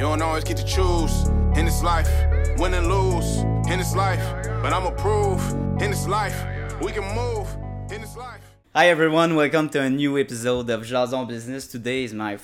[0.00, 2.08] You don't always get to choose in this life,
[2.58, 4.24] win and lose in this life.
[4.62, 5.46] But I'ma prove
[5.82, 6.42] in this life,
[6.80, 7.46] we can move
[7.92, 8.40] in this life.
[8.74, 11.66] Hi everyone, welcome to a new episode of Jason Business.
[11.66, 12.38] Today is my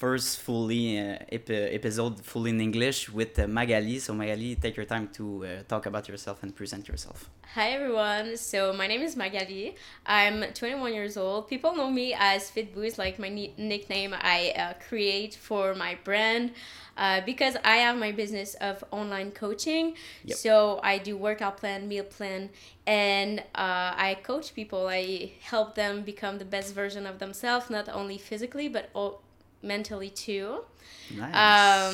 [0.00, 3.98] first fully uh, ep- episode fully in English with uh, Magali.
[3.98, 7.28] So Magali, take your time to uh, talk about yourself and present yourself.
[7.54, 8.38] Hi everyone.
[8.38, 9.76] So my name is Magali.
[10.06, 11.48] I'm 21 years old.
[11.48, 12.86] People know me as Fitboo.
[12.86, 16.52] It's like my ni- nickname I uh, create for my brand
[16.96, 19.96] uh, because I have my business of online coaching.
[20.24, 20.36] Yep.
[20.38, 22.48] So I do workout plan, meal plan,
[22.86, 24.88] and uh, I coach people.
[24.88, 29.20] I help them become the best version of themselves, not only physically but all
[29.62, 30.64] mentally too.
[31.10, 31.34] Nice.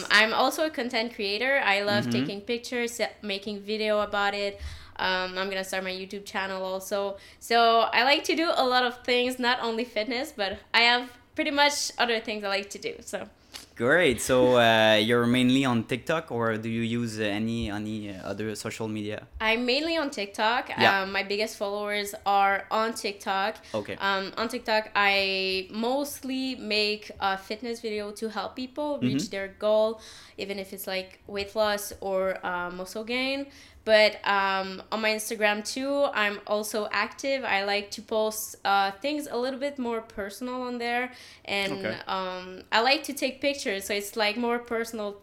[0.03, 1.61] Um, I'm also a content creator.
[1.65, 2.13] I love Mhm.
[2.13, 4.61] taking pictures, making video about it.
[4.99, 7.17] Um, I'm gonna start my YouTube channel also.
[7.39, 11.11] So I like to do a lot of things, not only fitness, but I have
[11.35, 12.95] pretty much other things I like to do.
[13.01, 13.29] So
[13.77, 14.23] Great.
[14.23, 18.55] So uh, you're mainly on TikTok, or do you use uh, any any uh, other
[18.55, 19.27] social media?
[19.39, 20.71] I'm mainly on TikTok.
[20.71, 21.03] Yeah.
[21.03, 23.57] Um, my biggest followers are on TikTok.
[23.75, 23.97] Okay.
[24.01, 29.31] Um, on TikTok, I mostly make a fitness video to help people reach Mhm.
[29.31, 30.01] their goal,
[30.39, 33.47] even if it's like weight loss or uh, muscle gain.
[33.87, 37.45] But um, on my Instagram too, I'm also active.
[37.45, 41.13] I like to post uh, things a little bit more personal on there,
[41.45, 41.97] and Okay.
[42.09, 43.85] um, I like to take pictures.
[43.87, 45.23] So it's like more personal,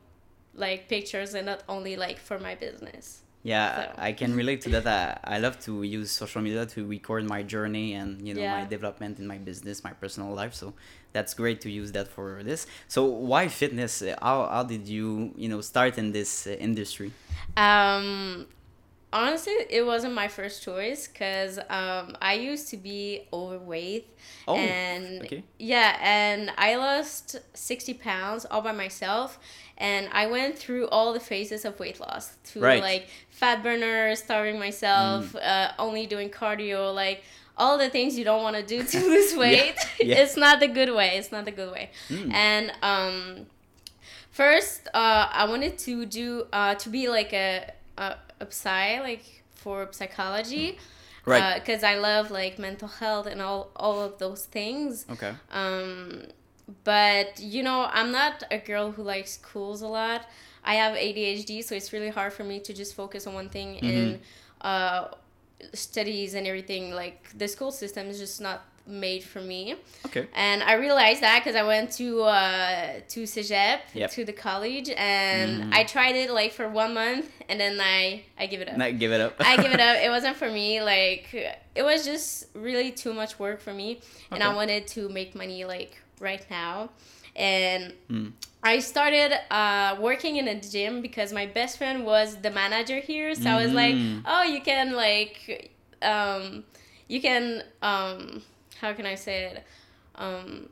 [0.56, 3.23] like pictures, and not only like for my business.
[3.44, 4.88] Yeah, So- I can relate to that.
[4.88, 8.66] I, I love to use social media to record my journey and you know my
[8.66, 10.54] development in my business, my personal life.
[10.54, 10.74] So
[11.12, 12.66] that's great to use that for this.
[12.88, 14.02] So why fitness?
[14.02, 17.12] Uh, How, how did you you know start in this uh, industry?
[17.58, 18.48] Um,
[19.12, 24.08] honestly, it wasn't my first choice because um, I used to be overweight.
[24.48, 25.44] Oh, and okay.
[25.60, 29.40] yeah, and I lost 60 pounds all by myself.
[29.78, 32.82] And I went through all the phases of weight loss to Right.
[32.82, 35.40] like fat burner, starving myself, Mm.
[35.44, 37.24] uh, only doing cardio, like
[37.58, 39.76] all the things you don't want to do to lose weight.
[40.00, 40.20] Yeah.
[40.22, 41.18] it's not the good way.
[41.18, 41.90] It's not the good way.
[42.10, 42.34] Mm.
[42.34, 43.46] And um,
[44.32, 49.44] First, uh, I wanted to do uh, to be like a, a a psy like
[49.54, 50.78] for psychology,
[51.26, 51.56] Right.
[51.56, 55.06] Because I love like mental health and all all of those things.
[55.10, 55.34] Okay.
[55.52, 56.24] Um,
[56.84, 60.26] but you know, I'm not a girl who likes schools a lot.
[60.64, 63.80] I have ADHD, so it's really hard for me to just focus on one thing
[63.80, 64.20] and
[64.62, 65.08] uh,
[65.74, 66.92] studies and everything.
[66.94, 69.76] Like the school system is just not made for me.
[70.08, 70.28] Okay.
[70.34, 74.12] And I realized that because I went to uh, to Cégep, Yep.
[74.12, 75.74] to the college, and Mhm.
[75.74, 78.78] I tried it like for one month, and then I I give it up.
[78.78, 79.36] Now give it up.
[79.40, 79.98] I give it up.
[80.06, 80.82] It wasn't for me.
[80.82, 81.34] Like
[81.76, 84.02] it was just really too much work for me,
[84.32, 86.90] and I wanted to make money like right now,
[87.36, 87.94] and.
[88.10, 88.32] Mm.
[88.66, 93.36] I started uh, working in a gym because my best friend was the manager here.
[93.36, 94.22] So I was like, Mm.
[94.26, 95.70] "Oh, you can like,
[96.02, 96.64] um,
[97.10, 98.42] you can um,
[98.80, 99.66] how can I say it?
[100.16, 100.70] Um,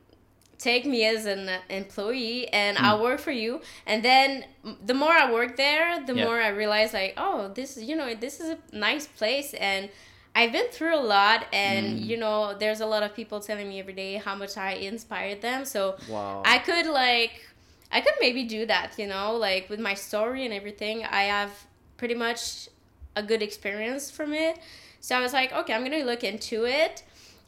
[0.56, 2.84] take me as an employee and Hmm.
[2.84, 4.46] I'll work for you." And then
[4.86, 6.24] the more I worked there, the Yeah.
[6.24, 8.58] more I realized like, "Oh, this is you know this is a
[8.88, 9.90] nice place and."
[10.34, 12.06] I've been through a lot, and Mm.
[12.06, 15.42] you know, there's a lot of people telling me every day how much I inspired
[15.42, 15.64] them.
[15.64, 16.42] So Wow.
[16.44, 17.46] I could like
[17.94, 21.04] I could maybe do that, you know, like with my story and everything.
[21.04, 21.50] I have
[21.98, 22.68] pretty much
[23.14, 24.58] a good experience from it.
[25.00, 27.02] So I was like, okay, I'm gonna look into it,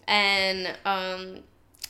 [0.07, 1.39] and um,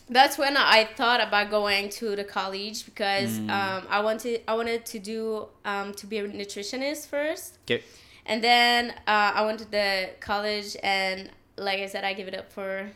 [0.09, 3.51] that's when I thought about going to the college because Mm.
[3.51, 7.83] um, I wanted I wanted to do um, to be a nutritionist first, okay.
[8.27, 12.35] And then uh, I went to the college, and like I said, I gave it
[12.35, 12.91] up for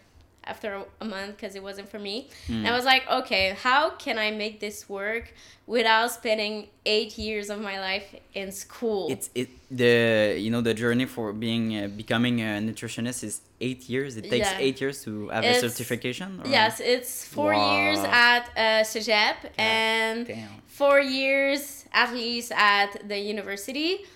[0.44, 2.30] after a month because it wasn't for me.
[2.48, 2.60] Mm.
[2.60, 5.34] And I was like, okay, how can I make this work
[5.66, 9.08] without spending eight years of my life in school?
[9.10, 13.90] It's it the you know the journey for being uh, becoming a nutritionist is eight
[13.90, 14.16] years.
[14.16, 14.58] It takes Yeah.
[14.64, 16.40] eight years to have a certification.
[16.42, 18.62] or- yes, it's four years at uh,
[18.92, 20.48] Cégep and Damn.
[20.66, 24.06] four years at least at the university.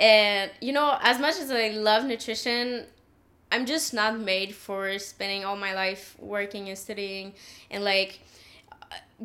[0.00, 2.86] And you know, as much as I love nutrition,
[3.52, 7.34] I'm just not made for spending all my life working and studying
[7.70, 8.20] and like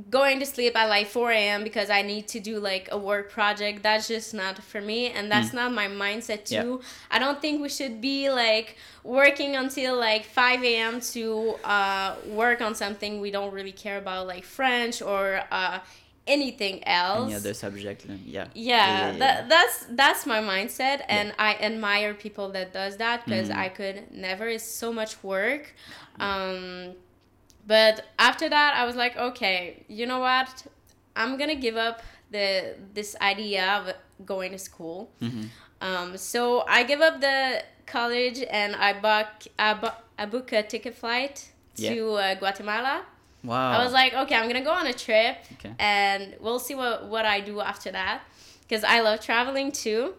[0.09, 1.63] going to sleep at like 4 a.m.
[1.63, 3.81] because I need to do like a work project.
[3.83, 6.63] That's just not for me, and that's not my mindset Yeah.
[6.63, 6.81] too.
[7.09, 10.99] I don't think we should be like working until like 5 a.m.
[11.13, 15.79] to uh, work on something we don't really care about, like French or uh,
[16.27, 17.25] anything else.
[17.25, 18.05] Any other subject?
[18.09, 18.47] uh, Yeah.
[18.55, 23.49] yeah, yeah, that that's that's my mindset and i admire people that does that because
[23.49, 23.57] Mhm.
[23.65, 25.73] i could never it's so much work
[26.19, 26.93] um
[27.67, 30.65] but after that i was like okay you know what
[31.15, 32.01] i'm gonna give up
[32.31, 33.93] the this idea of
[34.25, 35.11] going to school.
[35.21, 35.43] Mm-hmm.
[35.81, 40.63] Um, so I give up the college and I bought I, bought, I booked a
[40.63, 41.93] ticket flight Yeah.
[41.93, 43.03] to uh, Guatemala.
[43.45, 43.71] Wow.
[43.79, 45.73] I was like, okay, I'm gonna go on a trip, Okay.
[45.79, 48.21] and we'll see what what I do after that,
[48.61, 50.13] because I love traveling too.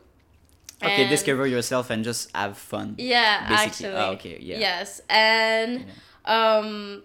[0.83, 2.95] okay, And- discover yourself and just have fun.
[2.99, 3.67] Yeah, basically.
[3.89, 4.03] actually.
[4.05, 4.59] Oh, okay, yeah.
[4.59, 5.87] Yes, and
[6.27, 7.03] um,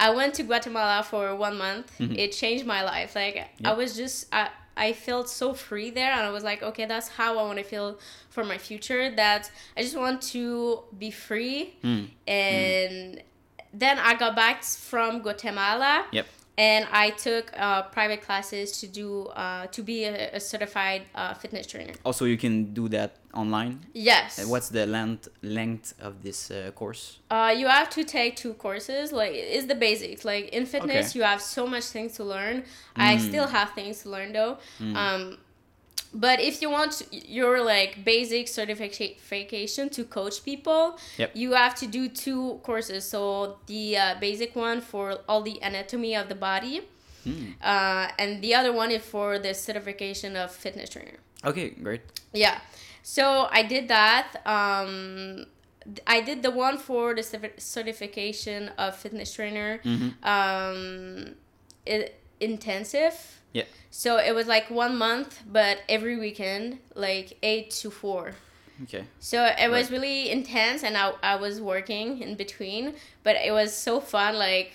[0.00, 1.92] I went to Guatemala for one month.
[1.98, 2.18] Mhm.
[2.18, 3.14] It changed my life.
[3.14, 3.70] Like Yeah.
[3.70, 4.48] I was just I
[4.78, 7.64] I felt so free there, and I was like, okay, that's how I want to
[7.64, 7.98] feel
[8.28, 9.10] for my future.
[9.14, 12.08] That I just want to be free, Mm.
[12.28, 13.22] and
[13.78, 16.06] then I got back from Guatemala.
[16.12, 16.26] Yep.
[16.58, 21.34] And I took uh, private classes to do uh, to be a, a certified uh,
[21.34, 21.92] fitness trainer.
[22.02, 23.84] Also, you can do that online.
[23.92, 24.42] Yes.
[24.46, 27.18] What's the length length of this uh, course?
[27.30, 29.12] Uh, you have to take two courses.
[29.12, 30.24] Like it's the basics.
[30.24, 31.18] Like in fitness, Okay.
[31.18, 32.64] you have so much things to learn.
[32.96, 33.28] I Mm.
[33.28, 34.56] still have things to learn though.
[34.80, 35.36] Um,
[36.16, 41.30] but if you want your like basic certification to coach people, Yep.
[41.34, 43.04] you have to do two courses.
[43.08, 46.80] So the uh, basic one for all the anatomy of the body,
[47.24, 47.52] Hmm.
[47.62, 51.18] uh, and the other one is for the certification of fitness trainer.
[51.44, 52.02] Okay, great.
[52.32, 52.60] Yeah.
[53.02, 54.26] So I did that.
[54.46, 55.46] Um,
[56.06, 57.22] I did the one for the
[57.58, 59.80] certification of fitness trainer.
[59.84, 60.08] Mhm.
[60.34, 61.34] Um,
[61.84, 63.14] it, intensive.
[63.58, 63.64] Yeah.
[63.90, 68.24] So it was like one month, but every weekend, like eight to four.
[68.84, 69.04] Okay.
[69.30, 69.94] So it was Right.
[69.96, 72.94] really intense, and I, I was working in between,
[73.24, 74.30] but it was so fun.
[74.48, 74.70] Like,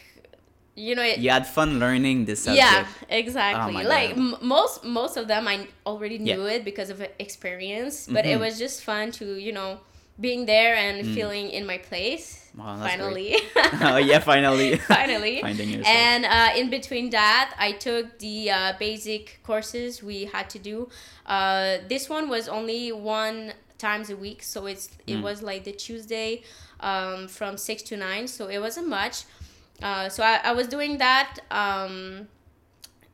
[0.75, 2.65] you know, it, You had fun learning this subject.
[2.65, 3.85] yeah, exactly.
[3.85, 6.35] Oh like m- most most of them, I already Yeah.
[6.35, 8.45] knew it because of experience, but it Mhm.
[8.45, 9.79] was just fun to you know
[10.19, 11.13] being there and Mm.
[11.15, 12.40] feeling in my place.
[12.57, 13.35] Wow, finally,
[13.81, 14.75] oh yeah, finally.
[14.97, 15.41] finally.
[15.41, 15.87] Finding yourself.
[15.95, 20.89] And uh, in between that, I took the uh, basic courses we had to do.
[21.25, 25.21] Uh, this one was only one times a week, so it's it Mm.
[25.23, 26.43] was like the Tuesday
[26.81, 29.23] um, from six to nine, so it wasn't much.
[29.81, 32.27] Uh, so I, I was doing that um,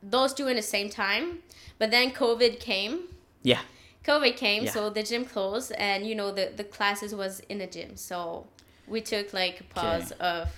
[0.02, 1.38] those two in the same time,
[1.78, 3.04] but then COVID came.
[3.42, 3.60] yeah.
[4.04, 4.70] COVID came, Yeah.
[4.72, 8.46] so the gym closed, and you know the the classes was in the gym, so
[8.88, 10.48] we took like a pause of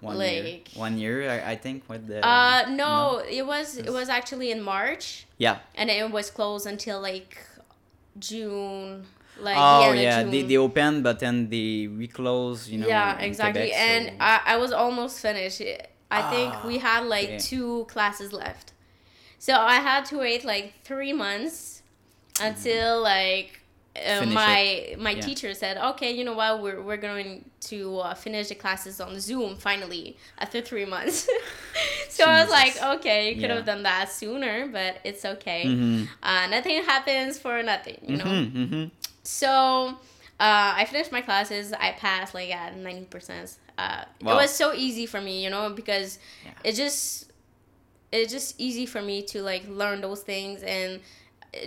[0.00, 0.42] One year.
[0.44, 1.88] like- One year, I, I think.
[1.88, 2.18] With the.
[2.26, 5.58] uh no, it was it was actually in March Yeah.
[5.74, 7.38] and it was closed until like
[8.18, 9.04] June
[9.40, 12.68] like oh of yeah, they, they opened, but then they reclose.
[12.68, 12.86] You know.
[12.88, 13.68] yeah, exactly.
[13.70, 15.62] Quebec, and so- I, I was almost finished.
[16.10, 17.38] I think Ah, we had like okay.
[17.38, 18.72] two classes left.
[19.38, 21.82] So I had to wait like 3 months
[22.40, 23.60] until like
[23.96, 25.20] uh, my my Yeah.
[25.20, 26.62] teacher said, "Okay, you know what?
[26.62, 31.28] We're we're going to uh, finish the classes on Zoom finally after 3 months."
[32.08, 33.56] so I was like, "Okay, you could Yeah.
[33.56, 35.64] have done that sooner, but it's okay.
[35.66, 36.08] Mhm.
[36.22, 38.90] Uh, nothing happens for nothing, you know." Mhm, mhm.
[39.24, 39.50] So
[40.40, 41.72] uh, I finished my classes.
[41.72, 43.56] I passed like at ninety percent.
[43.78, 44.32] Uh, Wow.
[44.32, 46.52] It was so easy for me, you know, because Yeah.
[46.64, 47.30] it just
[48.10, 51.00] it's just easy for me to like learn those things and it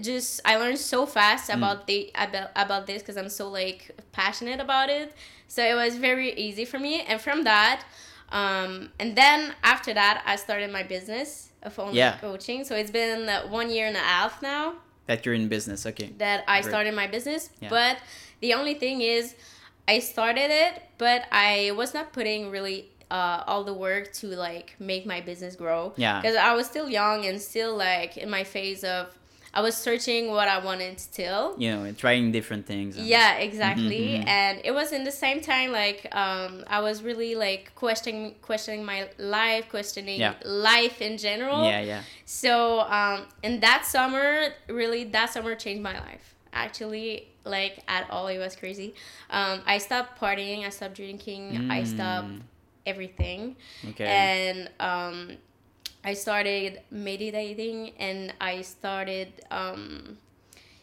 [0.02, 1.58] just I learned so fast Mm.
[1.58, 5.14] about the about about this because I'm so like passionate about it.
[5.48, 7.84] So it was very easy for me, and from that.
[8.32, 12.18] Um, and then after that, I started my business of online Yeah.
[12.18, 12.63] coaching.
[12.65, 14.75] So it's been uh, one year and a half now
[15.06, 16.10] That you're in business, okay.
[16.18, 16.72] that I Great.
[16.72, 17.51] started my business.
[17.62, 17.70] Yeah.
[17.70, 17.98] But
[18.42, 19.36] the only thing is,
[19.88, 24.75] I started it, but I was not putting really uh, all the work to like
[24.80, 25.94] make my business grow.
[25.96, 26.20] Yeah.
[26.20, 29.15] Because I was still young and still like in my phase of,
[29.58, 31.56] I was searching what I wanted still.
[31.58, 32.98] You know, trying different things.
[32.98, 34.20] and- Yeah, exactly.
[34.20, 34.28] mhm.
[34.28, 38.84] And it was in the same time like um, I was really like questioning questioning
[38.94, 40.34] my life, questioning Yeah.
[40.44, 41.64] life in general.
[41.72, 42.02] Yeah, yeah.
[42.26, 44.28] So, um, and that summer,
[44.68, 46.36] really, that summer changed my life.
[46.52, 48.90] Actually, like at all, it was crazy.
[49.30, 52.42] Um, I stopped partying, I stopped drinking, I stopped Mm,
[52.86, 53.56] everything,
[53.92, 54.06] Okay.
[54.06, 55.38] and um,
[56.06, 60.18] I started meditating, and I started, um,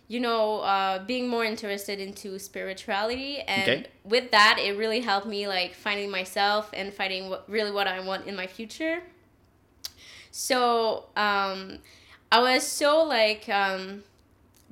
[0.09, 3.87] you know, uh, being more interested into spirituality, and Okay.
[4.05, 8.01] with that, it really helped me like finding myself and finding what really what I
[8.01, 9.03] want in my future.
[10.33, 11.79] So um,
[12.33, 14.03] I was so like um,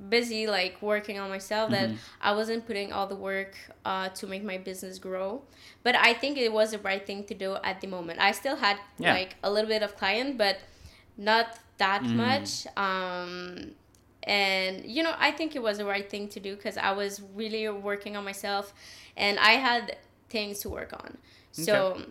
[0.09, 1.97] busy like working on myself that Mhm.
[2.21, 3.55] I wasn't putting all the work
[3.85, 5.43] uh, to make my business grow.
[5.83, 8.19] But I think it was the right thing to do at the moment.
[8.19, 9.13] I still had Yeah.
[9.13, 10.59] like a little bit of client, but
[11.17, 12.15] not that Mm.
[12.15, 12.67] much.
[12.77, 13.75] Um,
[14.23, 17.21] and you know, I think it was the right thing to do because I was
[17.35, 18.73] really working on myself,
[19.17, 19.97] and I had
[20.29, 21.17] things to work on.
[21.51, 22.01] So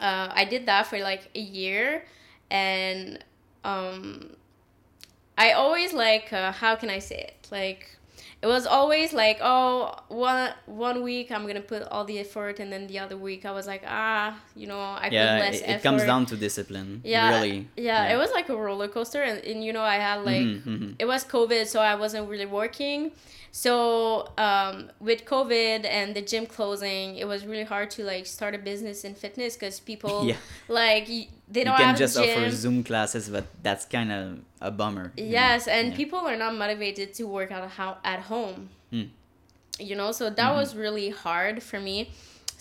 [0.00, 2.04] uh, I did that for like a year,
[2.50, 3.24] and
[3.64, 4.36] um,
[5.44, 7.82] I always like uh, how can I say it like
[8.44, 9.74] it was always like oh
[10.08, 13.52] one one week I'm gonna put all the effort and then the other week I
[13.58, 14.26] was like ah
[14.60, 15.78] you know I put yeah, less it, effort.
[15.78, 16.90] it comes down to discipline.
[17.14, 17.56] yeah Really.
[17.88, 20.62] yeah, it was like a roller coaster and, and you know I had like Mhm,
[20.74, 20.90] mhm.
[21.02, 23.00] it was COVID so I wasn't really working
[23.54, 28.54] so um, with COVID and the gym closing it was really hard to like start
[28.54, 30.36] a business in fitness because people Yeah.
[30.68, 34.70] like they You don't can have just offer Zoom classes, but that's kind of a
[34.70, 35.12] bummer.
[35.16, 35.30] you know?
[35.32, 35.96] Yes, and Yeah.
[35.96, 38.70] people are not motivated to work out at home.
[38.90, 39.10] Mm.
[39.78, 40.56] You know, so that Mm-hmm.
[40.56, 42.10] was really hard for me.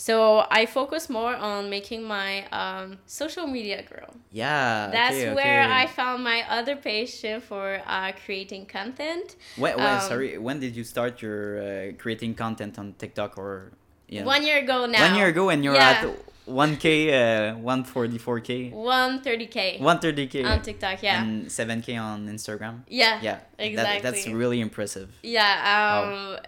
[0.08, 2.32] So I focus more on making my
[2.62, 4.10] um, social media grow.
[4.32, 4.90] Yeah.
[4.92, 5.82] That's okay, where okay.
[5.82, 9.36] I found my other passion for uh, creating content.
[9.58, 13.74] When, when, um, sorry, when did you start your uh, creating content on TikTok or?
[14.08, 14.24] Yeah.
[14.26, 15.02] One year ago now.
[15.08, 16.02] One year ago, and you're Yeah.
[16.04, 16.08] at
[16.48, 21.04] 1K, uh, 144K, 130k 130K, on TikTok.
[21.04, 21.22] Yeah.
[21.24, 22.82] and 7K on Instagram.
[22.88, 23.20] yeah.
[23.22, 24.02] Yeah, Exactly.
[24.02, 25.10] That, that's really impressive.
[25.22, 26.40] Yeah, um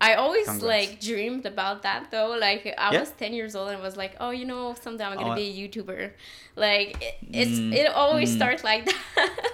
[0.00, 0.62] I always Congrats.
[0.90, 2.36] like dreamed about that though.
[2.38, 3.00] Like I Yeah.
[3.00, 5.36] was 10 years old and was like, "Oh, you know, someday I'm going to Oh,
[5.36, 6.10] be a YouTuber."
[6.54, 8.36] Like it, it's Mm, it always mm.
[8.36, 8.84] starts like
[9.16, 9.52] that.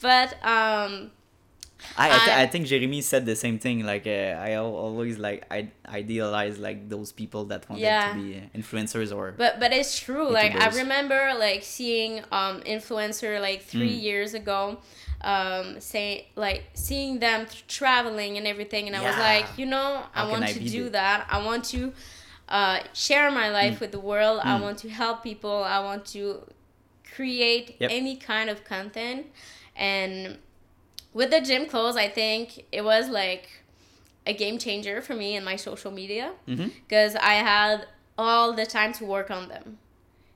[0.00, 1.10] but um
[1.96, 3.84] I I, th- I- think Jeremy said the same thing.
[3.84, 8.12] Like uh, I always like I idealize like those people that wanted Yeah.
[8.12, 10.28] to be influencers or but but it's true.
[10.28, 14.02] Like I remember like seeing um influencer like 3 Mm.
[14.02, 14.78] years ago
[15.22, 20.02] um say like seeing them th- traveling and everything and I was like, you know,
[20.14, 21.26] I How can want I to do the- that.
[21.30, 21.92] I want to
[22.48, 24.40] uh, share my life with the world.
[24.44, 24.62] I Mm.
[24.62, 25.64] want to help people.
[25.64, 26.46] I want to
[27.14, 27.90] create Yep.
[27.92, 29.26] any kind of content.
[29.74, 30.38] And
[31.12, 33.48] with the gym clothes, I think it was like
[34.26, 37.86] a game changer for me in my social media because I had
[38.18, 39.78] all the time to work on them.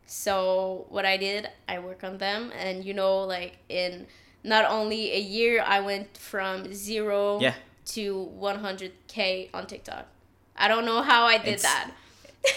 [0.07, 4.07] So what I did, I work on them, and you know, like in
[4.45, 7.55] not only a year, I went from zero Yeah.
[7.95, 10.07] to 100k on TikTok.
[10.57, 11.91] I don't know how I did It's- that.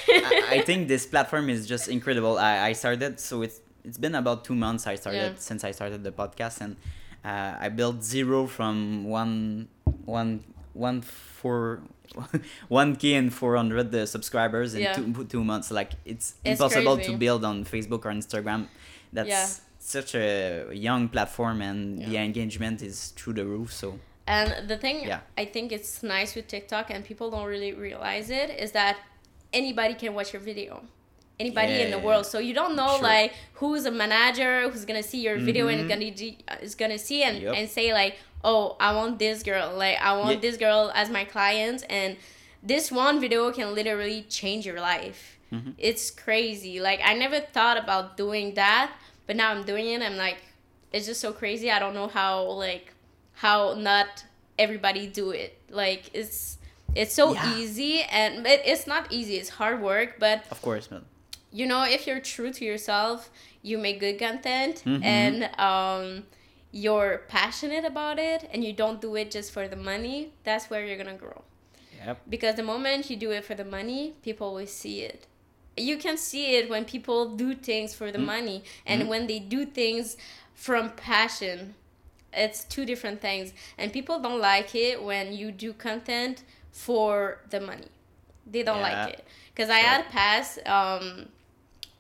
[0.08, 2.38] I, I think this platform is just incredible.
[2.38, 5.40] I, I started so it's it's been about two months I started Yeah.
[5.50, 6.78] since I started the podcast and
[7.26, 9.68] uh, I built zero from one
[10.06, 11.82] one one four
[12.70, 14.94] one k and four hundred uh, subscribers in Yeah.
[14.94, 15.70] two two months.
[15.70, 17.12] Like it's, It's impossible crazy.
[17.12, 18.68] to build on Facebook or Instagram.
[19.12, 19.48] That's Yeah.
[19.84, 23.72] Such a young platform and the engagement is through the roof.
[23.74, 25.20] So And the thing Yeah.
[25.38, 28.96] I think it's nice with TikTok and people don't really realize it is that
[29.52, 30.82] anybody can watch your video.
[31.40, 32.26] Anybody in the world.
[32.26, 33.02] So you don't know Sure.
[33.14, 35.90] like who's a manager who's gonna see your video and Mhm.
[35.90, 37.54] gonna de- is gonna see and, Yep.
[37.58, 39.76] and say like, oh, I want this girl.
[39.76, 40.40] Like I want Yeah.
[40.48, 42.16] this girl as my client and
[42.72, 45.38] this one video can literally change your life.
[45.52, 45.74] Mhm.
[45.78, 46.80] It's crazy.
[46.80, 48.88] Like I never thought about doing that,
[49.28, 50.02] but now I'm doing it.
[50.02, 50.38] I'm like,
[50.92, 51.72] it's just so crazy.
[51.72, 52.94] I don't know how like
[53.34, 54.24] how not
[54.60, 55.58] everybody do it.
[55.70, 56.58] Like it's
[56.96, 57.56] it's so Yeah.
[57.58, 59.36] easy and it, it's not easy.
[59.38, 61.06] It's hard work, but of course, man.
[61.52, 63.30] you know if you're true to yourself,
[63.62, 65.04] you make good content Mhm.
[65.04, 66.24] and um
[66.76, 70.84] you're passionate about it and you don't do it just for the money, that's where
[70.86, 71.44] you're going to grow
[72.04, 72.22] Yep.
[72.28, 75.28] because the moment you do it for the money people will see it
[75.78, 78.26] you can see it when people do things for the Mm.
[78.26, 79.08] money and Mhm.
[79.08, 80.18] when they do things
[80.54, 81.76] from passion
[82.32, 87.60] it's two different things and people don't like it when you do content for the
[87.60, 87.88] money
[88.46, 89.06] they don't Yeah.
[89.06, 91.30] like it because i had passed um,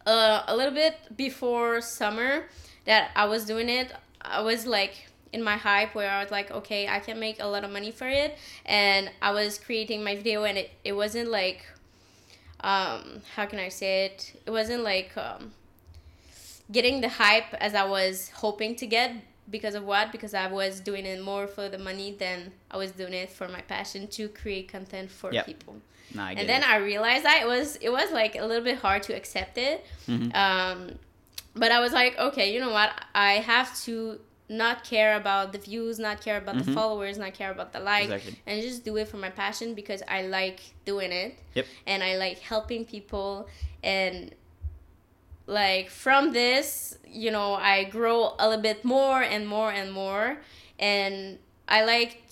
[0.05, 2.45] uh, a little bit before summer
[2.85, 6.51] that i was doing it i was like in my hype where I was like,
[6.51, 8.37] okay, I can make a lot of money for it.
[8.67, 11.65] And I was creating my video and it, it wasn't like,
[12.63, 14.33] um, how can I say it?
[14.45, 15.51] It wasn't like um,
[16.71, 19.13] getting the hype as I was hoping to get
[19.49, 20.11] because of what?
[20.11, 23.47] Because I was doing it more for the money than I was doing it for
[23.49, 25.43] my passion to create content for Yeah.
[25.43, 25.75] people.
[26.13, 26.69] Get and then it.
[26.69, 29.85] I realized that it was it was like a little bit hard to accept it.
[30.07, 30.33] Mhm.
[30.35, 30.99] Um,
[31.55, 32.91] but I was like, okay, you know what?
[33.15, 36.73] I have to not care about the views, not care about the Mhm.
[36.73, 38.35] followers, not care about the like, Exactly.
[38.45, 41.37] and just do it for my passion because I like doing it.
[41.55, 41.65] Yep.
[41.87, 43.47] And I like helping people
[43.81, 44.33] and
[45.47, 50.37] like from this, you know, I grow a little bit more and more and more
[50.79, 52.23] and I like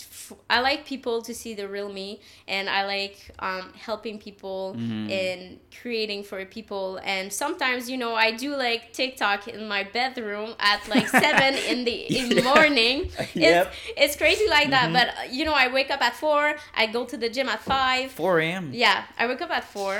[0.49, 5.09] I like people to see the real me and I like um, helping people Mhm.
[5.21, 10.49] and creating for people and sometimes you know I do like TikTok in my bedroom
[10.59, 12.43] at like 7 in the in Yeah.
[12.51, 12.97] morning
[13.35, 13.67] Yep.
[13.67, 13.69] it's,
[14.03, 14.93] it's crazy like that Mhm.
[14.97, 17.61] but uh, you know I wake up at 4 I go to the gym at
[17.61, 18.65] 5 4 a.m.
[18.73, 19.95] yeah, I wake up at four.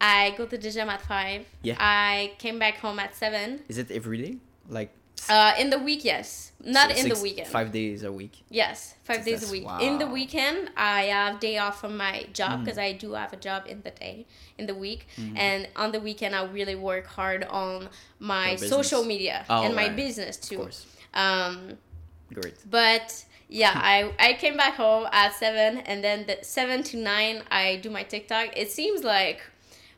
[0.00, 1.46] I go to the gym at five.
[1.62, 1.76] Yeah.
[1.80, 3.60] I came back home at seven.
[3.68, 4.32] Is it every day?
[4.68, 4.90] Like
[5.28, 6.52] Uh, in the week, yes.
[6.64, 7.48] Not So in the weekend.
[7.48, 8.44] Five days a week.
[8.50, 9.66] Yes, five days a week.
[9.80, 12.32] In the weekend, I have day off from my Mm.
[12.32, 14.26] job because I do have a job in the day,
[14.58, 15.36] in the week, Mm-hmm.
[15.36, 19.86] and on the weekend I really work hard on my social media Oh, and my
[19.88, 19.96] right.
[19.96, 20.56] business Of too.
[20.58, 20.86] course.
[21.14, 21.78] Um,
[22.32, 22.54] Great.
[22.68, 27.42] but yeah, I I came back home at seven, and then the seven to nine
[27.50, 28.56] I do my TikTok.
[28.56, 29.40] It seems like,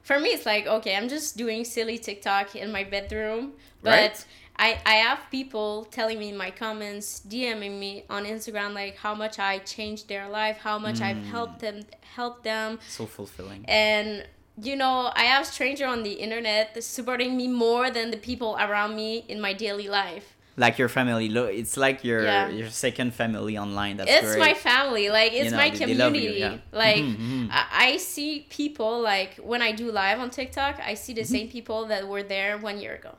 [0.02, 3.90] for me, it's like okay, I'm just doing silly TikTok in my bedroom, but.
[3.90, 4.24] Right.
[4.58, 9.14] I, I have people telling me in my comments, DMing me on Instagram like how
[9.14, 11.26] much I changed their life, how much I've Mm.
[11.26, 11.76] helped them
[12.16, 13.64] helped them So fulfilling.
[13.68, 14.26] and
[14.60, 18.96] you know I have stranger on the internet supporting me more than the people around
[18.96, 20.34] me in my daily life.
[20.56, 21.28] Like your family.
[21.28, 22.48] Lo- It's like your Yeah.
[22.48, 23.94] your second family online.
[23.98, 24.40] That's it's great.
[24.48, 26.56] my family like it's You know, my they- they you, community yeah.
[26.84, 27.48] like Mhm, mhm.
[27.52, 31.36] I, I see people like when i do live on tiktok i see the Mm-hmm.
[31.36, 33.12] same people that were there one year ago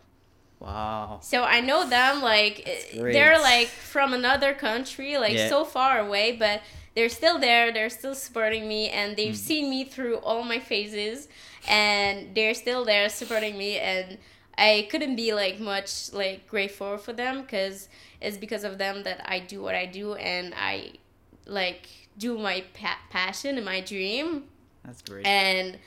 [0.60, 1.20] Wow.
[1.22, 5.48] so i know them like eh, they're like from another country like Yeah.
[5.50, 6.62] so far away but
[6.96, 9.38] they're still there they're still supporting me and they've Mm.
[9.50, 11.30] seen me through all my phases
[11.70, 14.18] and they're still there supporting me and
[14.58, 17.88] i couldn't be like much like grateful for them because
[18.20, 20.92] it's because of them that i do what i do and i
[21.46, 21.88] like
[22.18, 24.44] do my pa- passion and my dream
[24.84, 25.26] That's great.
[25.26, 25.78] and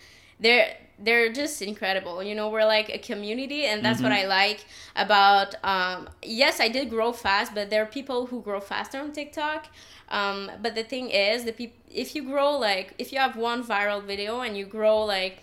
[0.40, 4.64] they're they're just incredible you know we're like a community and that's what i like
[4.94, 9.10] about um yes i did grow fast but there are people who grow faster on
[9.12, 9.66] tiktok
[10.10, 13.64] um but the thing is the peop- if you grow like if you have one
[13.64, 15.38] viral video and you grow like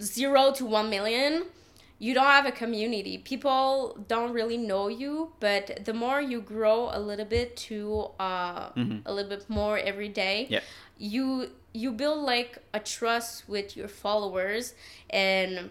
[0.00, 1.44] zero to one million
[1.98, 6.90] you don't have a community people don't really know you but the more you grow
[6.92, 9.02] a little bit to uh, Mhm.
[9.06, 10.60] a little bit more every day Yeah.
[10.98, 14.74] You you build like a trust with your followers
[15.10, 15.70] and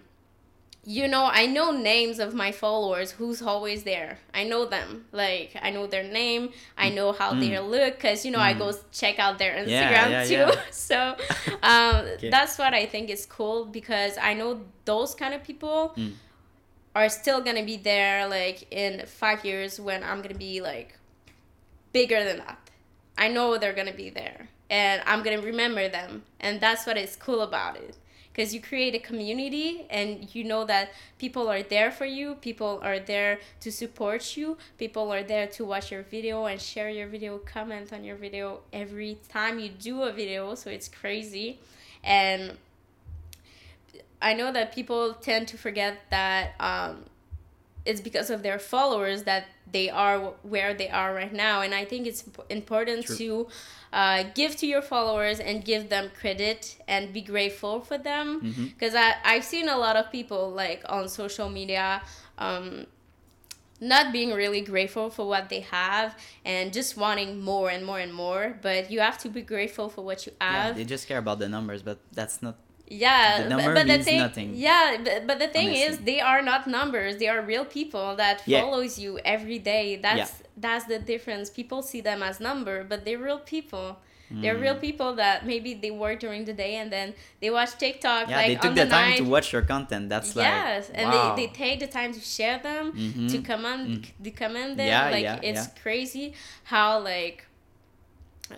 [0.85, 5.55] you know i know names of my followers who's always there i know them like
[5.61, 9.17] i know their name i know how they look because you know i go check
[9.17, 10.11] out their instagram Mm.
[10.11, 10.61] yeah, too yeah.
[10.71, 11.15] so
[11.63, 12.29] um, Okay.
[12.29, 16.13] that's what i think is cool because i know those kind of people Mm.
[16.95, 20.97] are still gonna be there like in five years when i'm gonna be like
[21.93, 22.59] bigger than that
[23.17, 26.23] i know they're gonna be there and i'm gonna remember them.
[26.39, 27.97] And that's what is cool about it.
[28.31, 32.79] Because you create a community and you know that people are there for you people
[32.81, 37.07] are there to support you people are there to watch your video and share your
[37.07, 41.59] video comment on your video every time you do a video so it's crazy.
[42.03, 42.57] And
[44.21, 47.05] i know that people tend to forget that um,
[47.85, 51.83] it's because of their followers that they are where they are right now and i
[51.83, 53.15] think it's important True.
[53.17, 53.47] to
[53.91, 58.95] uh, give to your followers and give them credit and be grateful for them because
[58.95, 62.01] I i've seen a lot of people like on social media
[62.39, 62.87] um,
[63.79, 68.13] not being really grateful for what they have and just wanting more and more and
[68.13, 71.07] more but you have to be grateful for what you have yeah, have they just
[71.07, 72.55] care about the numbers, but that's not.
[72.87, 76.41] Yeah, The but- but, the thing, nothing, Yeah, but, but the thing is, they are
[76.41, 77.17] not numbers.
[77.17, 78.61] They are real people that Yeah.
[78.61, 79.95] follows you every day.
[79.97, 81.49] That's that's the difference.
[81.49, 83.97] People see them as number, but they're real people.
[84.29, 84.61] They're Mm.
[84.61, 88.37] real people that maybe they work during the day and then they watch TikTok Yeah,
[88.37, 89.17] like they took on the, the, time night.
[89.17, 90.09] to watch your content.
[90.09, 90.45] That's like.
[90.45, 91.35] yes, and wow.
[91.35, 93.31] they, they take the time to share them, Mhm.
[93.31, 94.87] to comment, to comment them.
[94.87, 95.81] Yeah, like yeah, it's yeah.
[95.83, 97.45] crazy how like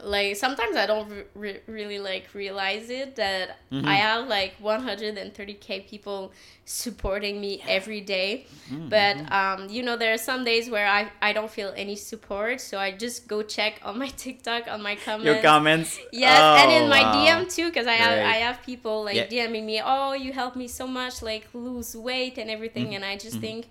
[0.03, 3.85] like sometimes I don't re- re- really like realize it that Mhm.
[3.85, 6.31] I have like 130k people
[6.65, 8.45] supporting me every day.
[8.71, 9.31] Mm, But mhm.
[9.31, 12.77] um, you know, there are some days where I I don't feel any support, so
[12.79, 15.25] I just go check on my TikTok on my comments.
[15.25, 15.99] your comments.
[16.11, 17.13] Yes, and Oh, in my wow.
[17.13, 18.33] DM too, because I have Great.
[18.33, 19.27] I have people like Yeah.
[19.47, 22.95] DMing me, oh, you helped me so much, like lose weight and everything, Mhm.
[22.95, 23.41] and I just Mhm.
[23.41, 23.65] think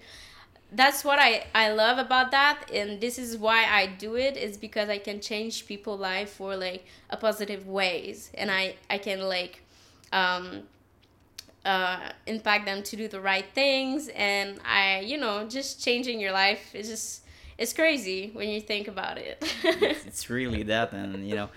[0.74, 4.56] that's what I I love about that, and this is why I do it is
[4.56, 9.20] because I can change people's life for like a positive ways, and I I can
[9.20, 9.62] like
[10.12, 10.62] um
[11.64, 16.32] uh impact them to do the right things, and I you know just changing your
[16.32, 17.22] life is just
[17.56, 19.38] it's crazy when you think about it.
[19.62, 21.50] it's, it's really that and you know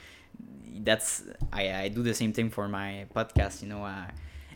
[0.83, 4.05] that's I, I do the same thing for my podcast you know uh,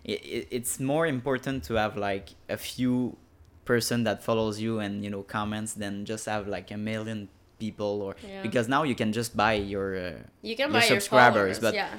[0.04, 3.17] it, it's more important to have like a few
[3.65, 8.02] person that follows you and you know comments than just have like a million people
[8.02, 8.41] or Yeah.
[8.41, 11.74] because now you can just buy your uh, You can your buy subscribers, followers, but
[11.76, 11.89] yeah.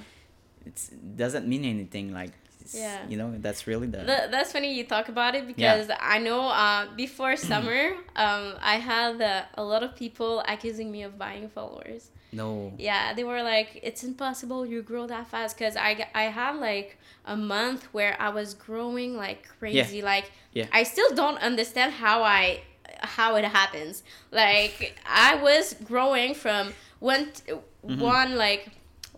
[0.67, 2.33] it's, it doesn't mean anything like
[2.75, 2.99] Yeah.
[3.11, 6.41] you know that's really the Th- that's funny you talk about it because I know
[6.49, 7.81] uh, before summer,
[8.25, 8.45] um,
[8.75, 12.11] I had uh, a lot of people accusing me of buying followers.
[12.33, 16.57] No Yeah, they were like, "It's impossible you grow that fast." Because I, I had
[16.57, 20.01] like a month where I was growing like crazy.
[20.03, 20.67] Like Yeah.
[20.73, 22.63] I still don't understand how I
[23.03, 24.03] how it happens.
[24.31, 27.53] Like I was growing from one t-
[27.87, 28.01] Mm-hmm.
[28.01, 28.69] one like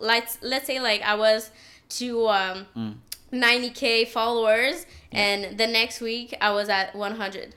[0.01, 1.51] let's let's say like I was
[1.99, 2.95] to um Mm.
[3.33, 7.55] 90k followers and the next week I was at 100.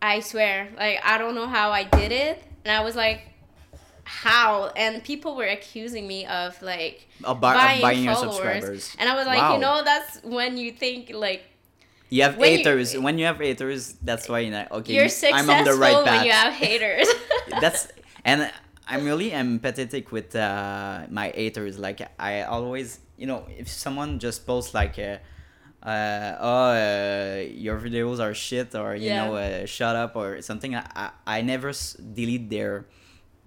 [0.00, 3.28] I swear, like I don't know how I did it, and I was like,
[4.04, 4.68] how?
[4.76, 8.96] And people were accusing me of like Of bu- of buying, buying your followers, subscribers.
[8.98, 9.54] and I was like, Wow.
[9.54, 11.44] you know, that's when you think like
[12.10, 12.96] You have When you- haters.
[12.98, 16.04] when you have haters, that's why you're like, okay, you're I'm on the right when
[16.04, 16.24] path.
[16.26, 17.08] you have haters.
[17.60, 17.88] that's
[18.24, 18.50] and
[18.86, 21.78] I'm really empathetic with uh, my haters.
[21.78, 25.18] Like I always, you know, if someone just posts like, uh,
[25.82, 29.24] uh, "Oh, uh, your videos are shit," or you Yeah.
[29.26, 32.86] know, uh, "Shut up" or something, I I, I never s- delete their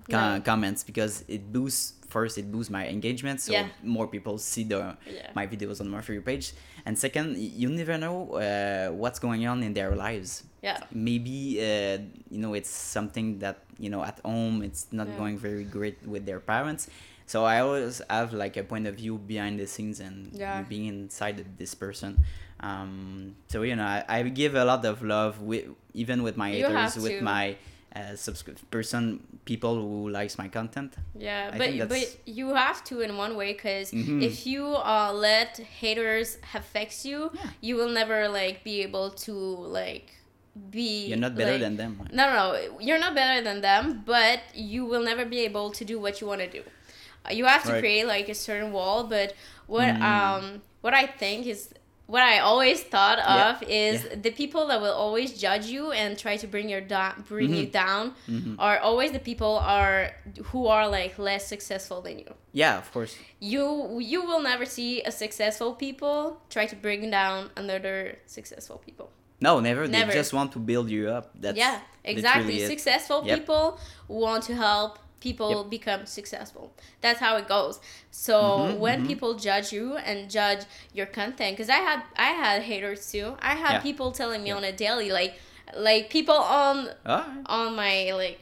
[0.08, 0.40] No.
[0.46, 1.94] comments because it boosts.
[2.08, 3.68] First, it boosts my engagement, so Yeah.
[3.84, 5.32] more people see the Yeah.
[5.36, 6.54] my videos on my for you page.
[6.86, 10.78] And second, you never know uh, what's going on in their lives yeah.
[10.94, 11.98] maybe uh,
[12.30, 15.18] you know it's something that you know at home it's not Yeah.
[15.18, 16.88] going very great with their parents
[17.26, 20.62] so i always have like a point of view behind the scenes and Yeah.
[20.68, 22.12] being inside this person
[22.62, 26.52] um, so you know I, I give a lot of love with even with my
[26.52, 27.58] You haters with my
[27.96, 33.02] uh, subscri- person people who likes my content Yeah, I but but you have to
[33.02, 34.22] in one way because Mhm.
[34.24, 37.50] if you uh, let haters affect you, Yeah.
[37.62, 40.08] you will never like be able to like
[40.72, 41.08] be.
[41.08, 44.40] you're not better like- than them No, no, no, you're not better than them, but
[44.54, 46.64] you will never be able to do what you want to do.
[47.32, 47.80] You have to Right.
[47.80, 49.34] create like a certain wall, but
[49.68, 50.02] what Mm.
[50.02, 51.70] um what I think is
[52.08, 54.16] what I always thought Yeah, of is yeah.
[54.22, 57.66] the people that will always judge you and try to bring your down bring you
[57.66, 58.56] down Mhm.
[58.60, 60.12] are always the people are
[60.52, 62.32] who are like less successful than you.
[62.54, 66.18] yeah of course You you will never see a successful people
[66.56, 67.96] try to bring down another
[68.38, 69.08] successful people.
[69.48, 70.12] no never, Never.
[70.12, 71.78] they just want to build you up that's yeah,
[72.14, 72.56] exactly.
[72.74, 73.36] Successful Yep.
[73.40, 73.66] people
[74.08, 74.92] want to help
[75.28, 75.70] people Yep.
[75.78, 76.66] become successful.
[77.04, 77.76] That's how it goes.
[78.26, 79.08] So Mhm, when mhm.
[79.12, 80.64] people judge you and judge
[80.98, 83.28] your content, because I had I had haters too.
[83.52, 83.88] I had Yeah.
[83.90, 84.60] people telling me Yeah.
[84.60, 85.34] on a daily, like
[85.90, 86.76] like people on
[87.16, 87.26] Ah,
[87.58, 88.42] on my like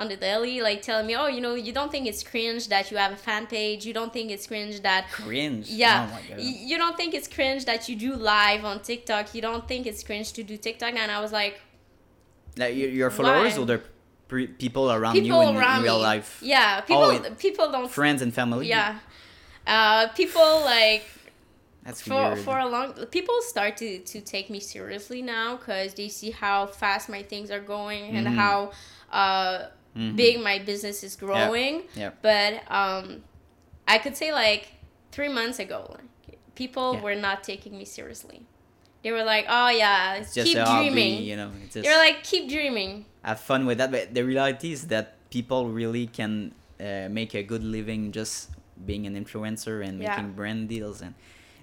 [0.00, 2.84] on the daily like telling me oh you know you don't think it's cringe that
[2.90, 6.22] you have a fan page you don't think it's cringe that cringe yeah oh my
[6.70, 10.02] you don't think it's cringe that you do live on tiktok you don't think it's
[10.08, 11.54] cringe to do tiktok and i was like
[12.62, 13.62] Like your, followers Why?
[13.62, 13.90] or the pre-
[14.28, 16.38] people around people you in, around in real me life?
[16.42, 18.66] yeah people people don't Friends and family?
[18.68, 18.98] yeah
[19.66, 21.04] uh people like
[21.84, 22.38] That's for weird.
[22.44, 26.66] for a long people start to to take me seriously now because they see how
[26.66, 28.34] fast my things are going and Mhm.
[28.36, 28.72] how
[29.12, 30.16] uh Mhm.
[30.16, 32.10] big my business is growing Yeah.
[32.22, 33.04] but um
[33.86, 34.68] i could say like
[35.12, 37.02] three months ago like people Yeah.
[37.02, 38.42] were not taking me seriously
[39.02, 41.50] they were like oh yeah It's just keep a hobby, dreaming you know.
[41.64, 43.90] It's just they were like keep dreaming have fun with that.
[43.90, 48.50] But the reality is that people really can uh, make a good living just
[48.86, 50.10] being an influencer and Yeah.
[50.10, 51.14] making brand deals and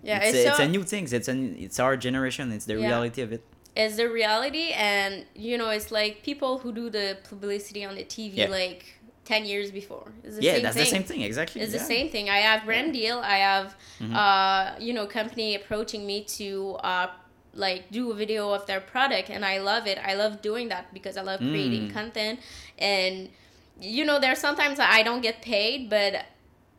[0.03, 1.07] yeah it's, it's, a, it's a new thing.
[1.11, 2.51] It's an it's our generation.
[2.51, 2.87] It's the Yeah.
[2.87, 3.43] reality of it.
[3.83, 8.05] it's the reality and you know it's like people who do the publicity on the
[8.15, 8.47] tv Yeah.
[8.61, 8.83] like
[9.25, 10.85] 10 years before it's the yeah, same that's thing.
[10.85, 11.57] the same thing exactly.
[11.63, 12.25] It's the same thing.
[12.29, 13.17] I have brand deal.
[13.35, 13.67] I have,
[13.99, 14.13] Mhm.
[14.23, 16.49] uh, you know, company approaching me to,
[16.91, 17.07] uh,
[17.55, 19.97] like do a video of their product, and I love it.
[19.97, 21.93] I love doing that because I love creating Mm.
[21.93, 22.39] content,
[22.77, 23.29] and
[23.81, 26.25] you know, there's sometimes I don't get paid, but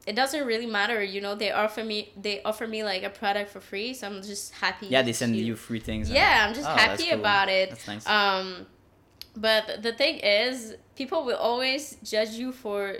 [0.07, 1.03] it doesn't really matter.
[1.03, 4.23] You know, they offer me they offer me like a product for free, so I'm
[4.23, 4.87] just happy.
[4.87, 6.11] Yeah, they send to- you free things.
[6.11, 7.21] Yeah, I'm just Oh, happy cool.
[7.21, 7.71] about it.
[7.71, 8.07] That's nice.
[8.07, 8.67] Um,
[9.37, 12.97] but the thing is, people will always judge you for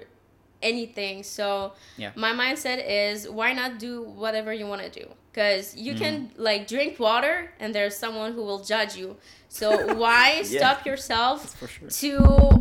[0.63, 1.23] anything.
[1.23, 2.11] So Yeah.
[2.15, 5.07] my mindset is, why not do whatever you want to do?
[5.37, 6.43] Because you can Mm-hmm.
[6.49, 9.17] like drink water, and there's someone who will judge you.
[9.49, 9.69] So
[10.03, 10.59] why Yeah.
[10.61, 11.91] stop yourself sure.
[12.03, 12.59] to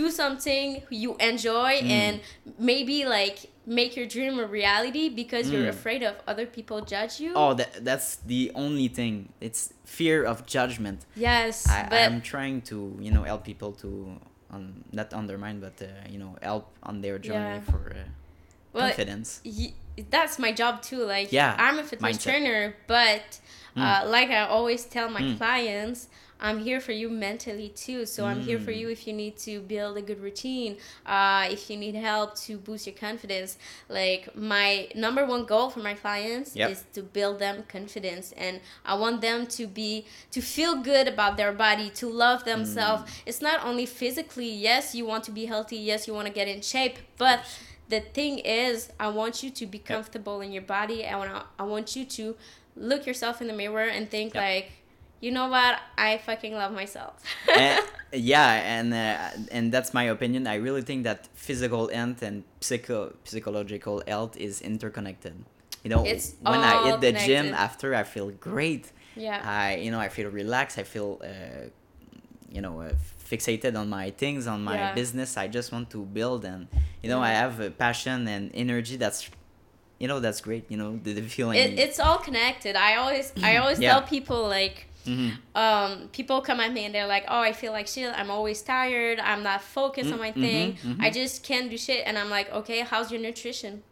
[0.00, 1.90] do something you enjoy Mm.
[2.00, 2.14] and
[2.58, 5.76] maybe like make your dream a reality because you're Mm.
[5.78, 7.32] afraid of other people judge you?
[7.36, 9.14] Oh, that, that's the only thing.
[9.40, 10.98] It's fear of judgment.
[11.14, 13.88] yes, I, but I'm trying to, you know, help people to,
[14.50, 17.70] um, not undermine, but, uh, you know, help on their journey Yeah.
[17.70, 17.98] for uh,
[18.72, 19.40] Well, confidence.
[19.44, 19.72] y-
[20.10, 21.04] that's my job too.
[21.04, 22.22] Like, Yeah, I'm a fitness mindset.
[22.22, 23.40] trainer, but
[23.76, 25.36] uh, like I always tell my Mm.
[25.38, 26.08] clients,
[26.44, 28.04] I'm here for you mentally too.
[28.04, 28.78] So I'm here for Mm.
[28.80, 32.58] you if you need to build a good routine, uh, if you need help to
[32.58, 33.56] boost your confidence.
[33.88, 36.70] Like my number one goal for my clients Yep.
[36.72, 41.36] is to build them confidence, and I want them to be to feel good about
[41.36, 43.04] their body, to love themselves.
[43.04, 43.22] Mm.
[43.26, 44.50] It's not only physically.
[44.50, 45.76] Yes, you want to be healthy.
[45.76, 47.38] Yes, you want to get in shape, but
[47.94, 48.76] the thing is
[49.06, 51.30] i want you to be comfortable in your body i want
[51.62, 52.24] i want you to
[52.90, 54.42] look yourself in the mirror and think Yep.
[54.48, 54.68] like
[55.26, 55.74] you know what?
[56.08, 57.12] I fucking love myself.
[57.64, 57.80] and,
[58.32, 60.40] yeah, and uh, and that's my opinion.
[60.54, 62.36] I really think that physical health and
[62.68, 62.98] psycho
[63.30, 65.34] psychological health is interconnected.
[65.84, 68.84] You know, It's when I hit the gym after, I feel great.
[69.26, 69.38] yeah.
[69.62, 70.76] I you know I feel relaxed.
[70.84, 71.66] I feel uh,
[72.56, 72.90] you know uh,
[73.36, 74.94] fixated on my things, on my Yeah.
[75.00, 75.30] business.
[75.44, 76.62] I just want to build, and
[77.02, 78.96] you know I have a passion and energy.
[79.04, 79.20] That's
[80.00, 80.64] you know that's great.
[80.72, 81.56] You know the, the feeling.
[81.64, 82.74] It, it's all connected.
[82.88, 83.90] I always I always Yeah.
[83.92, 85.30] tell people like Mhm.
[85.64, 88.10] um, people come at me and they're like, "Oh, I feel like shit.
[88.20, 89.18] I'm always tired.
[89.30, 90.66] I'm not focused on my Mm, thing.
[90.74, 91.04] mhm, mhm.
[91.06, 93.82] I just can't do shit." And I'm like, "Okay, how's your nutrition?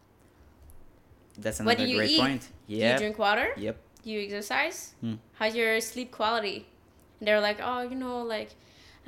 [1.42, 2.20] That's what do another you great eat?
[2.24, 2.42] point.
[2.68, 3.48] Do you drink water?
[3.56, 3.76] Yep.
[4.04, 4.78] Do you exercise?
[5.00, 5.16] Hmm.
[5.38, 6.58] How's your sleep quality?"
[7.18, 8.50] And they're like, "Oh, you know, like."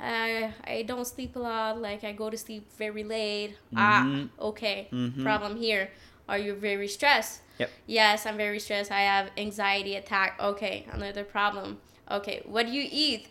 [0.03, 1.81] I I don't sleep a lot.
[1.81, 3.55] Like I go to sleep very late.
[3.75, 4.29] Ah, Mhm.
[4.39, 4.87] okay.
[4.91, 5.23] Mhm.
[5.23, 5.89] Problem here.
[6.27, 7.41] Are you very stressed?
[7.59, 7.69] Yep.
[7.87, 8.91] Yes, I'm very stressed.
[8.91, 10.39] I have anxiety attack.
[10.39, 11.79] Okay, another problem.
[12.09, 13.27] Okay, what do you eat?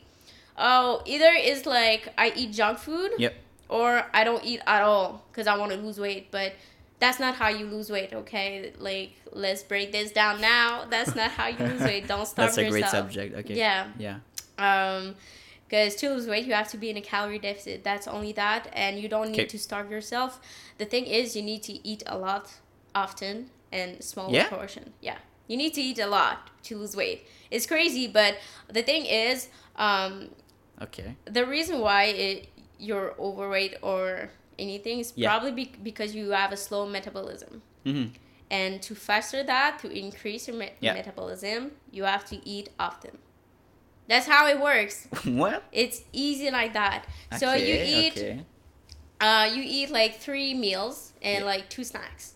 [0.57, 3.35] Oh, either is like I eat junk food Yep.
[3.69, 6.31] or I don't eat at all because I want to lose weight.
[6.31, 6.53] But
[7.01, 8.73] that's not how you lose weight, okay?
[8.79, 10.85] Like, let's break this down now.
[10.89, 12.07] That's not how you lose weight.
[12.07, 12.73] Don't starve That's a yourself.
[12.73, 13.37] great subject.
[13.41, 13.55] Okay.
[13.57, 13.89] Yeah.
[13.99, 14.19] Yeah.
[14.59, 15.17] Um,
[15.73, 17.83] because to lose weight, you have to be in a calorie deficit.
[17.83, 19.47] That's only that, and you don't need Okay.
[19.47, 20.39] to starve yourself.
[20.77, 22.45] The thing is, you need to eat a lot,
[22.95, 24.49] often, and small Yeah?
[24.51, 24.93] portion.
[25.01, 25.17] Yeah,
[25.49, 27.27] you need to eat a lot to lose weight.
[27.51, 28.37] It's crazy, but
[28.69, 30.13] the thing is, um,
[30.83, 31.17] Okay.
[31.25, 35.31] the reason why it, you're overweight or anything is Yeah.
[35.31, 37.63] probably be- because you have a slow metabolism.
[37.87, 38.13] Mm-hmm.
[38.51, 40.93] And to foster that, to increase your me- Yeah.
[40.93, 43.17] metabolism, you have to eat often.
[44.09, 45.07] That's how it works.
[45.25, 45.63] what?
[45.73, 47.07] It's easy like that.
[47.39, 48.45] so you eat Okay.
[49.21, 51.51] uh you eat like three meals and Yeah.
[51.53, 52.35] like two snacks.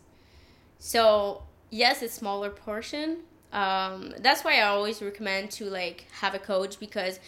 [0.79, 3.19] So yes, it's smaller portion.
[3.53, 7.19] Um that's why I always recommend to like have a coach because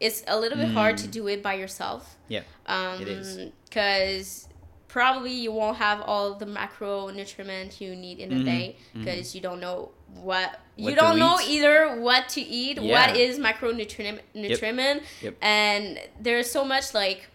[0.00, 1.10] it's a little bit hard to Mm.
[1.18, 2.16] do it by yourself.
[2.28, 2.42] Yeah.
[2.66, 3.52] Um It is.
[3.70, 4.48] cuz
[4.88, 9.34] probably you won't have all the macro macronutrient you need in a Mhm, day because
[9.34, 11.48] you don't know what, you What to don't know eat.
[11.50, 13.08] either what to eat, Yeah.
[13.08, 15.34] what is macronutrient nutriment, Yep.
[15.42, 17.28] and there's so much like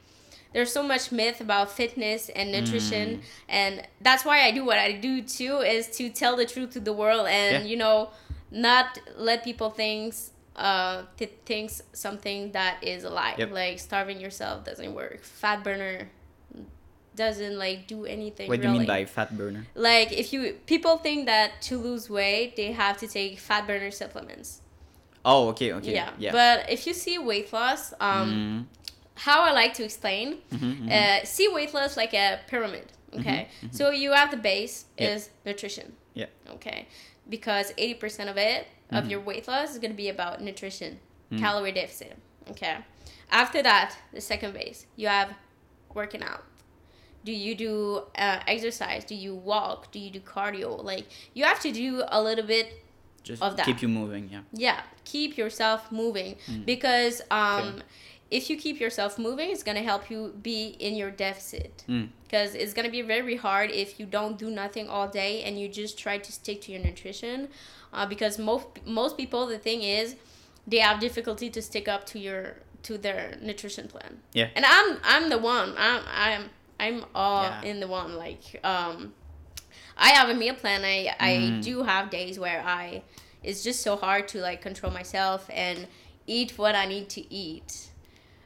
[0.51, 3.21] there's so much myth about fitness and nutrition Mm.
[3.49, 6.79] and that's why i do what i do too is to tell the truth to
[6.79, 7.69] the world and Yeah.
[7.69, 8.09] you know
[8.49, 10.15] not let people think
[10.55, 13.51] uh th- thinks something that is a lie Yep.
[13.51, 16.09] like starving yourself doesn't work fat burner
[17.23, 19.63] doesn't like do anything What do you mean by fat burner?
[19.89, 20.39] like if you
[20.73, 24.49] people think that to lose weight they have to take fat burner supplements
[25.31, 25.93] Oh, okay, okay.
[25.99, 26.11] yeah.
[26.17, 26.31] Yeah.
[26.39, 28.57] but if you see weight loss um Mhm,
[29.27, 30.87] how I like to explain, mhm, mhm.
[30.97, 32.85] uh, see weight loss like a pyramid.
[33.17, 33.39] Okay,
[33.77, 35.15] so you have the base Mm-hmm, Yeah.
[35.15, 35.87] is nutrition.
[36.21, 36.29] Yeah.
[36.55, 36.79] Okay,
[37.35, 38.61] because eighty percent of it
[38.97, 39.09] of Mhm.
[39.11, 40.91] your weight loss is gonna be about nutrition,
[41.31, 41.39] Mm.
[41.43, 42.13] calorie deficit.
[42.51, 42.75] Okay,
[43.41, 45.29] after that, the second base you have
[45.99, 46.43] working out.
[47.25, 49.03] Do you do uh, exercise?
[49.05, 49.91] Do you walk?
[49.91, 50.83] Do you do cardio?
[50.83, 52.83] Like you have to do a little bit
[53.23, 53.65] Just of that.
[53.65, 54.29] keep you moving.
[54.31, 54.41] Yeah.
[54.53, 56.65] yeah keep yourself moving Mm.
[56.65, 57.83] because um Okay.
[58.31, 62.09] if you keep yourself moving it's going to help you be in your deficit Mm.
[62.23, 65.59] because it's going to be very hard if you don't do nothing all day and
[65.59, 67.47] you just try to stick to your nutrition
[67.95, 70.15] uh, because most most people the thing is
[70.71, 72.43] they have difficulty to stick up to your
[72.83, 74.49] to their nutrition plan Yeah.
[74.55, 76.43] and i'm i'm the one i'm i'm
[76.79, 77.61] i'm all Yeah.
[77.69, 79.13] in the one like um
[79.97, 81.63] i have a meal plan i i Mm.
[81.63, 83.01] do have days where i
[83.43, 85.87] it's just so hard to like control myself and
[86.27, 87.87] eat what i need to eat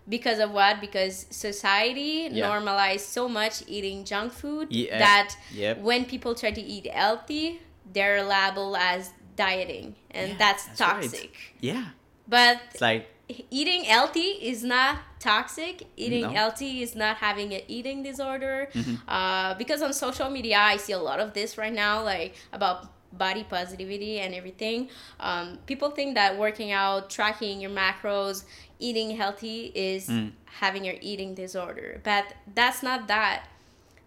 [0.10, 2.48] because of what because society Yeah.
[2.48, 5.00] normalized so much eating junk food Yeah.
[5.00, 5.80] that Yep.
[5.80, 7.62] when people try to eat healthy
[7.94, 11.02] they're labeled as dieting and Yeah, that's, that's right.
[11.04, 11.86] toxic Yeah.
[12.28, 13.08] but It's like
[13.50, 15.84] eating healthy is not toxic.
[15.96, 16.30] Eating No.
[16.30, 18.70] healthy is not having an eating disorder.
[18.74, 19.00] Mhm.
[19.08, 22.90] Uh, because on social media, I see a lot of this right now, like about
[23.14, 24.90] body positivity and everything.
[25.20, 28.44] Um, people think that working out, tracking your macros,
[28.80, 30.32] eating healthy is Mm.
[30.60, 32.02] having your eating disorder.
[32.04, 33.48] But that's not that.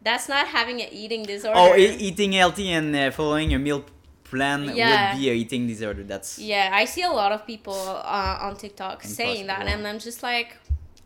[0.02, 1.58] That's not having an eating disorder.
[1.58, 3.84] oh, eating healthy and uh, following a meal
[4.30, 4.88] plan Yeah.
[5.12, 6.02] would be a eating disorder.
[6.04, 9.98] That's Yeah, I see a lot of people uh, on TikTok saying that, and I'm
[9.98, 10.48] just like,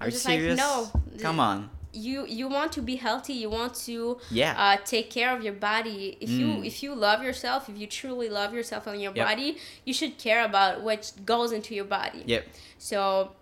[0.00, 0.58] Are I'm you just serious?
[0.58, 0.90] like, no.
[1.20, 1.70] Come on.
[1.92, 3.32] You you want to be healthy.
[3.44, 4.54] You want to Yeah.
[4.56, 6.16] uh, take care of your body.
[6.20, 6.66] If you Mm.
[6.70, 9.26] if you love yourself, if you truly love yourself and your Yep.
[9.28, 9.48] body,
[9.84, 12.22] you should care about what goes into your body.
[12.26, 12.42] Yep.
[12.78, 13.32] So,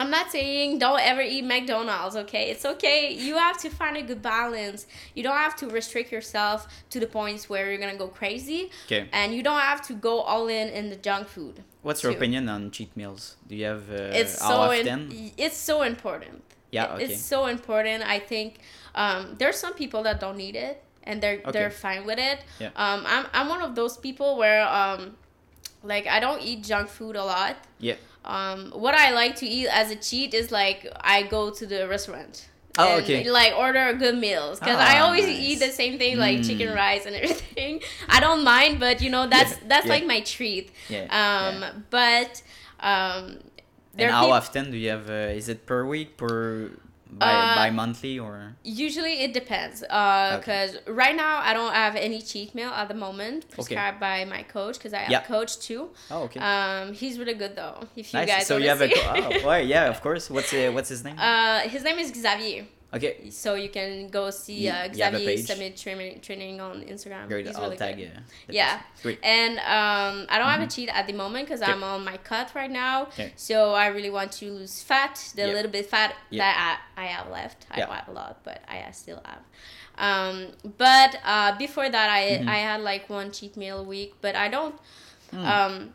[0.00, 2.44] I'm not saying don't ever eat McDonald's, okay?
[2.50, 3.12] It's okay.
[3.12, 4.86] You have to find a good balance.
[5.14, 8.70] You don't have to restrict yourself to the points where you're gonna go crazy.
[8.86, 9.02] Okay.
[9.12, 11.62] And you don't have to go all in in the junk food.
[11.82, 12.18] What's your too.
[12.18, 13.36] opinion on cheat meals?
[13.46, 16.42] Do you have uh, It's so in, it's so important.
[16.70, 17.04] Yeah, okay.
[17.04, 18.02] It's so important.
[18.16, 18.60] I think
[18.94, 21.50] um, there's some people that don't need it and they're Okay.
[21.52, 22.38] they're fine with it.
[22.58, 22.68] Yeah.
[22.84, 25.16] Um, I'm I'm one of those people where um,
[25.82, 27.56] like I don't eat junk food a lot.
[27.78, 27.96] yeah.
[28.24, 31.88] Um, what I like to eat as a cheat is like I go to the
[31.88, 32.48] restaurant.
[32.78, 33.28] Oh, and, okay.
[33.28, 35.38] Like order good meals because I Ah, always nice.
[35.40, 36.46] eat the same thing like Mm.
[36.46, 37.80] chicken rice and everything.
[38.08, 39.92] I don't mind, but you know that's Yeah, that's yeah.
[39.94, 40.70] like my treat.
[40.88, 41.04] Yeah.
[41.10, 41.72] Um, yeah.
[41.90, 42.42] but
[42.80, 43.38] um,
[43.98, 45.10] And how often do you have?
[45.10, 46.70] Uh, is it per week, per
[47.12, 49.82] by Uh, by monthly, or Usually it depends.
[49.82, 54.24] Uh, because right now I don't have any cheat meal at the moment prescribed by
[54.24, 55.22] my coach because I have Yeah.
[55.22, 55.90] a coach too.
[56.10, 57.78] oh okay, Um, he's really good though.
[57.96, 58.28] If you nice.
[58.28, 58.94] guys So you have a see.
[58.94, 60.30] co- oh, well, yeah, of course.
[60.30, 61.16] What's uh, what's his name?
[61.28, 62.64] uh, his name is Xavier.
[62.94, 65.36] Okay, So you can go see You- uh, you Xavier?
[65.38, 67.28] Summit training, training on Instagram.
[67.28, 67.46] great.
[67.46, 68.12] He's I'll really tag good.
[68.46, 68.80] the Yeah.
[69.02, 69.18] Great.
[69.22, 71.72] And um, I don't have a cheat at the moment because Okay.
[71.72, 73.02] I'm on my cut right now.
[73.04, 73.32] Okay.
[73.36, 75.54] So I really want to lose fat, the Yeah.
[75.54, 76.42] little bit fat Yeah.
[76.44, 77.66] that I, I have left.
[77.70, 77.86] I Yeah.
[77.86, 79.42] don't have a lot, but I still have.
[79.98, 80.48] Um,
[80.78, 82.48] but uh, before that, I Mhm.
[82.48, 84.74] I had like one cheat meal a week, but I don't.
[85.30, 85.44] Hmm.
[85.44, 85.94] Um,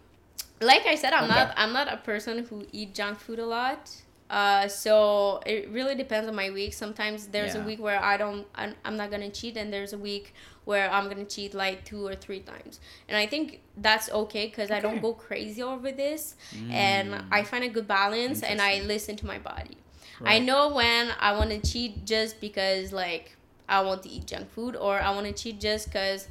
[0.61, 1.33] like I said, I'm Okay.
[1.33, 3.89] not I'm not a person who eat junk food a lot.
[4.29, 6.73] Uh, so it really depends on my week.
[6.73, 7.61] Sometimes there's Yeah.
[7.61, 10.33] a week where I don't I'm, I'm not gonna cheat, and there's a week
[10.65, 12.79] where I'm gonna cheat like two or three times.
[13.07, 16.35] And I think that's okay because I don't go crazy over this,
[16.71, 19.77] and I find a good balance, and I listen to my body.
[20.23, 23.35] I know when I want to cheat just because like
[23.69, 26.27] I want to eat junk food, or I want to cheat just because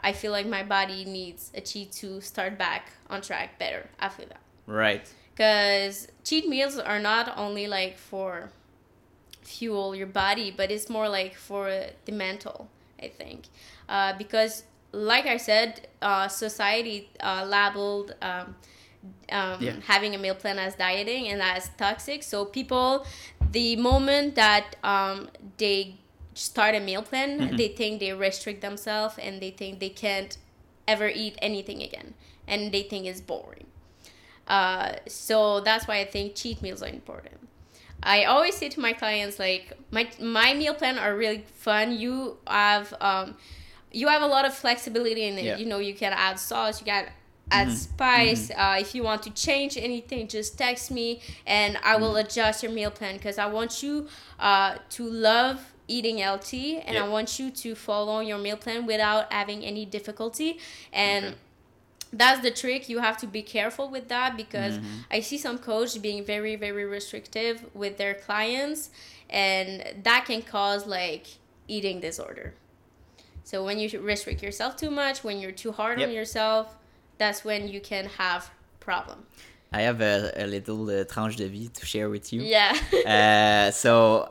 [0.00, 4.24] I feel like my body needs a cheat to start back on track better after
[4.26, 4.40] that.
[4.66, 5.06] Right.
[5.36, 8.50] Because cheat meals are not only like for
[9.42, 12.68] fuel your body, but it's more like for the mental,
[13.00, 13.44] I think.
[13.88, 18.56] Uh, because, like I said, uh, society uh, labeled um,
[19.30, 19.74] um, Yeah.
[19.86, 22.22] having a meal plan as dieting and as toxic.
[22.22, 23.04] So people,
[23.52, 25.96] the moment that um, they
[26.34, 27.56] start a meal plan, Mhm.
[27.58, 30.38] they think they restrict themselves and they think they can't
[30.88, 32.14] ever eat anything again,
[32.48, 33.66] and they think it's boring.
[34.46, 37.34] Uh, so that's why I think cheat meals are important.
[38.02, 41.98] I always say to my clients like my my meal plan are really fun.
[41.98, 43.36] You have um,
[43.90, 45.44] you have a lot of flexibility in it.
[45.44, 45.56] Yeah.
[45.56, 47.06] You know, you can add sauce, you can
[47.50, 48.50] add spice.
[48.50, 52.72] Uh, if you want to change anything, just text me and I will adjust your
[52.72, 56.54] meal plan because I want you uh, to love eating LT
[56.84, 57.04] and Yeah.
[57.04, 60.58] I want you to follow your meal plan without having any difficulty
[60.92, 61.36] and Okay.
[62.12, 62.88] That's the trick.
[62.88, 65.00] You have to be careful with that because Mm-hmm.
[65.16, 68.90] i see some coaches being very very restrictive with their clients
[69.28, 71.26] and that can cause like
[71.68, 72.54] eating disorder.
[73.44, 76.76] So when you restrict yourself too much when you're too hard on yourself
[77.18, 79.26] that's when you can have problem.
[79.72, 82.40] I have a, a little uh, tranche de vie to share with you.
[82.42, 82.72] yeah.
[83.06, 84.28] Uh, so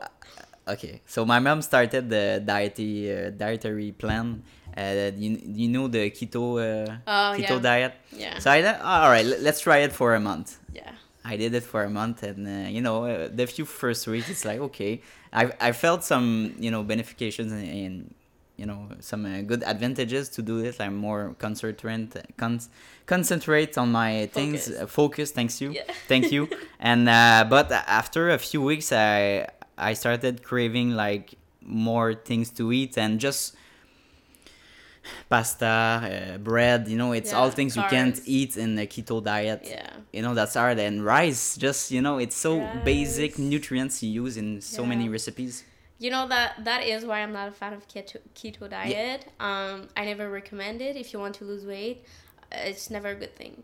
[0.66, 1.00] okay.
[1.06, 4.42] So my mom started the dietary uh, dietary plan
[4.76, 7.58] uh, you, you know the keto uh, Oh, keto yeah.
[7.58, 7.94] diet?
[8.12, 8.38] Yeah.
[8.38, 10.58] So i thought all right let- let's try it for a month.
[10.74, 10.92] Yeah.
[11.24, 14.28] I did it for a month and uh, you know uh, the few first weeks
[14.30, 15.00] it's like okay.
[15.32, 18.14] I i felt some you know benefications and, and
[18.56, 20.78] you know some uh, good advantages to do this.
[20.80, 22.60] I'm more concentrate con-
[23.06, 24.82] concentrate on my things Focus.
[24.82, 25.30] uh, focus.
[25.32, 25.70] Thanks you.
[25.72, 25.82] Yeah.
[26.08, 26.48] thank you.
[26.80, 29.46] And uh, but after a few weeks i
[29.78, 33.56] i started craving like more things to eat and just
[35.28, 35.66] pasta
[36.34, 39.62] uh, bread you know it's all Yeah, things you can't eat in the keto diet.
[39.64, 39.90] Yeah.
[40.12, 40.78] You know that's hard.
[40.78, 42.52] And rice just you know it's so
[42.84, 45.64] basic nutrients you use in so many recipes.
[45.98, 49.26] You know that that is why I'm not a fan of keto keto diet.
[49.40, 52.04] Um, I never recommend it if you want to lose weight.
[52.52, 53.62] uh, It's never a good thing.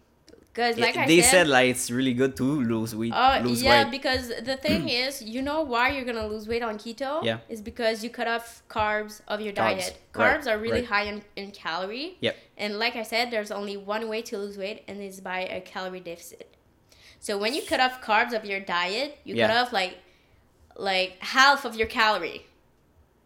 [0.52, 3.62] Because like I they said, said like it's really good to lose weight Oh lose
[3.62, 7.24] yeah, weight because the thing is, you know why you're gonna lose weight on keto?
[7.24, 7.38] Yeah.
[7.48, 9.98] Is because you cut off carbs of your Carbs, diet.
[10.14, 10.84] right, Carbs are really right.
[10.86, 12.18] high in, in calorie.
[12.20, 12.36] Yep.
[12.58, 15.60] And like I said, there's only one way to lose weight, and it's by a
[15.62, 16.54] calorie deficit.
[17.18, 19.98] So when you cut off carbs of your diet, you cut off like
[20.76, 22.46] like half of your calorie.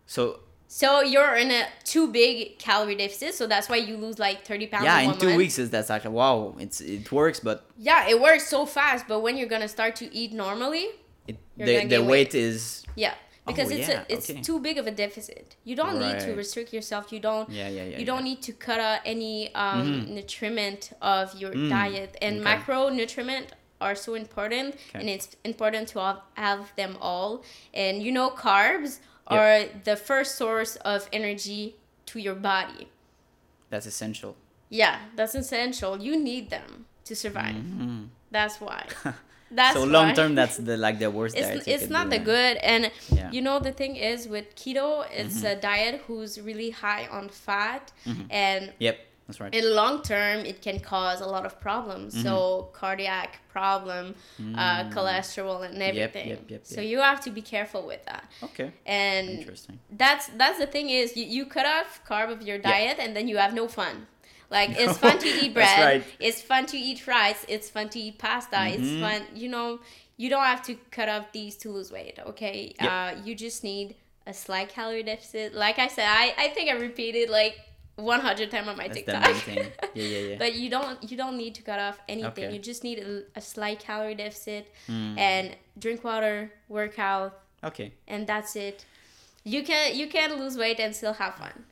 [0.06, 4.44] so So you're in a too big calorie deficit, so that's why you lose like
[4.44, 5.38] 30 pounds yeah in in two month.
[5.38, 9.20] weeks is that's actually wow it's it works but Yeah, it works so fast, but
[9.20, 10.86] when you're gonna start to eat normally,
[11.28, 13.14] it, the, the gain weight is Yeah,
[13.46, 14.42] because Oh, it's yeah, a, it's okay.
[14.42, 15.54] too big of a deficit.
[15.64, 17.12] You don't need to restrict yourself.
[17.12, 20.08] You don't yeah yeah yeah you don't need to cut out any um, Mhm.
[20.16, 22.50] nutriment of your Mm, diet and okay.
[22.50, 23.48] macronutrient
[23.80, 24.98] are so important Okay.
[25.00, 27.44] and it's important to have, have them all
[27.74, 29.00] and you know carbs
[29.30, 29.38] Yep.
[29.40, 32.88] are the first source of energy to your body
[33.70, 34.36] That's essential.
[34.68, 38.08] yeah that's essential you need them to survive Mhm.
[38.30, 38.86] that's why
[39.50, 41.56] that's so long term, that's the like the worst diet.
[41.58, 43.30] it's, you it's not the good and Yeah.
[43.30, 45.46] you know the thing is with keto it's Mm-hmm.
[45.58, 47.92] a diet who's really high on fat
[48.30, 48.96] and Yep,
[49.26, 49.54] that's right.
[49.54, 52.22] in long term it can cause a lot of problems Mm-hmm.
[52.22, 54.14] so cardiac problem
[54.56, 56.30] uh, cholesterol and everything Mm.
[56.30, 56.90] yep, yep, so yep.
[56.90, 59.78] you have to be careful with that okay, and interesting.
[59.90, 63.26] that's that's the thing is you, you cut off carb of your diet and then
[63.28, 64.06] you have no fun
[64.50, 66.04] like it's fun to eat That's bread right.
[66.20, 69.00] it's fun to eat rice it's fun to eat pasta it's Mhm.
[69.00, 69.80] fun you know
[70.16, 73.96] you don't have to cut off these to lose weight okay uh, you just need
[74.26, 77.54] a slight calorie deficit like i said i, I think i repeated like
[77.96, 79.34] 100 times on my That's tiktok.
[79.94, 80.36] Yeah, yeah, yeah.
[80.38, 82.52] but you don't you don't need to cut off anything Okay.
[82.52, 85.18] you just need a, a slight calorie deficit Mm.
[85.18, 87.32] and drink water workout.
[87.64, 87.92] okay.
[88.06, 88.84] and that's it
[89.44, 91.64] you can you can lose weight and still have fun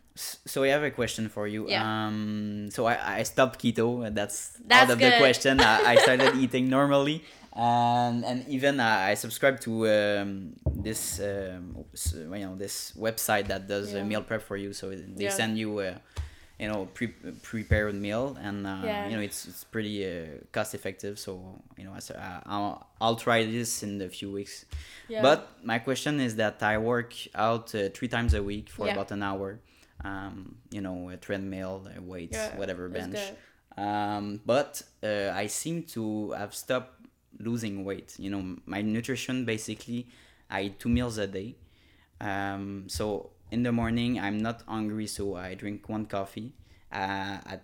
[0.54, 1.62] So I have a question for you.
[1.68, 1.82] Yeah.
[1.82, 4.06] Um, so I, I stopped keto.
[4.06, 5.58] and That's, That's out of the question.
[5.58, 7.16] I, I started eating normally,
[7.54, 11.84] and and even I, I subscribe to um, this um,
[12.34, 14.00] you know this website that does Yeah.
[14.00, 14.72] a meal prep for you.
[14.72, 15.30] So they Yeah.
[15.30, 16.00] send you a
[16.58, 17.08] you know pre
[17.42, 19.06] prepared meal, and uh, Yeah.
[19.08, 21.18] you know it's it's pretty uh, cost effective.
[21.18, 24.64] So you know I uh, I'll, I'll try this in a few weeks.
[25.08, 28.86] yeah But my question is that I work out uh, three times a week for
[28.86, 28.92] Yeah.
[28.92, 29.60] about an hour.
[30.04, 33.18] Um, you know, a treadmill, weights, Yeah, whatever bench.
[33.76, 36.93] Um, but uh, I seem to have stopped
[37.38, 38.14] losing weight.
[38.18, 40.06] You know, my nutrition basically,
[40.50, 41.56] I eat two meals a day.
[42.20, 46.52] Um, so in the morning, I'm not hungry, so I drink one coffee.
[46.92, 47.62] Uh, at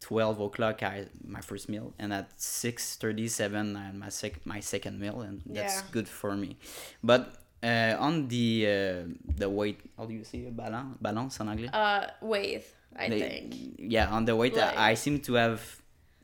[0.00, 4.98] 12 o'clock, I my first meal, and at 6:37, I had my sec- my second
[4.98, 5.88] meal, and that's Yeah.
[5.92, 6.56] good for me.
[7.04, 9.04] But uh, on the uh,
[9.36, 10.96] the weight, how do you say balance?
[11.00, 11.70] Balance en anglais?
[11.72, 12.64] uh weight
[12.96, 15.60] i They- think Yeah, on the weight, Like- I seem to have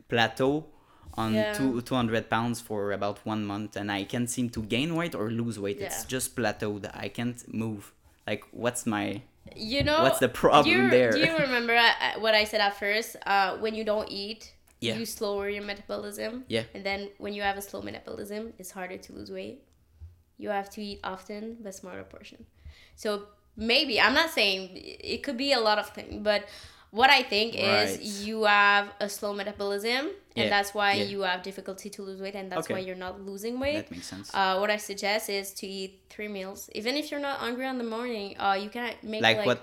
[0.09, 0.67] plateau
[1.15, 1.53] on Yeah.
[1.53, 5.31] two, 200 pounds for about one month, and I can't seem to gain weight or
[5.31, 5.81] lose weight.
[5.81, 6.91] It's just plateaued.
[6.95, 7.93] I can't move.
[8.27, 9.23] Like, what's my.
[9.57, 11.11] you know What's the problem you, there?
[11.11, 14.43] do you remember uh, what i said at first uh when you don't eat
[14.87, 14.97] Yeah.
[14.99, 16.65] you slower your metabolism Yeah.
[16.75, 19.57] and then when you have a slow metabolism it's harder to lose weight
[20.43, 22.41] you have to eat often but smaller portion
[22.95, 23.09] so
[23.57, 24.61] maybe i'm not saying
[25.15, 26.41] it could be a lot of things but
[26.91, 27.89] what i think Right.
[27.89, 30.03] is you have a slow metabolism
[30.39, 31.05] and Yeah, that's why yeah.
[31.13, 32.75] you have difficulty to lose weight and that's Okay.
[32.75, 34.27] why you're not losing weight That makes sense.
[34.39, 36.61] uh, what I suggest is to eat three meals.
[36.81, 39.61] Even if you're not hungry in the morning, uh, you can make like, like, what?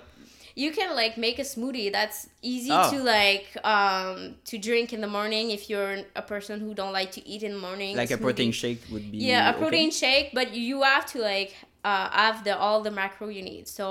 [0.64, 1.88] you can like make a smoothie.
[1.98, 2.18] That's
[2.54, 2.90] easy Oh.
[2.92, 4.16] to like um
[4.50, 7.52] to drink in the morning if you're a person who don't like to eat in
[7.56, 7.92] the morning.
[8.02, 9.18] Like a protein shake would be.
[9.18, 9.58] Yeah, a okay?
[9.62, 11.52] protein shake, but you have to like
[11.84, 13.64] uh, have the all the macro you need.
[13.68, 13.86] So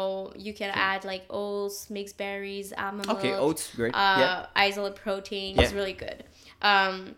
[0.46, 3.94] you can add like oats, mixed berries, almond Okay, milk, oats, great.
[3.94, 4.46] uh, yeah.
[4.68, 6.24] isolate protein is really good.
[6.70, 7.16] Um,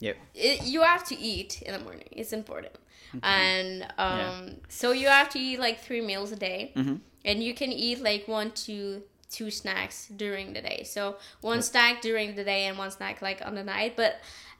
[0.00, 0.16] Yep.
[0.34, 2.08] it, you have to eat in the morning.
[2.10, 2.74] It's important.
[3.22, 7.00] And um, so you have to eat like three meals a day, Mhm.
[7.24, 10.80] and you can eat like one to two snacks during the day.
[10.84, 13.92] So one snack during the day and one snack like on the night.
[13.96, 14.12] But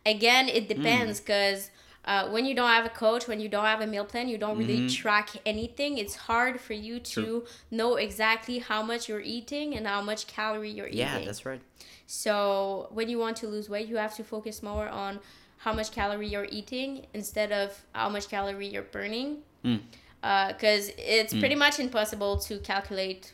[0.04, 1.70] again, it depends because.
[2.04, 4.36] Uh, when you don't have a coach, when you don't have a meal plan, you
[4.36, 5.98] don't really track anything.
[5.98, 7.44] It's hard for you to True.
[7.70, 11.20] know exactly how much you're eating and how much calorie you're Yeah, eating.
[11.20, 11.60] Yeah, that's right.
[12.08, 15.20] So when you want to lose weight, you have to focus more on
[15.58, 19.38] how much calorie you're eating instead of how much calorie you're burning.
[19.64, 19.80] Mm.
[20.48, 23.32] Because it's pretty much impossible to calculate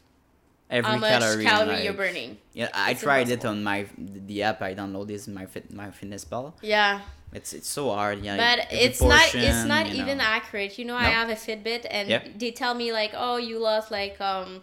[0.70, 1.44] Every how much calorie.
[1.44, 2.36] calorie, you're burning.
[2.52, 6.52] Yeah, I It's tried it on my the app I downloaded is my fit MyFitnessPal.
[6.60, 7.00] Yeah,
[7.32, 8.24] It's it's so hard.
[8.24, 10.24] Yeah, but it's not it's not even know.
[10.24, 10.78] accurate.
[10.78, 12.22] You know, I have a Fitbit, and Yeah.
[12.36, 14.62] they tell me like, oh, you lost like um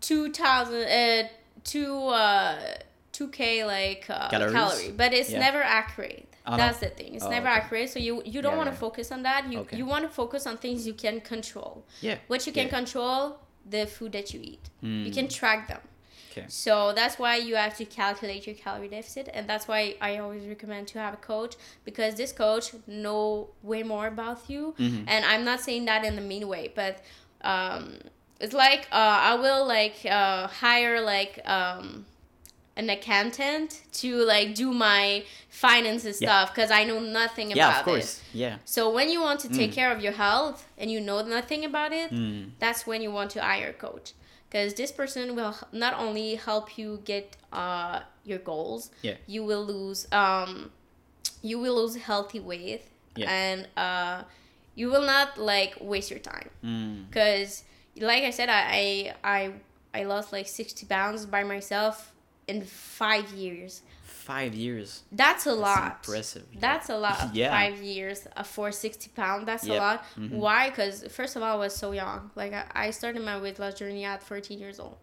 [0.00, 1.28] two thousand uh
[1.62, 2.58] two uh
[3.12, 5.38] two k like uh, calorie, but it's Yeah.
[5.40, 6.28] never accurate.
[6.46, 6.56] Uh-huh.
[6.58, 7.14] That's the thing.
[7.14, 7.56] It's Oh, never okay.
[7.58, 7.90] accurate.
[7.90, 9.50] So you you don't Yeah, want to focus on that.
[9.50, 9.76] You Okay.
[9.78, 11.84] you want to focus on things you can control.
[12.00, 12.18] Yeah.
[12.26, 14.64] What you can control, the food that you eat.
[14.82, 15.80] You can track them.
[16.36, 16.46] Okay.
[16.48, 20.44] So that's why you have to calculate your calorie deficit, and that's why I always
[20.46, 21.54] recommend to have a coach
[21.84, 24.74] because this coach know way more about you.
[24.78, 25.04] Mm-hmm.
[25.06, 26.94] And I'm not saying that in a mean way, but
[27.42, 27.98] um,
[28.40, 32.04] it's like uh, I will like uh, hire like um,
[32.76, 36.28] an accountant to like do my finances Yeah.
[36.28, 38.18] stuff because I know nothing Yeah, about of course.
[38.18, 38.38] it.
[38.38, 38.56] Yeah.
[38.64, 39.74] So when you want to take Mm.
[39.74, 42.50] care of your health and you know nothing about it, Mm.
[42.58, 44.12] that's when you want to hire a coach
[44.54, 49.14] because this person will not only help you get uh, your goals Yeah.
[49.26, 50.70] you will lose um,
[51.42, 52.82] you will lose healthy weight
[53.16, 53.30] Yeah.
[53.30, 54.22] and uh,
[54.76, 57.08] you will not like waste your time Mm.
[57.10, 57.64] because
[57.98, 62.12] like i said I, I i i lost like 60 pounds by myself
[62.48, 63.82] in five years
[64.32, 65.02] Five years.
[65.12, 66.44] that's a That's lot impressive.
[66.52, 66.60] yeah.
[66.66, 67.50] that's a lot Yeah.
[67.58, 69.76] five years uh, for 60 pounds that's Yep.
[69.76, 70.30] a lot Mhm.
[70.44, 73.58] why because first of all i was so young like I, I started my weight
[73.58, 74.96] loss journey at 14 years old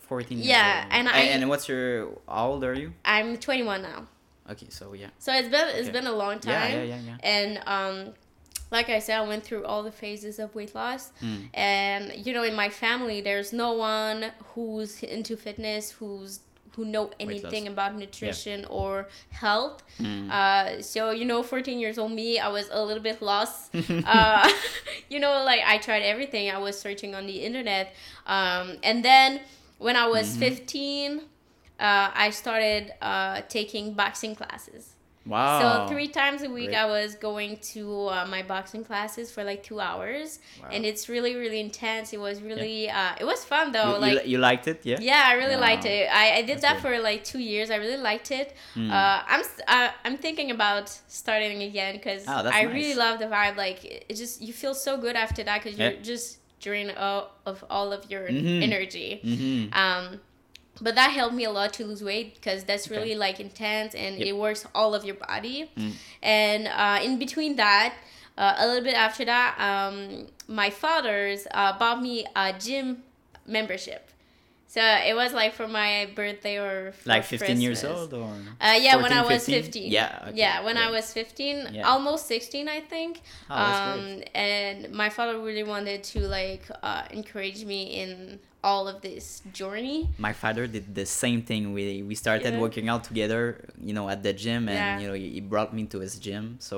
[0.00, 4.06] 14 years Yeah, and I- and what's your how old are you i'm 21 now
[4.50, 5.90] okay so yeah so it's been it's Okay.
[5.98, 8.14] been a long time yeah yeah yeah yeah and um
[8.70, 11.48] like i said i went through all the phases of weight loss Mm.
[11.54, 16.40] and you know in my family there's no one who's into fitness who's
[16.76, 19.82] who know anything about nutrition or health.
[20.00, 20.30] Mm.
[20.30, 23.74] uh, so you know 14 years old me i was a little bit lost.
[24.06, 24.48] Uh,
[25.08, 26.50] you know like i tried everything.
[26.50, 27.94] I was searching on the internet.
[28.26, 29.40] Um, and then
[29.78, 30.38] when i was Mhm.
[30.38, 31.20] 15
[31.80, 34.95] uh, i started uh, taking boxing classes
[35.26, 36.76] wow so three times a week Great.
[36.84, 40.68] I was going to uh, my boxing classes for like two hours, Wow.
[40.72, 42.12] and it's really really intense.
[42.12, 43.94] It was really uh, it was fun though.
[43.94, 46.08] you, like li- you liked it yeah yeah, I really liked it.
[46.12, 46.82] I, I did That's that good.
[46.96, 47.70] for like two years.
[47.70, 48.54] I really liked it.
[48.74, 48.90] Mm.
[48.90, 52.74] Uh, I'm uh, I'm thinking about starting again because Oh, I nice.
[52.74, 53.56] really love the vibe.
[53.56, 57.64] Like it just you feel so good after that because you're just drained all of
[57.68, 58.62] all of your Mhm.
[58.62, 59.20] energy.
[59.24, 59.74] mm-hmm.
[59.82, 60.20] Um,
[60.80, 62.96] but that helped me a lot to lose weight because that's Okay.
[62.98, 64.26] really like intense and Yep.
[64.28, 65.70] it works all of your body.
[65.76, 65.92] Mm.
[66.22, 67.94] And uh, in between that,
[68.38, 73.02] uh, a little bit after that, um, my father's uh, bought me a gym
[73.46, 74.10] membership.
[74.68, 78.28] So it was like for my birthday or like 15 years old or
[78.60, 79.62] Uh, yeah, when 14, I was 15?
[79.62, 79.92] 15.
[79.92, 81.88] Yeah, okay, Yeah, when I was 15, Yeah.
[81.88, 83.22] almost 16, I think.
[83.48, 84.30] Oh, that's um, great.
[84.34, 88.38] and my father really wanted to like uh, encourage me in
[88.68, 89.26] all of this
[89.60, 89.98] journey.
[90.28, 92.64] my father did the same thing we we started Yeah.
[92.66, 93.42] working out together
[93.88, 94.98] you know at the gym and Yeah.
[95.00, 96.74] you know he brought me to his gym so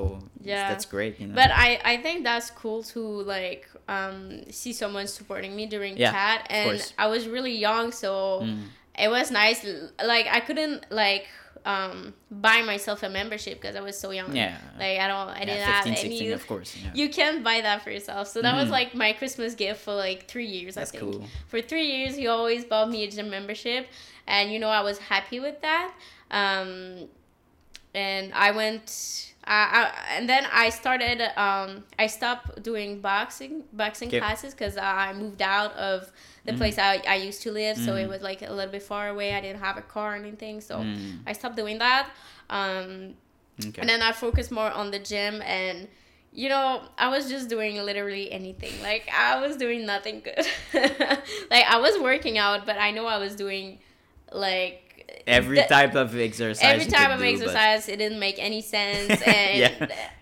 [0.50, 0.68] Yeah.
[0.68, 3.00] that's great you know But I, I think that's cool to
[3.36, 3.62] like
[3.96, 4.18] um,
[4.60, 6.40] see someone supporting me during Yeah, CAT.
[6.50, 6.80] And.
[7.04, 8.10] I was really young, so
[8.44, 8.64] Mm.
[8.98, 9.64] It was nice.
[10.04, 11.26] Like I couldn't like
[11.64, 14.34] um, buy myself a membership because I was so young.
[14.34, 16.32] yeah Like I don't, I yeah, didn't 15 have 16 any.
[16.32, 16.90] of course yeah.
[16.94, 18.28] You can't buy that for yourself.
[18.28, 18.72] So that was Mhm.
[18.78, 20.76] like my Christmas gift for like three years.
[20.76, 23.88] that's I think cool for three years he always bought me a gym membership
[24.26, 25.90] and you know i was happy with that
[26.30, 27.08] um,
[27.94, 34.10] and i went I, I, and then i started um, i stopped doing boxing boxing
[34.20, 36.12] classes because i moved out of
[36.44, 36.58] the Mhm.
[36.58, 38.08] place I, I used to live so it Mhm.
[38.14, 40.74] was like a little bit far away i didn't have a car or anything so
[40.80, 42.04] Mm, i stopped doing that
[42.50, 43.14] um,
[43.68, 43.80] okay.
[43.80, 45.88] and then I focused more on the gym and
[46.30, 48.72] you know, I was just doing literally anything.
[48.82, 50.46] Like I was doing nothing good.
[51.50, 53.78] like I was working out, but I know I was doing
[54.32, 54.87] like
[55.26, 57.88] every the- type of exercise every type of do, but- exercise.
[57.88, 59.74] It didn't make any sense, and Yeah.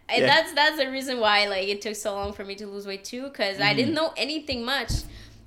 [0.08, 0.26] and Yeah.
[0.26, 3.04] that's that's the reason why like it took so long for me to lose weight
[3.04, 3.96] too, because I didn't Mhm.
[3.96, 4.90] know anything much.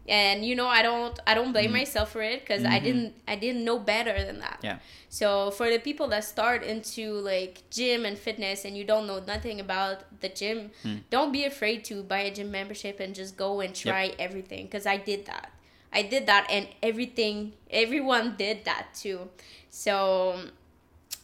[0.08, 1.74] And you know, I don't I don't blame Mhm.
[1.82, 2.84] myself for it because I Mhm.
[2.84, 4.60] didn't I didn't know better than that.
[4.64, 4.80] Yeah.
[5.10, 9.20] So for the people that start into like gym and fitness and you don't know
[9.20, 11.02] nothing about the gym, Mm.
[11.12, 14.86] don't be afraid to buy a gym membership and just go and try everything because
[14.88, 15.52] I did that.
[15.92, 19.30] I did that and everything everyone did that too.
[19.70, 20.40] So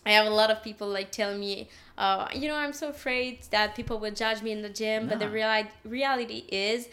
[0.05, 3.39] I have a lot of people like telling me, uh, you know, I'm so afraid
[3.51, 5.07] that people will judge me in the gym.
[5.07, 5.34] But the Nah.
[5.34, 6.88] reali- reality is,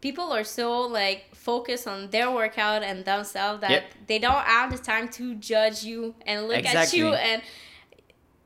[0.00, 3.84] people are so like focused on their workout and themselves that Yep.
[4.08, 7.42] they don't have the time to judge you and look at you and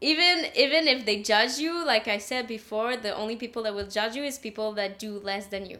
[0.00, 3.86] even even if they judge you like i said before the only people that will
[3.86, 5.78] judge you is people that do less than you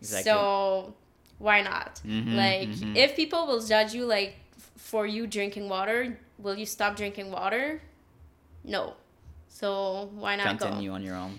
[0.00, 0.30] Exactly.
[0.32, 0.94] so
[1.46, 2.00] why not?
[2.06, 2.96] Mhm, like mhm.
[3.04, 5.98] if people will judge you like f- for you drinking water
[6.38, 7.80] will you stop drinking water?
[8.64, 8.94] No.
[9.48, 10.94] So why not continue go?
[10.94, 11.32] on your own.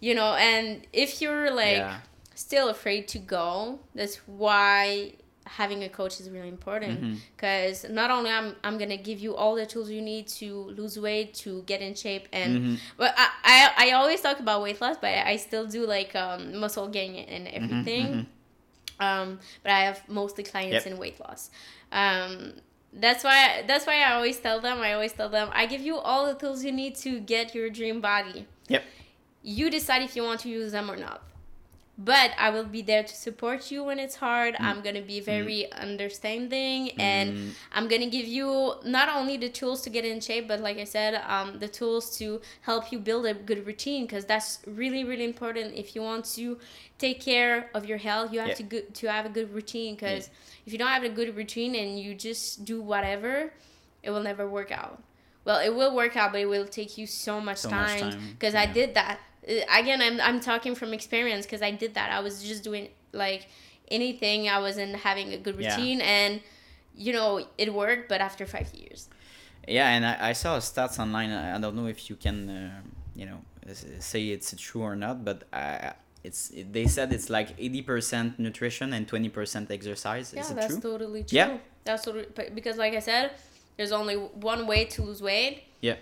[0.00, 2.00] You know and if you're like yeah.
[2.34, 5.12] still afraid to go that's why
[5.46, 7.18] having a coach is really important.
[7.36, 10.98] Because not only I'm, I'm gonna give you all the tools you need to lose
[10.98, 12.78] weight to get in shape and Mhm.
[12.96, 16.56] but I, I, I always talk about weight loss but i still do like um,
[16.62, 18.06] muscle gain and everything.
[18.06, 18.26] mhm.
[19.00, 20.94] Um, but i have mostly clients Yep.
[20.94, 21.50] in weight loss
[21.92, 22.52] um,
[22.92, 25.96] that's why that's why i always tell them i always tell them i give you
[25.96, 28.82] all the tools you need to get your dream body Yep.
[29.42, 31.22] you decide if you want to use them or not
[31.96, 34.56] but i will be there to support you when it's hard.
[34.58, 37.50] I'm gonna be very understanding and Mm.
[37.72, 40.84] i'm gonna give you not only the tools to get in shape but like i
[40.84, 45.24] said um, the tools to help you build a good routine because that's really really
[45.24, 45.74] important.
[45.74, 46.58] If you want to
[46.98, 48.54] take care of your health you have Yeah.
[48.62, 50.30] to go- to have a good routine because
[50.66, 53.52] if you don't have a good routine and you just do whatever
[54.02, 55.02] it will never work out.
[55.44, 58.54] Well it will work out but it will take you so much So time because
[58.54, 59.18] i did that
[59.80, 63.46] again i'm, I'm talking from experience because i did that i was just doing like
[63.90, 65.76] anything i wasn't having a good Yeah.
[65.76, 66.40] routine and
[66.96, 69.08] you know it worked but after five years
[69.66, 71.30] Yeah, and I, I saw stats online.
[71.32, 72.80] I I don't know if you can, uh,
[73.20, 73.38] you know,
[74.10, 75.92] say it's true or not, but uh,
[76.28, 80.26] it's it, they said it's like eighty percent nutrition and twenty percent exercise.
[80.34, 80.90] yeah Is it that's true?
[80.90, 81.58] totally true Yeah.
[81.86, 82.26] that's totally,
[82.58, 83.24] because like i said
[83.76, 84.16] there's only
[84.52, 85.54] one way to lose weight
[85.88, 85.96] Yeah.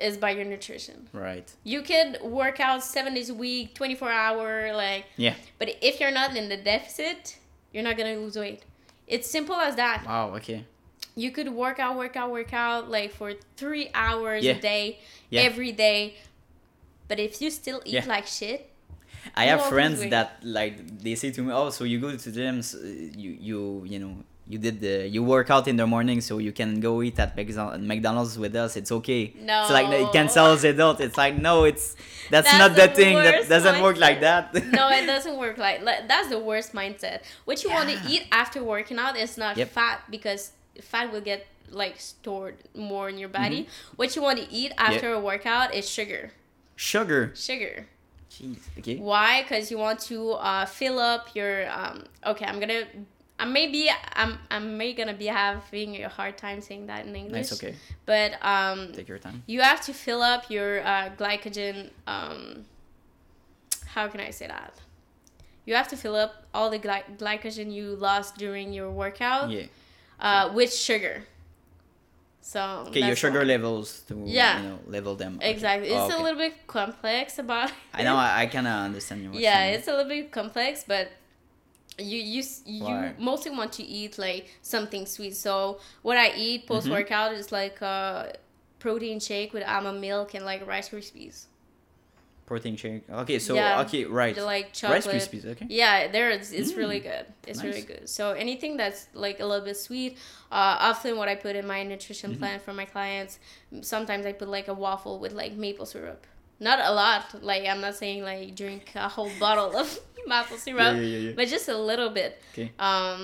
[0.00, 1.48] Is by your nutrition Right.
[1.64, 5.34] you could work out seven days a week 24 hour like Yeah.
[5.58, 7.36] but if you're not in the deficit
[7.72, 8.62] you're not gonna lose weight
[9.06, 10.34] it's simple as that Wow.
[10.36, 10.64] Okay.
[11.16, 14.52] you could work out work out work out like for three hours Yeah.
[14.52, 14.98] a day
[15.30, 15.42] Yeah.
[15.42, 16.14] every day
[17.08, 18.04] but if you still eat Yeah.
[18.06, 18.70] like shit
[19.34, 22.74] I have friends that like they say to me, "Oh, so you go to gyms,
[22.74, 22.78] uh,
[23.18, 24.14] you you you know."
[24.48, 27.36] You did the you work out in the morning so you can go eat at
[27.36, 28.76] McDonald's McDonald's with us.
[28.76, 29.34] It's okay.
[29.40, 29.62] No.
[29.62, 31.00] It's like you can sell as adult.
[31.00, 31.94] It's like no, it's
[32.30, 33.16] that's, That's not the the thing.
[33.16, 34.54] That doesn't work like that.
[34.80, 38.62] no it doesn't work like, that's the worst mindset what you want to eat after
[38.64, 39.68] working out is not Yep.
[39.68, 44.46] fat because fat will get like stored more in your body what you want to
[44.52, 46.30] eat after a workout is sugar
[46.76, 47.32] Sugar.
[47.34, 47.86] sugar
[48.30, 48.58] Jeez.
[48.78, 48.96] Okay.
[48.96, 49.42] Why?
[49.42, 51.68] Because you want to uh, fill up your.
[51.70, 52.84] Um, okay, I'm gonna.
[53.40, 57.50] I maybe I'm I'm maybe gonna be having a hard time saying that in English.
[57.50, 57.52] Nice.
[57.52, 57.74] Okay.
[58.04, 59.42] But um, Take your time.
[59.46, 61.90] you have to fill up your uh, glycogen.
[62.06, 62.64] Um,
[63.94, 64.74] how can I say that?
[65.66, 69.66] You have to fill up all the gly- glycogen you lost during your workout Yeah.
[70.18, 71.24] uh, with sugar.
[72.40, 74.62] So Okay, your sugar levels to Yeah.
[74.62, 75.36] you know level them.
[75.36, 75.50] Okay.
[75.50, 75.90] Exactly.
[75.92, 76.20] Oh, It's okay.
[76.20, 77.70] a little bit complex about.
[77.92, 78.16] I know.
[78.16, 79.30] I, I kind of understand you.
[79.34, 79.74] yeah mean.
[79.78, 81.08] it's a little bit complex but
[81.98, 83.14] you you you Why?
[83.18, 86.74] mostly want to eat like something sweet so what i eat Mm-hmm.
[86.74, 88.32] post workout is like a
[88.78, 91.46] protein shake with almond milk and like rice krispies
[92.46, 93.02] protein shake.
[93.10, 93.82] Okay, so Yeah.
[93.82, 94.34] okay, right.
[94.36, 95.44] Like Rice chocolate Krispies.
[95.44, 95.66] Okay.
[95.68, 99.64] yeah there it's, it's really good it's really good so anything that's like a little
[99.66, 100.16] bit sweet
[100.50, 102.38] uh, often what i put in my nutrition Mm-hmm.
[102.40, 103.38] plan for my clients
[103.82, 106.26] sometimes i put like a waffle with like maple syrup
[106.60, 110.94] not a lot like i'm not saying like drink a whole bottle of maple syrup
[110.96, 111.32] Yeah, yeah, yeah, yeah.
[111.36, 112.72] but just a little bit Okay.
[112.78, 113.22] um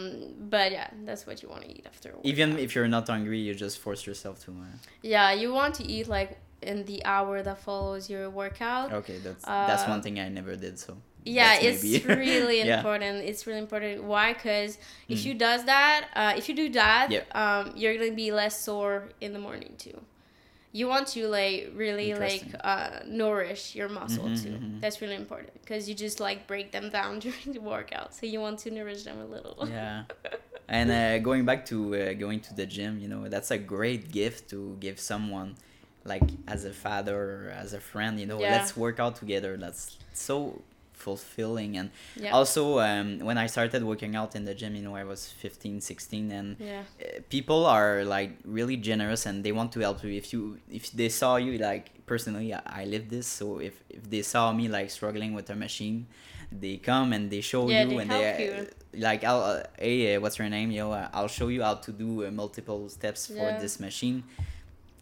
[0.55, 3.41] but yeah that's what you want to eat after a Even if you're not hungry,
[3.41, 4.51] you just force yourself to.
[4.53, 9.19] Uh, yeah you want to eat like in the hour that follows your workout okay,
[9.19, 10.79] that's that's one Uh, thing I never did.
[10.79, 10.97] So.
[11.41, 11.83] yeah it's
[12.27, 12.79] really Yeah.
[12.79, 14.79] important it's really important why because
[15.15, 17.25] if you does that uh, if you do that Yeah.
[17.41, 19.99] um, you're gonna be less sore in the morning too
[20.79, 24.81] you want to like really like uh, nourish your muscle Mhm, too mhm.
[24.81, 28.41] that's really important because you just like break them down during the workout so you
[28.47, 30.05] want to nourish them a little Yeah.
[30.69, 34.11] And uh, going back to uh, going to the gym, you know, that's a great
[34.11, 35.57] gift to give someone,
[36.05, 37.17] like as a father
[37.49, 38.19] or as a friend.
[38.19, 38.53] You know, Yeah.
[38.53, 39.59] let's work out together.
[39.59, 40.63] That's so
[41.09, 41.73] fulfilling.
[41.81, 41.89] And
[42.25, 42.31] yeah.
[42.39, 45.81] also um, when i started working out in the gym you know i was 15
[45.81, 46.83] 16 and yeah.
[47.01, 50.11] uh, people are like really generous and they want to help you.
[50.23, 50.41] If you
[50.81, 54.45] if they saw you like personally i, I live this so if if they saw
[54.61, 55.99] me like struggling with a machine
[56.65, 58.53] they come and they show Yeah, you they and they you.
[58.53, 58.65] uh,
[59.09, 60.71] like i'll uh, hey uh, what's your name?
[60.79, 64.19] Yo uh, i'll show you how to do uh, multiple steps for this machine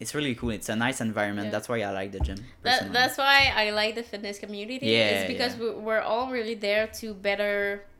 [0.03, 1.55] it's really cool it's a nice environment Yeah.
[1.55, 4.87] that's why i like the gym That, that's why I like the fitness community.
[4.95, 5.63] Yeah, it's because yeah.
[5.63, 7.55] we we're all really there to better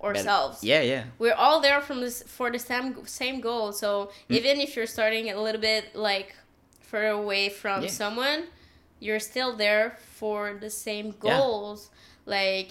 [0.08, 0.56] ourselves.
[0.72, 2.88] yeah yeah We're all there from this for the same
[3.22, 3.66] same goal.
[3.84, 3.90] So
[4.30, 4.36] Mm.
[4.40, 6.30] even if you're starting a little bit like
[6.90, 7.90] further away from Yeah.
[8.02, 8.40] someone,
[9.06, 9.88] you're still there
[10.20, 11.80] for the same goals.
[12.38, 12.70] Like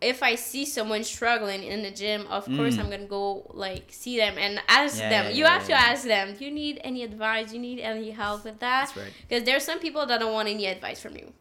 [0.00, 2.80] if I see someone struggling in the gym, of course Mm.
[2.80, 5.24] I'm gonna go like see them and ask Yeah, them.
[5.26, 6.34] yeah, you yeah, have to ask them.
[6.36, 7.48] Do you need any advice?
[7.50, 8.86] Do you need any help with that?
[8.86, 11.32] that's right Because there's some people that don't want any advice from you.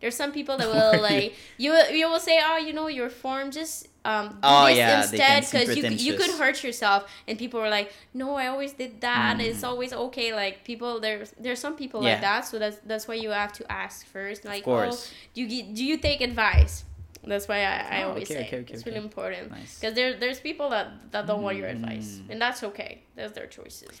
[0.00, 1.70] There's some people that will like you.
[1.72, 5.40] will- You will say, "Oh, you know, your form just um do Oh, this instead
[5.44, 9.40] because you you could hurt yourself." And people were like, "No, I always did that.
[9.40, 9.68] It's Mm.
[9.70, 12.42] always okay." Like people, there's there's some people like that.
[12.46, 14.44] So that's that's why you have to ask first.
[14.44, 15.10] Like, course.
[15.10, 16.84] oh, do you do you take advice?
[17.28, 19.72] That's why I, I Oh, always okay, say okay, okay, it's really important Nice.
[19.78, 22.30] because there there's people that that don't want your advice, Mm.
[22.32, 22.92] and that's okay.
[23.16, 23.94] That's their choices.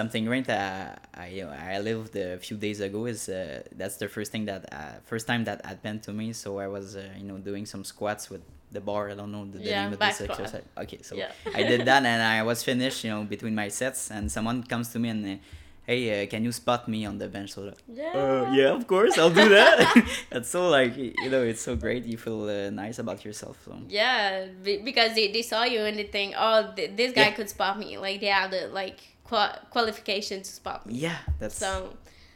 [0.00, 3.96] something great that I you know, I lived a few days ago is uh, that's
[4.02, 4.76] the first thing that uh,
[5.12, 6.26] first time that happened to me.
[6.42, 8.42] So I was uh, you know doing some squats with
[8.76, 9.02] the bar.
[9.12, 10.30] I don't know the, the Yeah, name of this squat.
[10.30, 10.62] exercise.
[10.84, 11.32] Okay, so Yeah.
[11.58, 13.00] I did that and I was finished.
[13.04, 15.40] You know between my sets and someone comes to me and.
[15.88, 17.50] Uh, Hey, uh, can you spot me on the bench?
[17.54, 18.12] So, like, Yeah.
[18.14, 19.76] uh, yeah, of course, I'll do that.
[20.30, 22.04] That's so like you know, it's so great.
[22.04, 23.56] You feel uh, nice about yourself.
[23.64, 27.28] So Yeah, be- because they, they saw you and they think, oh, th- this guy
[27.28, 27.36] Yeah.
[27.36, 27.96] could spot me.
[27.98, 30.94] Like they have the like qua- qualification to spot me.
[31.06, 31.70] yeah, that's So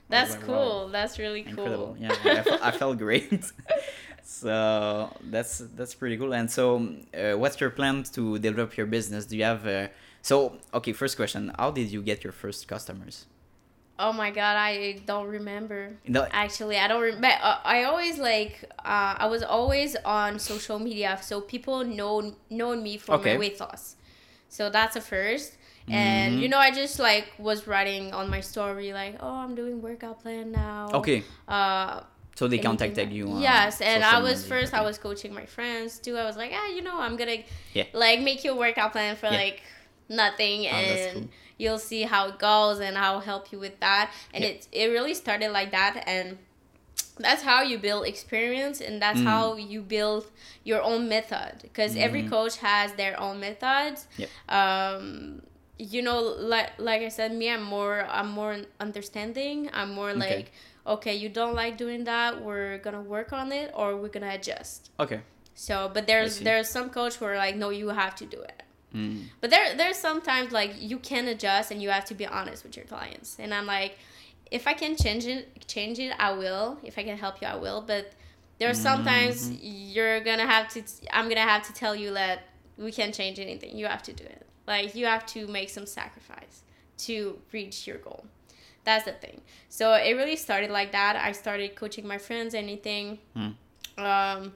[0.09, 0.86] That's cool.
[0.86, 1.50] wow, That's really cool.
[1.53, 1.96] incredible.
[2.00, 3.32] Yeah, I, felt, I felt great.
[4.24, 6.32] so that's that's pretty cool.
[6.34, 6.64] And so,
[7.14, 9.26] uh, what's your plan to develop your business?
[9.26, 9.88] Do you have uh,
[10.22, 10.92] so okay?
[10.92, 13.26] First question: How did you get your first customers?
[14.03, 15.94] Oh my god, I don't remember.
[16.09, 17.28] No, Actually, I don't remember.
[17.40, 18.64] Uh, I always like.
[18.84, 23.32] Uh, I was always on social media, so people know known me for Okay.
[23.34, 23.94] my weight loss.
[24.48, 25.57] So that's a first.
[25.88, 26.40] And Mhm.
[26.42, 30.18] you know, I just like was writing on my story like, "Oh, I'm doing workout
[30.22, 31.22] plan now." okay.
[31.46, 32.03] Uh,
[32.34, 33.28] So they contacted you.
[33.28, 34.70] On yes, and I was media, first.
[34.74, 36.16] I was coaching my friends too.
[36.16, 37.44] I was like, ah, you know, I'm gonna
[37.78, 37.86] Yeah.
[37.92, 39.44] like make you a workout plan for Yeah.
[39.44, 39.61] like
[40.09, 41.28] nothing, Oh, and cool.
[41.59, 44.11] You'll see how it goes, and I'll help you with that.
[44.34, 44.50] And Yeah.
[44.50, 46.38] it it really started like that, and
[47.18, 49.24] that's how you build experience, and that's Mm.
[49.24, 50.26] how you build
[50.64, 51.53] your own method.
[51.62, 52.30] Because every Mhm.
[52.30, 54.07] coach has their own methods.
[54.16, 54.28] Yep.
[54.48, 55.42] Um,
[55.78, 59.68] you know, like like I said, me, I'm more I'm more understanding.
[59.72, 60.53] I'm more like
[60.84, 64.90] okay, you don't like doing that, we're gonna work on it or we're gonna adjust.
[64.98, 65.20] Okay.
[65.55, 68.61] So, but there's there's some coach who are like, no, you have to do it.
[68.95, 69.24] Mm.
[69.40, 72.76] But there there's sometimes like you can adjust and you have to be honest with
[72.76, 73.36] your clients.
[73.38, 73.99] And I'm like,
[74.51, 76.78] if I can change it, change it, I will.
[76.82, 77.80] If I can help you, I will.
[77.80, 78.12] But
[78.59, 80.82] there's sometimes you're gonna have to.
[81.11, 82.45] I'm gonna have to tell you that
[82.76, 83.76] we can't change anything.
[83.76, 84.47] You have to do it.
[84.66, 86.62] Like you have to make some sacrifice
[86.99, 88.24] to reach your goal.
[88.84, 89.40] That's the thing.
[89.68, 91.16] So it really started like that.
[91.16, 93.18] I started coaching my friends, anything.
[93.34, 93.51] Hmm.
[93.99, 94.53] Um,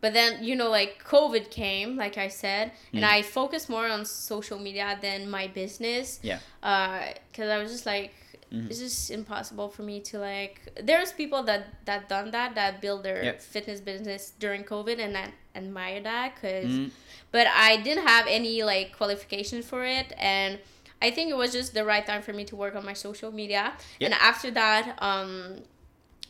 [0.00, 3.08] but then you know, like COVID came, like I said, and Mm.
[3.16, 6.20] I focused more on social media than my business.
[6.22, 6.38] Yeah.
[6.60, 8.14] Because I was just like,
[8.52, 8.68] Mhm.
[8.68, 10.56] it's just impossible for me to like.
[10.82, 13.40] There's people that that done that that build their Yep.
[13.40, 16.90] fitness business during COVID, and I admire that because Mm.
[17.32, 20.58] but I didn't have any like qualification for it and
[21.02, 23.30] I think it was just the right time for me to work on my social
[23.32, 23.72] media.
[24.00, 25.62] And after that, um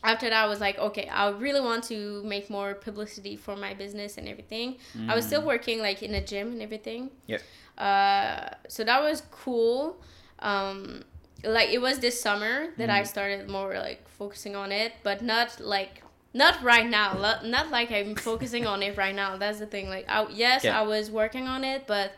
[0.03, 3.73] after that I was like, okay, I really want to make more publicity for my
[3.73, 4.77] business and everything.
[5.07, 7.11] I was still working like in a gym and everything.
[7.27, 7.41] Yep.
[7.77, 9.97] Uh so that was cool.
[10.39, 11.03] Um
[11.43, 15.59] like it was this summer that I started more like focusing on it, but not
[15.59, 17.13] like not right now.
[17.13, 19.37] Not, not like I'm focusing on it right now.
[19.37, 19.89] That's the thing.
[19.89, 20.79] Like, I, yes, Yeah.
[20.79, 22.13] I was working on it, but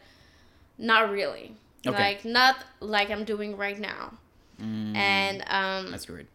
[0.78, 1.56] not really.
[1.86, 1.98] Okay.
[1.98, 4.14] Like, not like I'm doing right now.
[4.62, 4.96] Mm.
[4.96, 6.28] And um, That's great.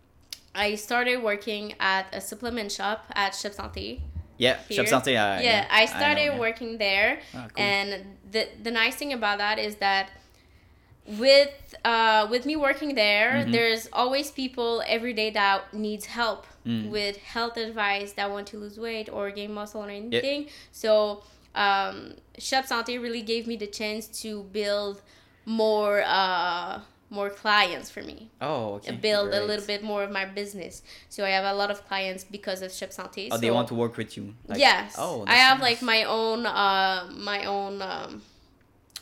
[0.55, 4.01] I started working at a supplement shop at Shop Santé.
[4.38, 4.86] Yeah, here.
[4.86, 5.11] Shop Santé.
[5.16, 6.38] Uh, yeah, I know, started yeah.
[6.38, 7.20] working there.
[7.34, 7.64] Ah, cool.
[7.64, 10.11] And the the nice thing about that is that
[11.07, 13.53] with uh with me working there, Mhm.
[13.53, 16.90] there's always people every day that needs help Mm.
[16.90, 20.49] with health advice that want to lose weight or gain muscle or anything.
[20.70, 21.22] So
[21.55, 25.01] um Shop Santé really gave me the chance to build
[25.46, 26.80] more uh
[27.11, 28.88] more clients for me Oh, okay.
[28.88, 31.78] and build a little bit more of my business so i have a lot of
[31.88, 34.34] clients because of Shop Santé Oh, they want to work with you.
[34.46, 34.94] Like, yes.
[34.98, 35.68] Oh, I have nice.
[35.68, 38.22] like my own uh my own um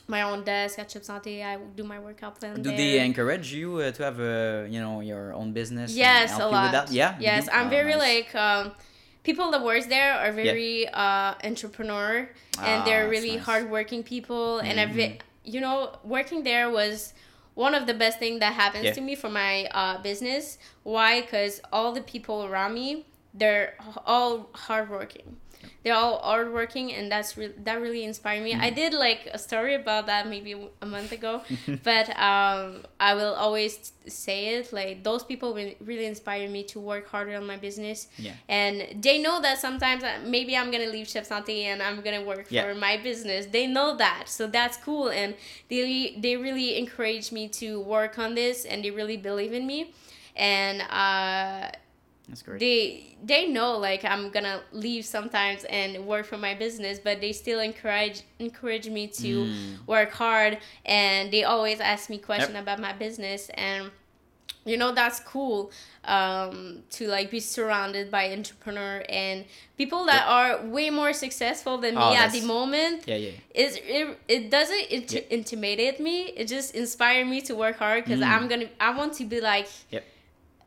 [0.09, 1.45] my own desk at Shop Santé.
[1.45, 2.55] I do my workout plan.
[2.63, 2.77] Do there.
[2.77, 5.89] they encourage you uh, to have uh, you know your own business?
[5.97, 6.71] Yes, a lot.
[6.73, 6.93] That?
[6.93, 7.17] Yeah.
[7.19, 7.49] Yes.
[7.53, 8.09] I'm Oh, very nice.
[8.09, 8.65] like um
[9.25, 12.11] people that works there are very uh entrepreneur
[12.71, 13.45] and Ah, they're really nice.
[13.51, 15.19] hardworking people and I've Mhm.
[15.55, 15.77] you know
[16.17, 17.13] working there was
[17.57, 18.93] one of the best things that happens Yeah.
[18.93, 20.59] to me for my uh, business.
[20.85, 21.23] Why?
[21.23, 25.37] Because all the people around me, they're all hardworking.
[25.87, 28.55] They're all hardworking, and that's re- that really inspired me.
[28.55, 30.51] I did like a story about that maybe
[30.83, 31.43] a month ago,
[31.85, 34.73] but um, I will always say it.
[34.73, 38.33] Like those people really inspire me to work harder on my business, Yeah.
[38.49, 42.25] and they know that sometimes uh, maybe I'm gonna leave Shop Santé and I'm gonna
[42.25, 42.65] work Yeah.
[42.65, 43.47] for my business.
[43.47, 45.37] They know that, so that's cool, and
[45.71, 49.95] they they really encourage me to work on this, and they really believe in me,
[50.35, 51.71] and uh,
[52.29, 52.59] That's great.
[52.59, 57.33] they they know like I'm gonna leave sometimes and work for my business, but they
[57.33, 59.87] still encourage encourage me to Mm.
[59.87, 63.91] work hard, and they always ask me question about my business, and
[64.65, 65.71] you know that's cool
[66.05, 69.45] um, to like be surrounded by entrepreneur and
[69.79, 73.31] people that are way more successful than me Oh, at the moment yeah, yeah.
[73.55, 75.21] it's, it, it doesn't int- Yeah.
[75.31, 78.29] intimidate me it just inspired me to work hard because Mm.
[78.29, 80.05] i'm gonna i want to be like Yep.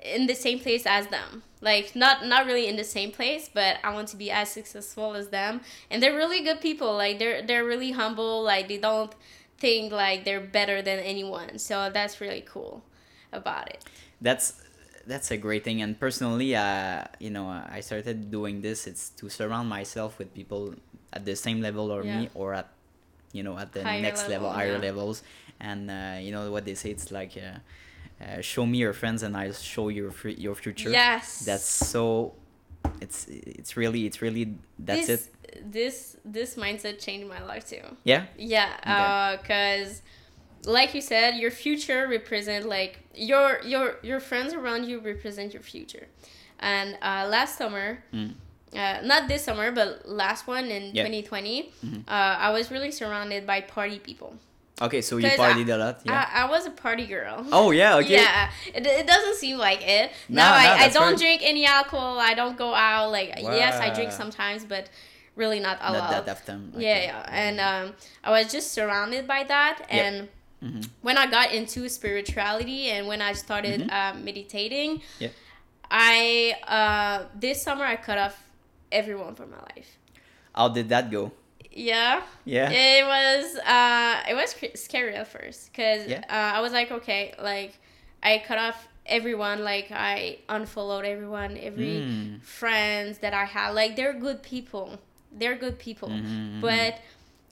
[0.03, 1.43] In the same place as them.
[1.61, 5.13] Like not not really in the same place but i want to be as successful
[5.15, 5.61] as them.
[5.91, 6.93] And they're really good people.
[6.95, 8.43] Like they're they're really humble.
[8.43, 9.13] Like they don't
[9.57, 11.59] think like they're better than anyone.
[11.59, 12.83] So that's really cool
[13.33, 13.83] about it.
[14.21, 14.61] That's
[15.05, 15.81] that's a great thing.
[15.81, 18.87] And personally uh you know uh, i started doing this.
[18.87, 20.75] It's to surround myself with people
[21.11, 22.19] at the same level or Yeah.
[22.21, 22.69] me or at
[23.33, 24.87] you know at the Higher next level, level, higher yeah.
[24.87, 25.23] levels.
[25.59, 27.59] And uh, you know what they say it's like uh,
[28.21, 30.89] uh, show me your friends and I'll show your your future.
[30.89, 31.39] Yes.
[31.45, 32.33] That's so.
[33.01, 35.71] It's it's really it's really that's this, it.
[35.71, 37.81] This this mindset changed my life too.
[38.03, 38.25] Yeah.
[38.37, 40.01] Yeah, because
[40.65, 45.63] like you said, your future represent like your your your friends around you represent your
[45.63, 46.07] future.
[46.59, 48.33] And uh, last summer, Mm.
[48.73, 51.03] uh, not this summer, but last one in Yeah.
[51.03, 51.99] 2020, Mhm.
[52.07, 54.35] uh, I was really surrounded by party people.
[54.81, 56.01] Okay, so you partied a lot.
[56.05, 56.25] Yeah.
[56.33, 57.45] I, I was a party girl.
[57.51, 57.95] oh yeah.
[57.97, 58.13] Okay.
[58.13, 60.11] Yeah, it, it doesn't seem like it.
[60.29, 61.17] No, I, I don't right.
[61.17, 62.17] drink any alcohol.
[62.19, 63.11] I don't go out.
[63.11, 64.89] Like yes, I drink sometimes, but
[65.35, 66.25] really not a Not lot.
[66.25, 66.71] that often.
[66.77, 67.03] Yeah, okay.
[67.05, 70.05] yeah, and um, I was just surrounded by that, Yep.
[70.05, 70.27] and
[70.61, 70.89] Mhm.
[71.01, 73.91] when I got into spirituality and when I started Mhm.
[73.91, 75.31] uh, meditating, Yep.
[75.91, 78.35] I uh, this summer I cut off
[78.91, 79.97] everyone from my life.
[80.53, 81.31] How did that go?
[81.71, 82.69] Yeah, Yeah.
[82.71, 86.23] it was uh, it was scary at first because Yeah.
[86.29, 87.77] uh, I was like, okay, like
[88.23, 92.41] I cut off everyone, like I unfollowed everyone, every Mm.
[92.43, 94.99] friends that I had, like they're good people,
[95.31, 96.23] they're good people, Mhm,
[96.57, 96.61] mhm.
[96.61, 96.99] but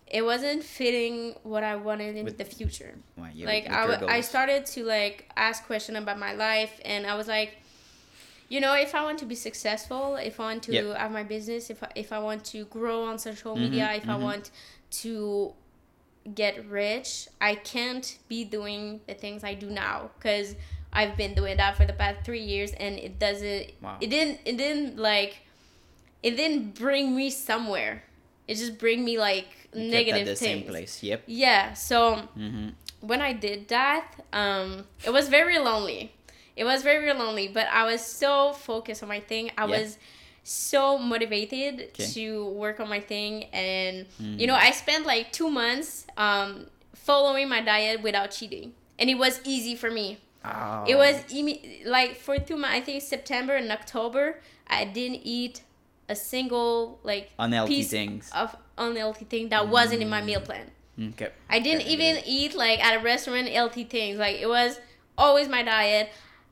[0.08, 2.96] it wasn't fitting what I wanted in With- the future.
[3.18, 7.14] Well, you- like I, I started to like ask questions about my life and i
[7.16, 7.58] was like
[8.50, 10.98] you know if i want to be successful if i want to Yep.
[10.98, 14.08] have my business if I, if i want to grow on social Mhm, media if
[14.10, 14.22] i mhm.
[14.22, 14.52] want
[15.04, 15.54] to
[16.34, 20.56] get rich i can't be doing the things i do now because
[20.94, 23.98] i've been doing that for the past three years and it doesn't Wow.
[24.02, 25.38] it didn't it didn't like
[26.24, 28.04] it didn't bring me somewhere
[28.48, 31.04] it just bring me like You negative at the things same place.
[31.04, 31.24] Yep.
[31.28, 32.70] yeah so hmm
[33.00, 36.14] when I did that, um, it was very lonely.
[36.58, 39.52] It was very very lonely, but I was so focused on my thing.
[39.58, 39.78] I Yeah.
[39.80, 39.98] was
[40.44, 42.08] so motivated Okay.
[42.14, 44.40] to work on my thing, and Mm.
[44.40, 49.16] you know, I spent like two months um, following my diet without cheating, and it
[49.16, 50.18] was easy for me.
[50.44, 50.84] Oh.
[50.88, 52.76] It was imme- like for two months.
[52.78, 55.62] I think September and October, I didn't eat
[56.10, 58.32] a single like unhealthy piece things.
[58.34, 60.72] of unhealthy thing that wasn't in my meal plan.
[61.00, 61.30] Okay.
[61.50, 64.18] I didn't Okay, even eat like at a restaurant healthy things.
[64.18, 64.80] Like it was
[65.18, 66.10] always my diet.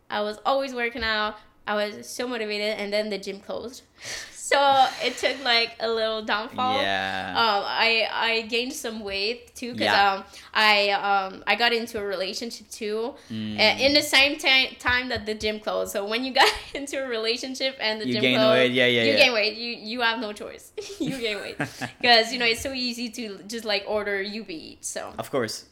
[0.10, 1.36] I was always working out.
[1.68, 3.82] I was so motivated, and then the gym closed.
[4.32, 6.80] so it took like a little downfall.
[6.80, 7.30] Yeah.
[7.36, 10.14] Um, I I gained some weight too because Yeah.
[10.14, 13.58] um I um I got into a relationship too Mm.
[13.80, 15.91] in the same time time that the gym closed.
[15.93, 18.86] So when you got into a relationship and the You gym gain closed, weight, yeah,
[18.86, 19.18] yeah, you yeah.
[19.26, 19.58] gain weight.
[19.58, 20.72] You you have no choice.
[20.99, 21.58] you gain weight
[21.99, 24.88] because you know it's so easy to just like order Eats.
[24.88, 25.66] So Of course.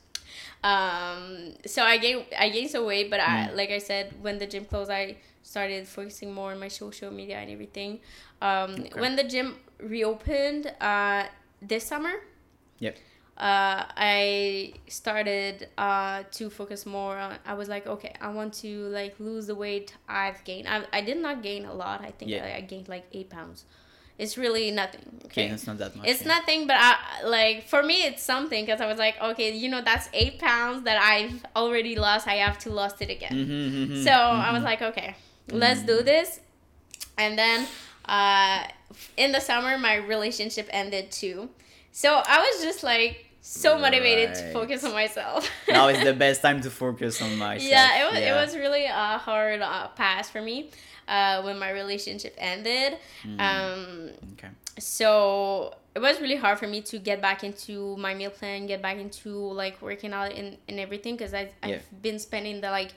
[0.64, 3.56] Um so I gained I gained some weight, but I Mm.
[3.56, 7.38] like I said when the gym closed, I started focusing more on my social media
[7.38, 8.00] and everything.
[8.42, 9.00] Um, Okay.
[9.00, 11.26] when the gym reopened uh
[11.62, 12.14] this summer
[12.80, 12.98] Yep.
[13.38, 17.38] uh, I started uh, to focus more on.
[17.46, 20.68] I was like, okay, I want to like lose the weight I've gained.
[20.68, 22.02] I, I did not gain a lot.
[22.02, 22.46] I think Yeah.
[22.46, 23.66] I, I gained like eight pounds.
[24.18, 25.02] It's really nothing.
[25.26, 25.54] Okay, Okay.
[25.54, 26.08] it's not that much.
[26.08, 26.28] It's yeah.
[26.36, 29.82] nothing, but I like for me it's something because I was like, okay, you know,
[29.82, 32.28] that's eight pounds that I've already lost.
[32.28, 33.34] I have to lost it again.
[33.34, 34.66] Mhm, mhm, So I was mhm.
[34.66, 35.16] like, okay,
[35.50, 36.40] let's do this.
[37.18, 37.68] And then
[38.06, 38.66] uh,
[39.18, 41.50] in the summer, my relationship ended too.
[41.92, 45.50] So I was just like so motivated to focus on myself.
[45.70, 47.70] now is the best time to focus on myself.
[47.70, 50.70] yeah, it was it was really a hard uh, pass for me
[51.08, 52.98] uh, when my relationship ended.
[53.26, 53.40] Mm.
[53.40, 54.50] Um, Okay.
[54.80, 58.82] so it was really hard for me to get back into my meal plan, get
[58.82, 61.76] back into like working out and, and everything because I've, Yeah.
[61.76, 62.92] I've been spending the like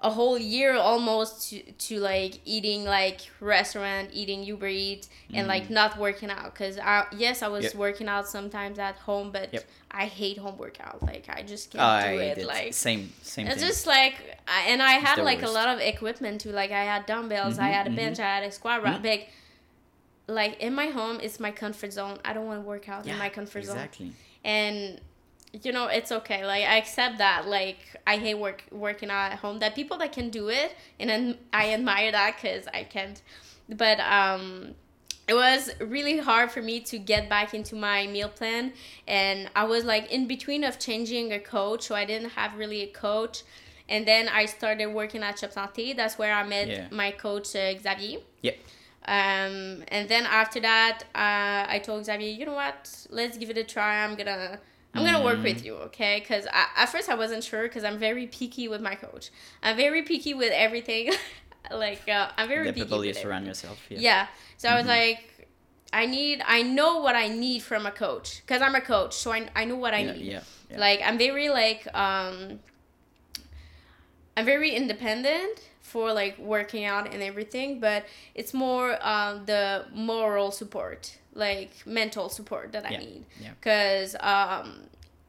[0.00, 5.70] a whole year almost to, to like eating like restaurant, eating Uber Eats, and like
[5.70, 7.68] not working out because I yes I was Mm.
[7.68, 7.74] Yep.
[7.76, 9.64] working out sometimes at home, but Yep.
[9.90, 11.02] I hate home workout.
[11.02, 12.34] Like I just can't I do it.
[12.34, 13.66] did Like same same it's thing.
[13.68, 14.14] just like,
[14.46, 16.50] I, and I had the like a lot of equipment too.
[16.50, 18.98] Like I had dumbbells, I Mhm, had a bench, I had a squat rack.
[18.98, 19.02] Mhm.
[19.02, 19.20] Big.
[20.26, 22.18] Like in my home, it's my comfort zone.
[22.24, 24.12] I don't want to work out in my comfort zone, exactly.
[24.44, 25.00] and
[25.62, 26.44] you know it's okay.
[26.44, 27.46] Like I accept that.
[27.48, 29.58] Like I hate work working out at home.
[29.60, 33.20] That people that can do it, and then I admire that because I can't.
[33.68, 34.74] But um,
[35.26, 38.74] it was really hard for me to get back into my meal plan
[39.08, 42.82] and i was like in between of changing a coach so i didn't have really
[42.82, 43.42] a coach
[43.88, 45.96] and then i started working at Shop Santé.
[45.96, 46.88] that's where i met Yeah.
[46.90, 48.52] my coach uh, xavier yeah
[49.06, 53.56] um, and then after that uh, i told xavier you know what let's give it
[53.56, 54.58] a try i'm gonna
[54.94, 55.42] i'm gonna work Mm.
[55.44, 58.94] with you okay because at first i wasn't sure because i'm very picky with my
[58.94, 59.30] coach
[59.62, 61.10] i'm very picky with everything
[61.70, 63.78] like uh, i'm very The picky people you surround yourself.
[63.88, 63.98] Yeah.
[64.00, 64.26] Yeah.
[64.58, 64.88] So I was Mhm.
[65.00, 65.20] like,
[65.92, 69.30] I need, I know what I need from a coach because I'm a coach, so
[69.32, 70.26] I, I know what I yeah, need.
[70.32, 70.40] yeah,
[70.70, 70.78] yeah.
[70.86, 72.58] Like I'm very like um.
[74.36, 80.50] I'm very independent for like working out and everything, but it's more um, the moral
[80.50, 83.24] support, like mental support that I Yeah, need.
[83.40, 83.50] yeah.
[83.60, 84.80] Cause um,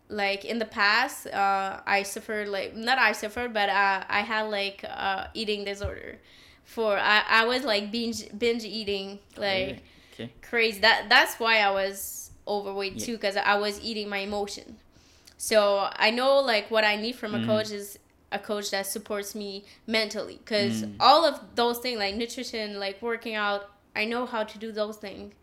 [0.09, 4.43] like in the past, uh, I suffered like not I suffered, but uh, I had
[4.43, 6.19] like uh, eating disorder.
[6.63, 9.83] For I, I was like binge binge eating like?
[10.13, 10.31] Okay.
[10.41, 10.79] crazy.
[10.79, 13.05] That that's why I was overweight Yeah.
[13.05, 14.77] too, because I was eating my emotion.
[15.37, 17.45] So I know like what I need from a Mm.
[17.45, 17.99] coach is
[18.31, 20.95] a coach that supports me mentally, because Mm.
[20.99, 24.97] all of those things like nutrition, like working out, I know how to do those
[24.97, 25.33] things.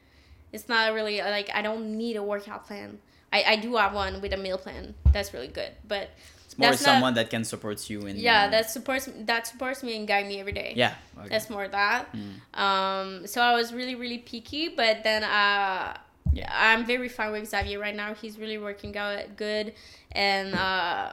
[0.53, 2.99] It's not really like I don't need a workout plan.
[3.33, 4.95] I, I do have one with a meal plan.
[5.13, 6.11] That's really good, but
[6.45, 8.17] It's more That's not- someone that can support you in.
[8.19, 10.75] yeah, uh, that supports that supports me and guide me every day.
[10.77, 10.93] Yeah.
[11.19, 11.29] Okay.
[11.31, 12.09] That's more that.
[12.15, 12.61] Mm.
[12.61, 15.97] Um, so I was really, really picky, but then uh,
[16.35, 16.51] Yeah.
[16.53, 18.13] I'm very fine with Xavier right now.
[18.15, 19.73] He's really working out good,
[20.13, 21.13] and uh,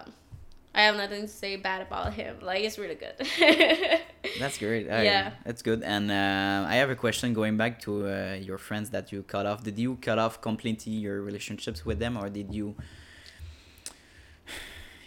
[0.80, 2.34] I have nothing to say bad about him.
[2.50, 3.16] Like it's really good.
[4.42, 4.86] That's great.
[4.88, 5.32] Yeah.
[5.46, 5.82] that's good.
[5.84, 9.46] And uh, I have a question going back to uh, your friends that you cut
[9.46, 9.60] off.
[9.64, 12.76] Did you cut off completely your relationships with them, or did you,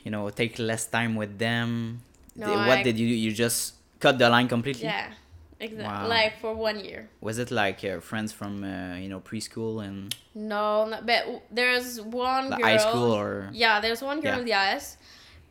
[0.05, 2.03] you know, take less time with them?
[2.37, 3.14] No, what I- did you do?
[3.14, 4.85] You just cut the line completely?
[4.85, 5.12] yeah,
[5.61, 5.85] exactly.
[5.87, 6.09] Wow.
[6.09, 7.09] Like for one year.
[7.20, 12.01] Was it like uh, friends from uh, you know preschool and No, not, but there's
[12.01, 12.68] one like girl.
[12.70, 13.49] high school or?
[13.53, 14.97] Yeah, there's one girl, yes,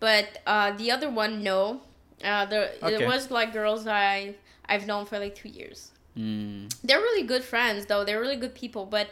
[0.01, 1.79] but uh, the other one, no.
[2.23, 2.95] Uh, there Okay.
[3.03, 4.35] it was like girls I
[4.71, 5.91] I've known for like two years.
[6.17, 8.03] Mm, They're really good friends, though.
[8.05, 9.07] They're really good people, but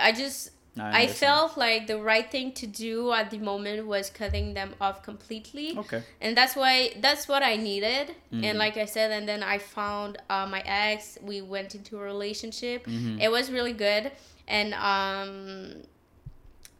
[0.00, 1.10] I just I, understand.
[1.24, 5.68] felt like the right thing to do at the moment was cutting them off completely,
[5.82, 6.02] Okay.
[6.24, 8.06] and that's why that's what I needed.
[8.32, 8.44] Mhm.
[8.46, 11.18] And like I said, and then I found uh, my ex.
[11.30, 12.86] We went into a relationship.
[12.86, 13.20] Mhm.
[13.20, 14.04] It was really good,
[14.48, 15.82] and um,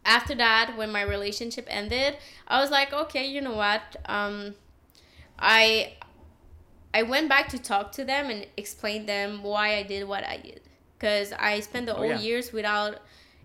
[0.05, 3.81] after that, when my relationship ended, I was like, okay, you know what?
[4.05, 4.55] Um,
[5.39, 5.93] I
[6.93, 10.37] I went back to talk to them and explain them why I did what I
[10.37, 10.61] did,
[10.97, 12.19] because I spent the Oh, whole yeah.
[12.19, 12.99] years without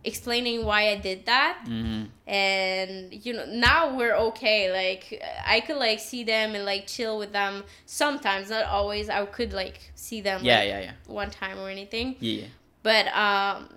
[0.04, 1.58] explaining why I did that.
[1.64, 4.70] Hmm and you know now we're okay.
[4.70, 8.50] Like i could like see them and like chill with them sometimes.
[8.50, 9.08] Not always.
[9.08, 12.16] I could like see them Yeah, like, yeah, yeah, one time or anything.
[12.20, 12.44] Yeah.
[12.82, 13.70] but um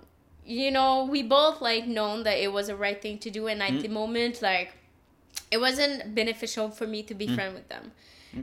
[0.44, 3.62] you know we both like known that it was the right thing to do and
[3.62, 3.82] at Mm.
[3.82, 4.74] the moment like
[5.50, 7.34] it wasn't beneficial for me to be Mm.
[7.34, 7.92] friend with them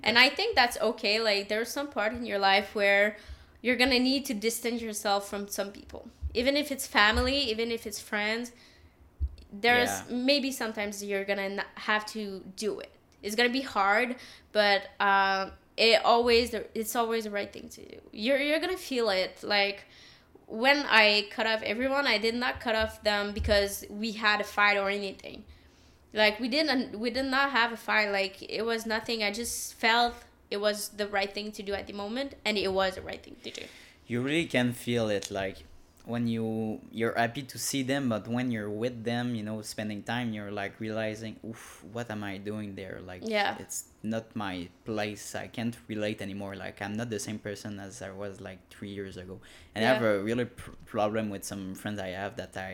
[0.04, 3.18] and i think that's okay like there's some part in your life where
[3.62, 7.86] you're gonna need to distance yourself from some people even if it's family even if
[7.88, 8.52] it's friends
[9.52, 10.16] there's Yeah.
[10.16, 12.91] maybe sometimes you're gonna have to do it
[13.24, 14.16] it's gonna be hard
[14.52, 19.10] but um it always it's always the right thing to do you're, you're gonna feel
[19.10, 19.84] it like
[20.50, 24.43] when i cut off everyone i did not cut off them because we had a
[24.43, 25.43] fight or anything.
[26.14, 28.12] Like we didn't we did not have a fight.
[28.12, 29.24] Like it was nothing.
[29.24, 30.16] I just felt
[30.50, 33.22] it was the right thing to do at the moment and it was the right
[33.22, 33.62] thing to do.
[34.08, 35.30] You really can feel it.
[35.30, 35.58] Like
[36.10, 40.01] when you you're happy to see them but when you're with them you know spending
[40.14, 42.97] time you're like realizing oof what am i doing there?
[43.12, 43.55] Like Yeah.
[43.64, 43.80] it's
[44.14, 44.55] not my
[44.89, 45.36] place.
[45.36, 46.53] I can't relate anymore.
[46.66, 49.36] Like i'm not the same person as i was like three years ago.
[49.76, 52.74] And i have a really pr- problem with some friends i have that i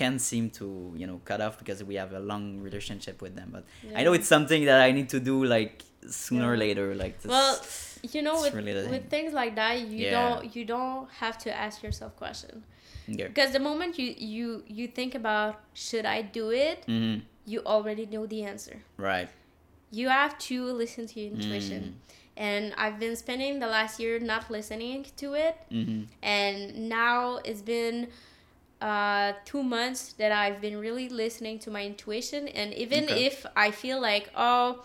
[0.00, 0.66] can't seem to
[1.00, 3.48] you know cut off because we have a long relationship with them.
[3.56, 3.64] But
[3.98, 5.76] i know it's something that i need to do like
[6.08, 7.60] sooner or later like this, well
[8.02, 10.10] you know with, really with things like that you Yeah.
[10.18, 12.62] don't you don't have to ask yourself question.
[13.06, 13.28] Yeah.
[13.28, 16.84] because the moment you you you think about should i do it?
[16.86, 18.76] Hmm you already know the answer.
[18.96, 19.28] Right.
[19.90, 21.82] You have to listen to your intuition.
[21.82, 22.16] Mm.
[22.36, 25.56] and i've been spending the last year not listening to it.
[25.70, 28.08] Hmm and now it's been
[28.80, 33.26] uh, two months that I've been really listening to my intuition, and even Okay.
[33.26, 34.82] if I feel like oh,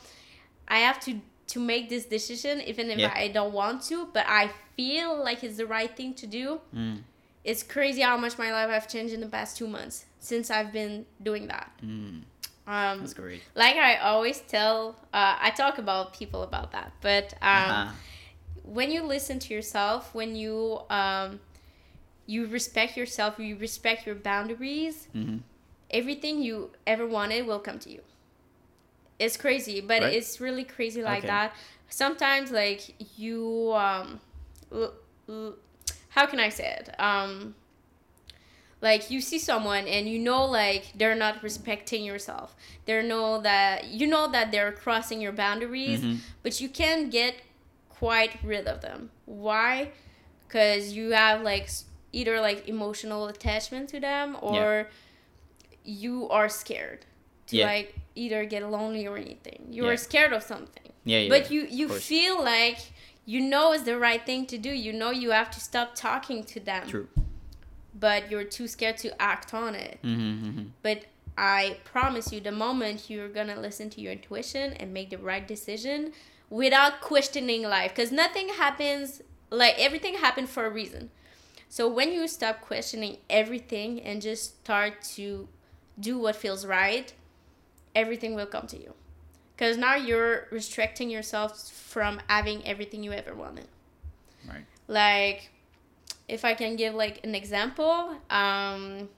[0.67, 3.13] I have to to make this decision, even if Yeah.
[3.15, 6.59] I don't want to, but I feel like it's the right thing to do.
[6.73, 7.03] Mm.
[7.43, 10.71] It's crazy how much my life have changed in the past two months since I've
[10.73, 11.69] been doing that.
[11.83, 12.23] Mm.
[12.65, 13.43] Um, That's great.
[13.53, 17.91] like I always tell, uh, I talk about people about that, but um, Uh-huh.
[18.63, 21.39] when you listen to yourself, when you um,
[22.25, 25.41] you respect yourself, you respect your boundaries, Mhm.
[25.91, 28.01] everything you ever wanted will come to you.
[29.19, 30.13] It's crazy, but Right.
[30.13, 31.27] it's really crazy like Okay.
[31.27, 31.55] that.
[31.89, 34.19] Sometimes, like you, um,
[34.71, 34.93] l-
[35.29, 35.55] l-
[36.09, 36.99] how can I say it?
[36.99, 37.55] Um,
[38.81, 42.55] like you see someone and you know like they're not respecting yourself.
[42.85, 46.19] They know that you know that they're crossing your boundaries, Mhm.
[46.43, 47.35] but you can't get
[47.89, 49.11] quite rid of them.
[49.25, 49.91] Why?
[50.47, 51.69] Because you have like
[52.11, 54.89] either like emotional attachment to them or
[55.83, 57.05] you are scared
[57.47, 57.65] to Yeah.
[57.67, 59.67] like either get lonely or anything.
[59.69, 59.91] You Yeah.
[59.91, 60.91] are scared of something.
[61.03, 61.29] Yeah, yeah.
[61.29, 62.79] but you you feel like
[63.25, 64.69] you know it's the right thing to do.
[64.69, 66.87] You know you have to stop talking to them.
[66.87, 67.07] True.
[67.97, 69.99] But you're too scared to act on it.
[70.03, 70.63] Mm-hmm, mm-hmm.
[70.81, 71.05] But
[71.37, 75.45] I promise you, the moment you're gonna listen to your intuition and make the right
[75.47, 76.11] decision
[76.49, 81.09] without questioning life, because nothing happens like everything happened for a reason.
[81.69, 85.47] So when you stop questioning everything and just start to
[85.99, 87.13] do what feels right,
[87.95, 88.93] everything will come to you.
[89.55, 93.67] Because now you're restricting yourself from having everything you ever wanted
[94.47, 94.65] Right.
[94.87, 95.49] like
[96.27, 99.09] if i can give like an example um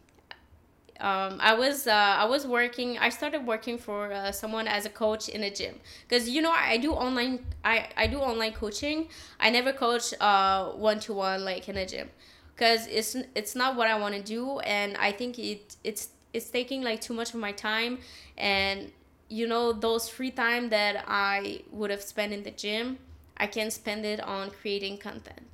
[0.99, 2.97] um, I was uh, I was working.
[2.97, 5.75] I started working for uh, someone as a coach in a gym
[6.07, 7.45] because you know I do online.
[7.63, 9.09] I, I do online coaching.
[9.39, 12.09] I never coach one to one like in a gym
[12.55, 16.49] because it's it's not what I want to do, and I think it it's it's
[16.49, 17.99] taking like too much of my time,
[18.37, 18.91] and
[19.29, 22.97] you know those free time that I would have spent in the gym,
[23.37, 25.47] I can spend it on creating content.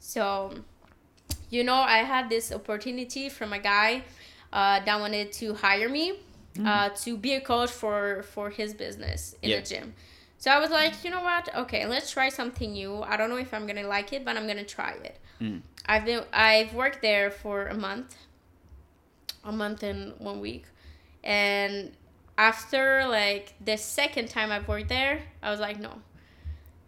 [0.00, 0.54] So,
[1.50, 4.02] you know, I had this opportunity from a guy
[4.52, 6.20] uh, that wanted to hire me
[6.64, 9.60] uh, to be a coach for for his business in Yeah.
[9.60, 9.94] the gym.
[10.38, 11.54] So I was like, you know what?
[11.54, 13.02] Okay, let's try something new.
[13.02, 15.18] I don't know if I'm gonna like it, but I'm gonna try it.
[15.40, 15.62] Mm.
[15.86, 18.16] I've been I've worked there for a month,
[19.46, 20.64] a month and one week,
[21.24, 21.92] and
[22.38, 25.92] after like the second time I've worked there, I was like, no,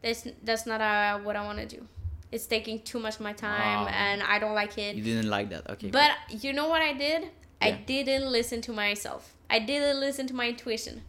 [0.03, 1.87] that's that's not uh, what I want to do.
[2.31, 3.91] It's taking too much of my time, Wow.
[3.91, 4.97] and I don't like it.
[4.97, 5.69] You didn't like that.
[5.71, 5.91] Okay.
[5.91, 7.29] But you know what I did?
[7.61, 9.35] I didn't listen to myself.
[9.51, 11.03] I didn't listen to my intuition.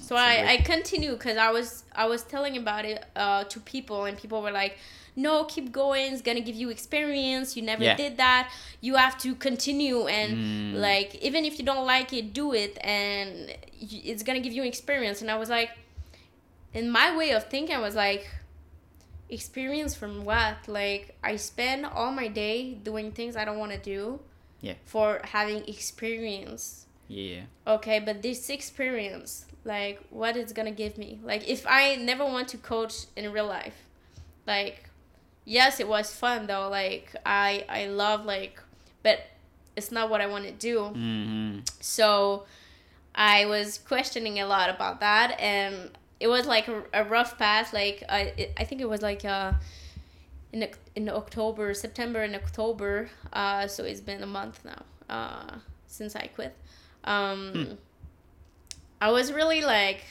[0.00, 3.04] So Mm, a I, great- I continued because I was I was telling about it
[3.14, 4.78] uh, to people and people were like,
[5.16, 6.12] no, keep going.
[6.12, 7.56] It's gonna give you experience.
[7.56, 7.96] You never Yeah.
[7.96, 8.52] did that.
[8.80, 10.80] You have to continue and Mm.
[10.80, 15.20] like even if you don't like it, do it and it's gonna give you experience.
[15.22, 15.70] And I was like,
[16.72, 18.26] in my way of thinking, I was like,
[19.30, 20.56] experience from what?
[20.68, 24.20] Like I spend all my day doing things I don't want to do.
[24.60, 24.74] Yeah.
[24.86, 26.86] For having experience.
[27.08, 27.42] yeah.
[27.66, 31.20] Okay, but this experience, like, what it's gonna give me?
[31.22, 33.76] Like, if I never want to coach in real life,
[34.46, 34.88] like,
[35.44, 36.68] yes, it was fun though.
[36.68, 38.60] Like, I I love like,
[39.02, 39.20] but
[39.76, 40.78] it's not what I want to do.
[40.78, 41.58] Mm-hmm.
[41.80, 42.44] So
[43.14, 45.90] I was questioning a lot about that, and
[46.20, 47.72] it was like a, a rough path.
[47.72, 49.52] Like I, it, I think it was like uh,
[50.52, 53.10] in in October, September, and October.
[53.32, 56.54] Uh, so it's been a month now uh, since I quit.
[57.04, 57.76] Um,
[59.00, 60.04] I was really like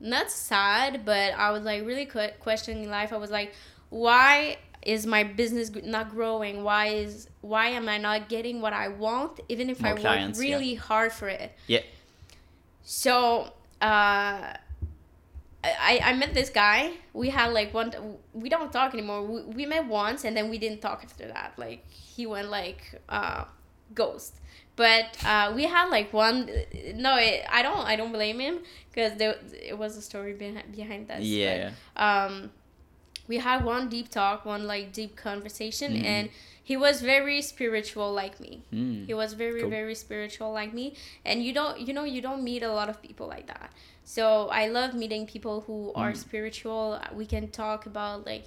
[0.00, 3.12] not sad, but I was like really questioning life.
[3.12, 3.54] I was like,
[3.90, 6.64] why is my business not growing?
[6.64, 10.38] Why is why am I not getting what I want, even if More I clients,
[10.38, 10.54] work yeah.
[10.56, 11.52] really hard for it?
[11.66, 11.80] Yeah.
[12.82, 14.54] So uh,
[15.64, 16.92] I I met this guy.
[17.12, 17.92] We had like one.
[18.32, 19.22] We don't talk anymore.
[19.24, 21.54] We, we met once and then we didn't talk after that.
[21.56, 23.44] Like he went like uh,
[23.94, 24.34] ghost.
[24.74, 26.48] But uh, we had like one.
[26.94, 27.86] No, it, I don't.
[27.86, 28.60] I don't blame him
[28.90, 31.22] because there it was a story behind behind that.
[31.22, 31.70] Yeah.
[31.96, 32.50] um
[33.28, 36.04] we had one deep talk one like deep conversation Mhm.
[36.04, 36.28] and
[36.64, 39.06] he was very spiritual like me Mm.
[39.06, 39.70] he was very Cool.
[39.70, 40.94] very spiritual like me
[41.24, 43.72] and you don't you know you don't meet a lot of people like that
[44.04, 46.16] so i love meeting people who are Mm.
[46.16, 48.44] spiritual we can talk about like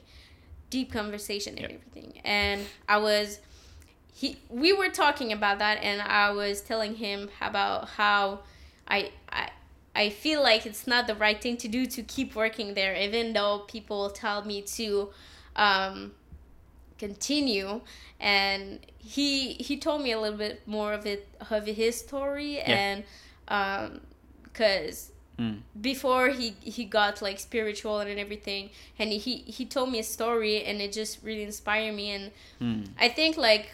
[0.70, 1.72] deep conversation and Yep.
[1.72, 3.40] everything and i was
[4.14, 8.40] he we were talking about that and i was telling him about how
[8.88, 9.50] i i
[9.96, 13.34] I feel like it's not the right thing to do to keep working there, even
[13.34, 15.10] though people tell me to
[15.56, 16.12] um,
[16.98, 17.82] continue.
[18.20, 23.04] And he he told me a little bit more of it of his story, and
[24.44, 25.60] because Mm.
[25.82, 30.64] before he he got like spiritual and everything, and he he told me a story,
[30.64, 32.32] and it just really inspired me, and
[32.62, 32.88] Mm.
[32.98, 33.68] I think like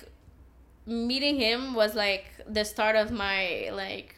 [0.87, 4.15] meeting him was like the start of my like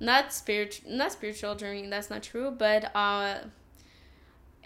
[0.00, 3.38] not spiritual not spiritual journey that's not true but uh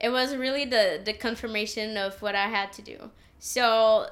[0.01, 3.11] it was really the the confirmation of what i had to do.
[3.39, 4.09] So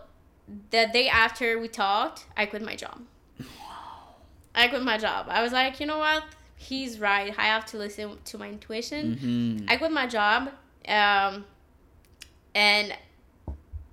[0.71, 3.03] the day after we talked i quit my job.
[4.55, 5.27] I quit my job.
[5.29, 6.25] I was like you know what?
[6.57, 7.33] He's right.
[7.39, 9.15] I have to listen to my intuition.
[9.15, 9.71] Mm-hmm.
[9.71, 10.51] I quit my job,
[10.89, 11.45] um,
[12.53, 12.93] and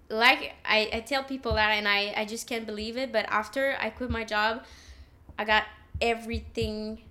[0.10, 3.12] like I, I tell people that, and I, I just can't believe it.
[3.12, 4.64] But after I quit my job,
[5.38, 5.66] I got
[6.02, 7.02] everything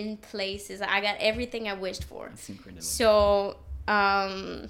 [0.00, 0.80] in places.
[0.80, 2.22] I got everything I wished for.
[2.28, 2.82] That's incredible.
[2.82, 3.56] So
[3.96, 4.68] um,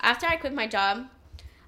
[0.00, 1.06] after I quit my job,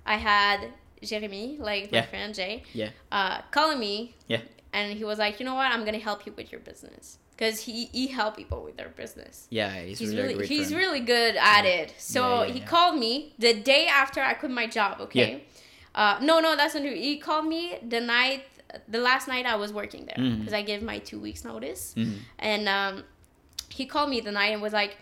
[0.04, 0.58] I had
[1.02, 2.90] Jeremy, like my friend Jay, Yeah.
[3.10, 4.14] uh, calling me.
[4.28, 4.40] Yeah.
[4.72, 5.70] And he was like, you know what?
[5.72, 9.46] I'm gonna help you with your business because he he help people with their business.
[9.50, 10.82] Yeah, he's, He's really, really he's friend.
[10.82, 11.88] really good at it.
[11.98, 12.66] So Yeah, yeah, he yeah.
[12.72, 14.92] called me the day after I quit my job.
[15.06, 15.44] Okay.
[15.94, 16.94] Uh, no, no, that's not true.
[16.94, 18.44] He called me the night,
[18.88, 22.16] the last night I was working there because I gave my two weeks notice, Mhm.
[22.38, 23.04] and um,
[23.68, 24.96] he called me the night and was like,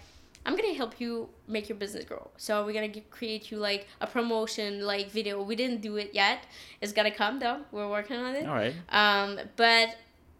[0.46, 2.30] "I'm gonna help you make your business grow.
[2.36, 5.42] So we're gonna create you like a promotion like video.
[5.42, 6.38] We didn't do it yet.
[6.80, 7.60] It's gonna come though.
[7.72, 8.46] We're working on it.
[8.46, 8.74] All right.
[8.90, 9.88] Um, but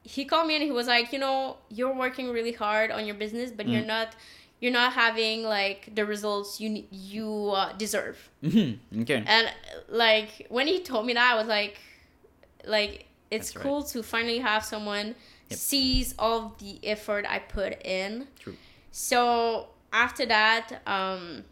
[0.03, 3.17] he called me and he was like, you know, you're working really hard on your
[3.17, 3.87] business, but you're Mm.
[3.97, 4.09] not,
[4.61, 8.17] you're not having like the results you you uh, deserve.
[8.43, 9.03] Mm-hmm.
[9.03, 9.23] Okay.
[9.27, 9.53] And
[9.89, 11.79] like when he told me that, I was like,
[12.65, 13.63] like it's That's right.
[13.63, 15.15] cool to finally have someone
[15.51, 15.59] Yep.
[15.59, 18.29] sees all the effort I put in.
[18.39, 18.57] True.
[18.93, 21.45] So after that, um,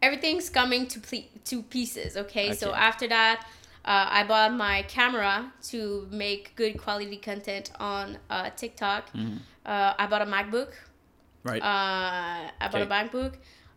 [0.00, 2.16] everything's coming to ple- to pieces.
[2.16, 3.46] Okay, so after that.
[3.84, 9.12] Uh, I bought my camera to make good quality content on uh, TikTok.
[9.12, 9.38] Mhm.
[9.66, 10.70] Uh, I bought a MacBook.
[11.42, 11.60] Right.
[11.60, 13.34] Uh, I bought a MacBook.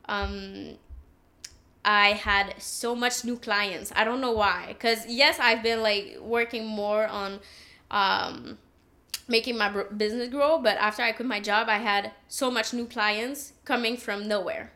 [0.08, 0.78] Um,
[1.86, 3.92] I had so much new clients.
[3.96, 4.76] I don't know why.
[4.80, 7.40] Cause yes, I've been like working more on
[7.92, 8.58] um,
[9.28, 10.58] making my business grow.
[10.58, 14.72] But after I quit my job, I had so much new clients coming from nowhere.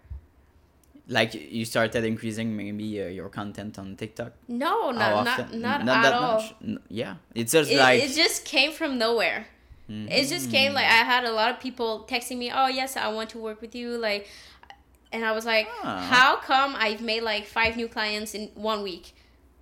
[1.07, 4.31] like you started increasing maybe uh, your content on TikTok.
[4.47, 6.41] No, not not not, Not at that all.
[6.41, 6.53] much.
[6.89, 9.47] Yeah, it's just It, like it just came from nowhere.
[9.91, 13.07] It just came like I had a lot of people texting me, "Oh yes, I
[13.17, 14.27] want to work with you." Like,
[15.11, 15.99] and I was like, Ah.
[16.09, 19.13] "How come I've made like five new clients in one week?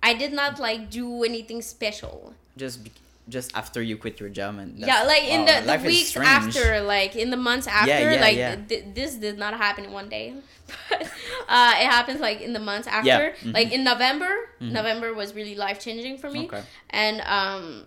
[0.02, 2.90] I did not like do anything special." just be-
[3.28, 7.14] just after you quit your job and yeah, like in the, the weeks after, like
[7.14, 8.56] in the months after, yeah, like yeah.
[8.56, 10.32] th- this did not happen in one day.
[10.90, 11.02] but
[11.48, 13.06] uh, it happens like in the months after.
[13.08, 13.54] Yeah, mhm.
[13.54, 14.72] Like in November, Mhm.
[14.72, 16.62] November was really life changing for me Okay.
[16.90, 17.84] and um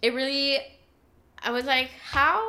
[0.00, 0.58] it really
[1.42, 2.40] i was like how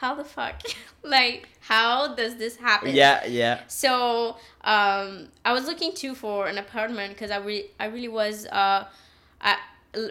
[0.00, 0.56] how the fuck
[1.02, 3.60] like how does this happen Yeah, yeah.
[3.68, 4.36] so
[4.74, 5.08] um
[5.44, 8.84] i was looking too for an apartment because i really i really was uh
[9.40, 9.56] I,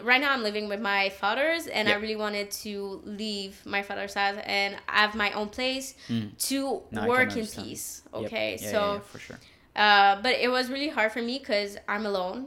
[0.04, 4.14] right now i'm living with my fathers and i really wanted to leave my father's
[4.16, 6.28] house and have my own place Mm.
[6.50, 8.24] to No, work in peace Yep.
[8.26, 9.40] okay Yeah, so yeah, yeah, for sure.
[9.76, 12.40] uh, but it was really hard for me because i'm alone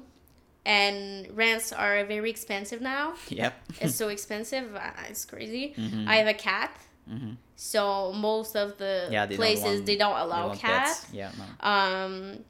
[0.67, 3.53] and rents are very expensive now Yep.
[3.81, 4.75] it's so expensive.
[4.75, 5.75] uh, It's crazy.
[5.77, 6.07] Mhm.
[6.07, 6.71] I have a cat,
[7.11, 7.37] Mhm.
[7.57, 11.01] so most of the Yeah, they don't places want- they don't allow want cats.
[11.01, 11.13] pets.
[11.13, 11.69] Yeah, no.
[11.69, 12.45] Um,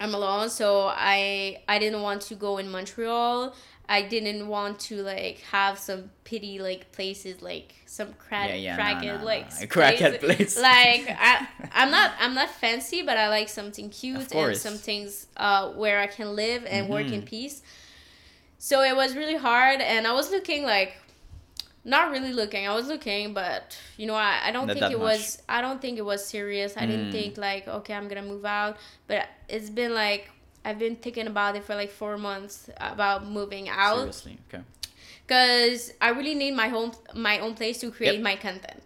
[0.00, 3.54] I'm alone, so I I didn't want to go in Montreal.
[3.90, 8.76] I didn't want to like have some pity like places like some crack Yeah, yeah,
[8.78, 9.24] crackhead no, no.
[9.24, 10.56] like A crackhead place.
[10.72, 15.26] like I I'm not I'm not fancy, but I like something cute and some things
[15.36, 17.26] uh, where I can live and work in Mhm.
[17.26, 17.62] peace.
[18.58, 20.96] So it was really hard, and I was looking like,
[21.84, 22.66] not really looking.
[22.68, 25.18] I was looking, but you know, I, I don't Not think it much.
[25.18, 25.42] was.
[25.48, 26.76] I don't think it was serious.
[26.76, 27.12] I didn't Mm.
[27.12, 28.76] think like, okay, I'm gonna move out.
[29.06, 30.30] But it's been like
[30.64, 34.38] I've been thinking about it for like four months about moving out Seriously.
[34.52, 34.62] Okay.
[35.26, 38.22] because I really need my home, my own place to create Yep.
[38.22, 38.82] my content.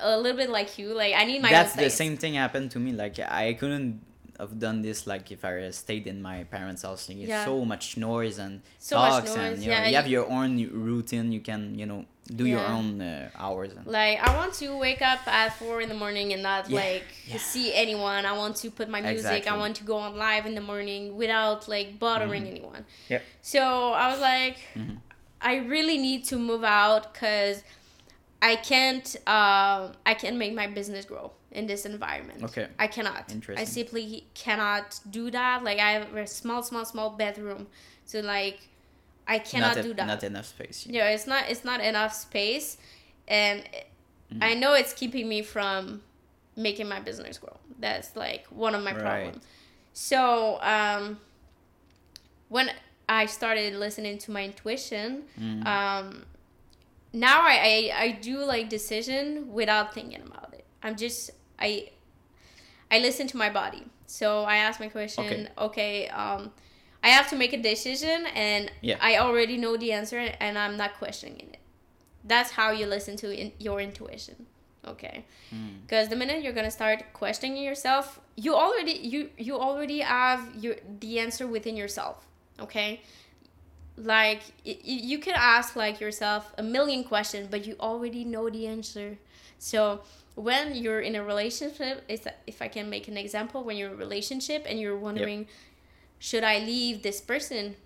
[0.00, 1.50] A little bit like you, like I need my.
[1.50, 2.92] That's the same thing happened to me.
[2.92, 4.00] Like I couldn't
[4.38, 7.08] have done this like if I stayed in my parents' house.
[7.08, 7.44] Like, it's Yeah.
[7.44, 10.28] so much noise and So much talks noise, and you, know, yeah, you have your
[10.30, 11.30] own routine.
[11.32, 12.04] You can you know
[12.36, 13.72] do your own uh, hours.
[13.72, 16.80] And, Like I want to wake up at four in the morning and not Yeah,
[16.80, 17.38] like yeah.
[17.38, 18.26] see anyone.
[18.26, 19.46] I want to put my music.
[19.46, 22.82] I want to go on live in the morning without like bothering anyone.
[22.82, 23.12] Mm-hmm.
[23.14, 23.22] Yep.
[23.42, 24.98] So I was like, Mhm.
[25.40, 27.62] I really need to move out because
[28.42, 29.06] I can't.
[29.26, 32.42] Um, I can't make my business grow in this environment.
[32.44, 32.66] Okay.
[32.78, 33.32] I cannot.
[33.32, 33.60] Interesting.
[33.62, 35.64] I simply cannot do that.
[35.64, 37.66] Like I have a small, small, small bedroom,
[38.04, 38.60] so like
[39.28, 40.06] I cannot not, do e- that.
[40.06, 40.86] Not enough space.
[40.88, 42.78] Yeah, it's not it's not enough space,
[43.28, 43.62] and
[44.32, 44.42] Mm.
[44.42, 46.02] I know it's keeping me from
[46.54, 47.56] making my business grow.
[47.80, 49.00] That's like one of my Right.
[49.00, 49.44] problems.
[49.94, 51.18] So um,
[52.48, 52.70] when
[53.08, 55.66] I started listening to my intuition, Mm.
[55.66, 56.24] um,
[57.12, 57.56] now I,
[57.96, 60.64] I I do like decision without thinking about it.
[60.82, 61.88] I'm just I
[62.90, 63.84] I listen to my body.
[64.06, 65.24] So I ask my question.
[65.24, 65.48] Okay.
[65.58, 66.08] Okay.
[66.08, 66.52] um,
[67.02, 68.98] I have to make a decision, and Yeah.
[69.00, 71.58] I already know the answer, and I'm not questioning it.
[72.24, 74.46] That's how you listen to in, your intuition.
[74.86, 75.24] Okay.
[75.54, 75.82] Mm.
[75.82, 80.76] Because the minute you're gonna start questioning yourself, you already you you already have your
[81.00, 82.26] the answer within yourself.
[82.60, 83.00] Okay.
[83.96, 89.18] Like you can ask like yourself a million questions, but you already know the answer.
[89.58, 90.00] So
[90.36, 93.94] when you're in a relationship, is if I can make an example, when you're in
[93.94, 95.48] a relationship and you're wondering,
[96.18, 97.76] should I leave this person?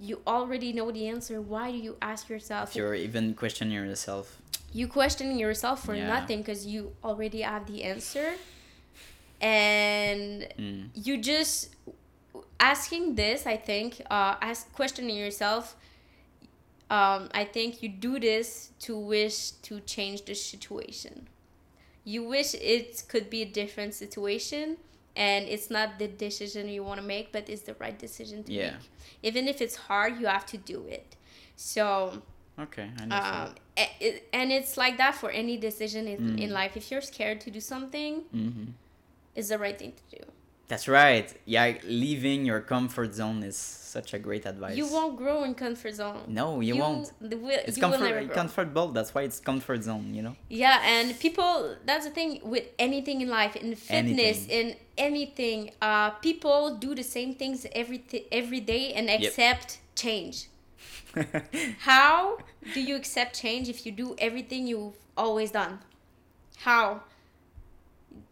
[0.00, 1.40] You already know the answer.
[1.40, 2.74] Why do you ask yourself?
[2.74, 4.38] You're even questioning yourself,
[4.72, 6.06] you questioning yourself for Yeah.
[6.06, 8.34] nothing because you already have the answer
[9.40, 10.88] and Mm.
[10.94, 11.74] you just
[12.60, 15.76] asking this i think uh ask questioning yourself
[16.90, 21.28] um i think you do this to wish to change the situation
[22.04, 24.76] you wish it could be a different situation
[25.16, 28.52] and it's not the decision you want to make but it's the right decision to
[28.52, 28.70] Yeah.
[28.72, 28.74] make
[29.22, 31.16] even if it's hard you have to do it
[31.56, 32.22] so
[32.58, 36.38] Okay, um, it, and it's like that for any decision in, Mm.
[36.44, 38.64] in life if you're scared to do something hmm
[39.34, 40.22] it's the right thing to do
[40.68, 41.28] That's right.
[41.44, 43.56] Yeah, leaving your comfort zone is
[43.98, 44.76] such a great advice.
[44.80, 47.06] you won't grow in comfort zone No, you, won't.
[47.32, 48.86] the wi- It's you will never comfort comfortable.
[48.96, 50.06] That's why it's comfort zone.
[50.16, 50.34] You know.
[50.62, 54.66] yeah and people that's the thing with anything in life in fitness in
[55.08, 55.58] anything
[55.88, 59.68] uh people do the same things every th- every day and accept
[60.04, 60.36] change
[61.90, 62.38] how
[62.74, 65.74] do you accept change if you do everything you've always done
[66.68, 66.84] how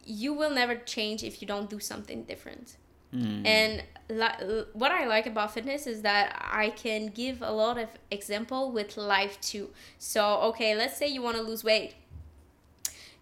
[0.04, 2.76] you will never change if you don't do something different
[3.12, 3.44] Mm.
[3.44, 3.72] and
[4.10, 8.70] li- what i like about fitness is that i can give a lot of example
[8.72, 9.70] with life too.
[9.98, 11.94] So okay let's say you want to lose weight.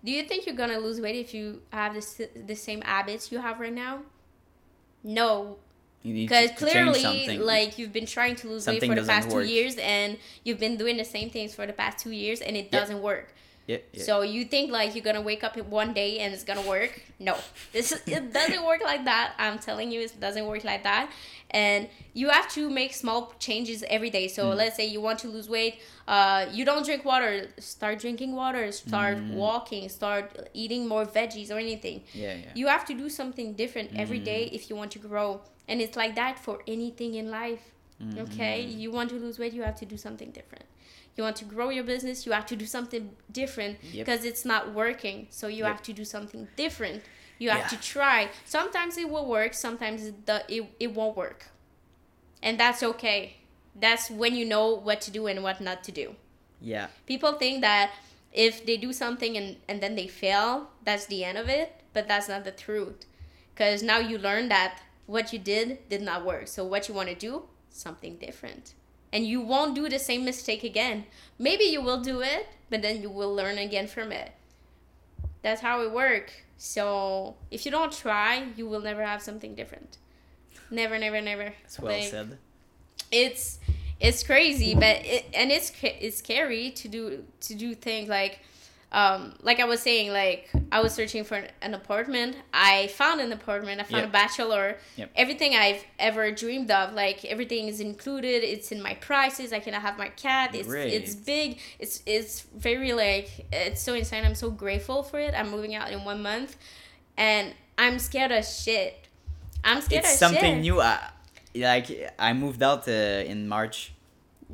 [0.04, 3.38] Do you think you're gonna lose weight if you have the, the same habits you
[3.38, 4.00] have right now?
[5.02, 5.56] No.
[6.04, 9.08] Because to, to change clearly like you've been trying to lose Something weight for the
[9.08, 12.40] past two years and you've been doing the same things for the past two years
[12.40, 12.80] and it Yeah.
[12.80, 13.34] doesn't work
[13.68, 14.02] yeah, yeah.
[14.08, 16.92] so you think like you're gonna wake up one day and it's gonna work?
[17.28, 17.34] No,
[17.74, 19.34] this is, it doesn't work like that.
[19.38, 21.04] I'm telling you, it doesn't work like that.
[21.50, 21.88] And
[22.20, 24.26] you have to make small changes every day.
[24.36, 24.56] So Mm.
[24.60, 25.74] let's say you want to lose weight,
[26.14, 27.32] uh, you don't drink water.
[27.58, 28.64] Start drinking water.
[28.72, 29.34] Start Mm.
[29.44, 29.84] walking.
[30.00, 30.24] Start
[30.62, 31.98] eating more veggies or anything.
[32.12, 32.52] yeah, yeah.
[32.60, 34.54] You have to do something different every day Mm.
[34.56, 35.28] if you want to grow.
[35.70, 37.64] And it's like that for anything in life.
[38.24, 38.78] Okay, Mm-hmm.
[38.82, 40.64] you want to lose weight, you have to do something different.
[41.18, 44.06] You want to grow your business, you have to do something different Yep.
[44.06, 45.26] because it's not working.
[45.30, 45.72] So you Yep.
[45.72, 47.02] have to do something different.
[47.40, 47.76] You have Yeah.
[47.76, 48.30] to try.
[48.46, 50.14] Sometimes it will work, sometimes it,
[50.48, 51.46] it, it won't work.
[52.40, 53.38] And that's okay.
[53.74, 56.14] That's when you know what to do and what not to do.
[56.60, 56.86] yeah.
[57.06, 57.90] People think that
[58.32, 61.72] if they do something and, and then they fail, that's the end of it.
[61.94, 63.06] But that's not the truth.
[63.54, 66.46] Because now you learn that what you did did not work.
[66.46, 68.74] So what you want to do, something different.
[69.12, 71.06] And you won't do the same mistake again.
[71.38, 74.32] Maybe you will do it, but then you will learn again from it.
[75.42, 76.32] That's how it works.
[76.58, 79.96] So if you don't try, you will never have something different.
[80.70, 81.54] Never, never, never.
[81.64, 82.36] It's well Like, said.
[83.10, 83.58] it's
[84.00, 88.40] it's crazy but it, and it's it's scary to do to do things like
[88.90, 92.36] um like i was saying like i was searching for an, apartment.
[92.54, 93.80] I found an apartment.
[93.80, 94.08] I found Yep.
[94.08, 94.76] a bachelor.
[94.96, 95.10] Yep.
[95.14, 98.42] everything i've ever dreamed of like everything is included.
[98.54, 99.52] It's in my prices.
[99.52, 100.54] I can have my cat.
[100.54, 101.58] It's it's big.
[101.78, 102.34] It's it's
[102.68, 104.24] very like it's so insane.
[104.24, 105.34] I'm so grateful for it.
[105.38, 106.56] I'm moving out in one month.
[107.16, 107.44] And
[107.76, 108.92] i'm scared of shit.
[109.64, 110.66] I'm scared It's something shit.
[110.66, 110.80] new.
[110.80, 110.98] Uh,
[111.54, 111.88] like
[112.18, 113.92] I moved out uh, in March,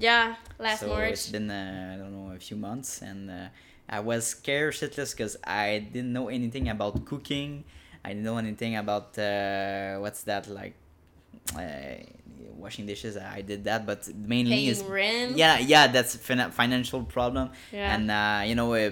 [0.08, 1.12] yeah last so march.
[1.12, 3.48] it's been uh, I don't know a few months, and uh,
[3.88, 7.64] I was scared shitless because I didn't know anything about cooking.
[8.04, 10.74] I didn't know anything about uh, what's that like.
[11.56, 12.02] Uh,
[12.56, 17.02] washing dishes i did that but mainly paying is rent yeah yeah that's fin- financial
[17.04, 17.94] problem Yeah.
[17.94, 18.90] and uh, you know uh,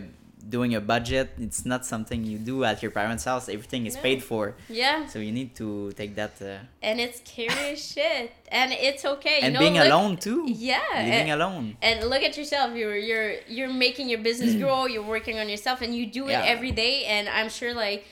[0.48, 4.02] doing a budget it's not something you do at your parents house everything is No.
[4.02, 8.32] paid for Yeah, so you need to take that uh, and it's scary as shit,
[8.48, 9.36] and it's okay.
[9.38, 12.74] You and know, being look- alone too Yeah, living and, alone and look at yourself.
[12.74, 14.86] You're you're you're making your business grow.
[14.86, 16.54] You're working on yourself, and you do it Yeah.
[16.54, 17.04] every day.
[17.14, 18.04] And I'm sure like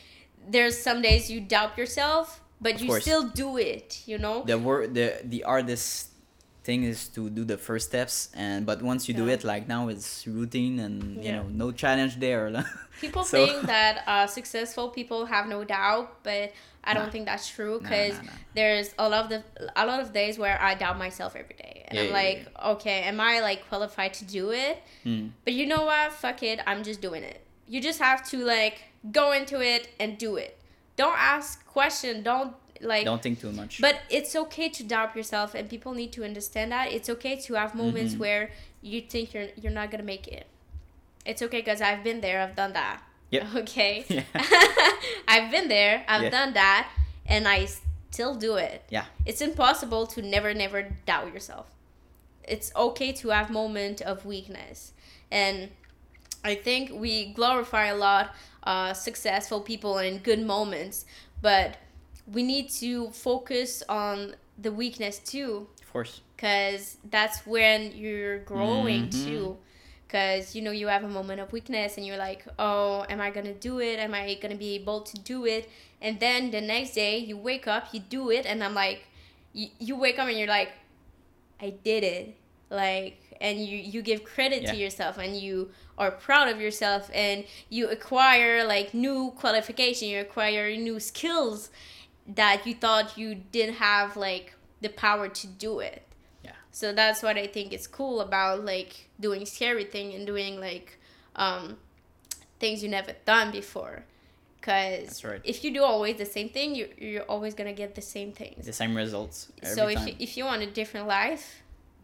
[0.49, 3.03] there's some days you doubt yourself, but Of you course.
[3.03, 4.03] still do it.
[4.07, 4.45] You know.
[4.47, 6.10] the word the the hardest
[6.63, 9.89] thing is to do the first steps and but once you do it like now
[9.89, 12.53] it's routine and you know no challenge there
[13.01, 16.53] People So- think that uh, successful people have no doubt, but
[16.85, 18.33] I don't think that's true because nah, nah.
[18.55, 19.43] there's a lot of the
[19.75, 22.39] a lot of days where I doubt myself every day, and Yeah, I'm yeah, like,
[22.77, 24.83] okay, am I like qualified to do it?
[25.03, 25.29] Hmm.
[25.45, 26.13] But you know what?
[26.13, 27.41] Fuck it, I'm just doing it.
[27.67, 30.59] You just have to like go into it and do it.
[30.97, 32.23] Don't ask question.
[32.23, 33.05] Don't like.
[33.05, 36.73] don't think too much But it's okay to doubt yourself, and people need to understand
[36.73, 36.93] that.
[36.93, 38.19] It's okay to have moments Mhm.
[38.19, 38.51] where
[38.83, 40.47] you think you're you're not gonna make it.
[41.27, 42.41] It's okay because I've been there.
[42.41, 43.03] I've done that.
[43.31, 43.43] Yep.
[43.63, 44.05] Okay.
[44.09, 44.25] Yeah.
[45.29, 46.05] I've been there.
[46.09, 46.31] I've Yeah.
[46.31, 46.89] done that,
[47.27, 47.67] and I
[48.11, 48.83] still do it.
[48.91, 51.67] yeah It's impossible to never, never doubt yourself.
[52.45, 54.93] It's okay to have moment of weakness,
[55.31, 55.71] and
[56.43, 58.35] I think we glorify a lot
[58.65, 61.05] uh, successful people and good moments,
[61.41, 61.77] but
[62.33, 65.67] we need to focus on the weakness too.
[65.83, 66.21] Of course.
[66.37, 69.25] Because that's when you're growing Mhm.
[69.25, 69.59] too.
[70.07, 73.31] Because you know you have a moment of weakness and you're like oh am i
[73.31, 73.99] gonna do it?
[73.99, 75.69] Am i gonna be able to do it?
[76.01, 79.01] And then the next day you wake up you do it and i'm like
[79.53, 80.71] you, you wake up and you're like
[81.61, 82.37] i did it.
[82.71, 84.73] Like and you you give credit Yeah.
[84.73, 90.21] to yourself and you are proud of yourself and you acquire like new qualification you
[90.21, 91.71] acquire new skills
[92.27, 96.03] that you thought you didn't have like the power to do it
[96.45, 96.53] Yeah.
[96.71, 100.99] so that's what i think is cool about like doing scary thing and doing like
[101.37, 101.77] um
[102.59, 104.05] things you never done before
[104.61, 105.41] because right.
[105.45, 108.67] if you do always the same thing you're, you're always gonna get the same things
[108.67, 109.51] The same results.
[109.63, 111.63] Every so if you, if you want a different life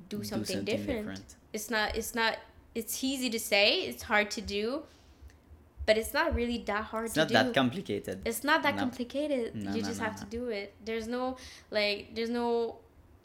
[0.09, 1.35] do, something, different.
[1.53, 2.39] it's not it's not
[2.75, 4.83] it's easy to say it's hard to do
[5.87, 7.21] but it's not really that hard to do.
[7.23, 8.17] It's to not do that complicated.
[8.25, 8.81] it's not that No.
[8.83, 11.37] complicated No, you no, just have to do it there's no
[11.71, 12.77] like there's no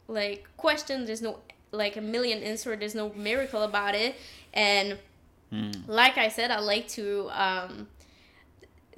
[0.08, 1.40] like question there's no
[1.72, 4.14] like a million answer there's no miracle about it
[4.54, 4.98] and
[5.52, 5.86] Mm.
[5.86, 7.86] like i said i like to um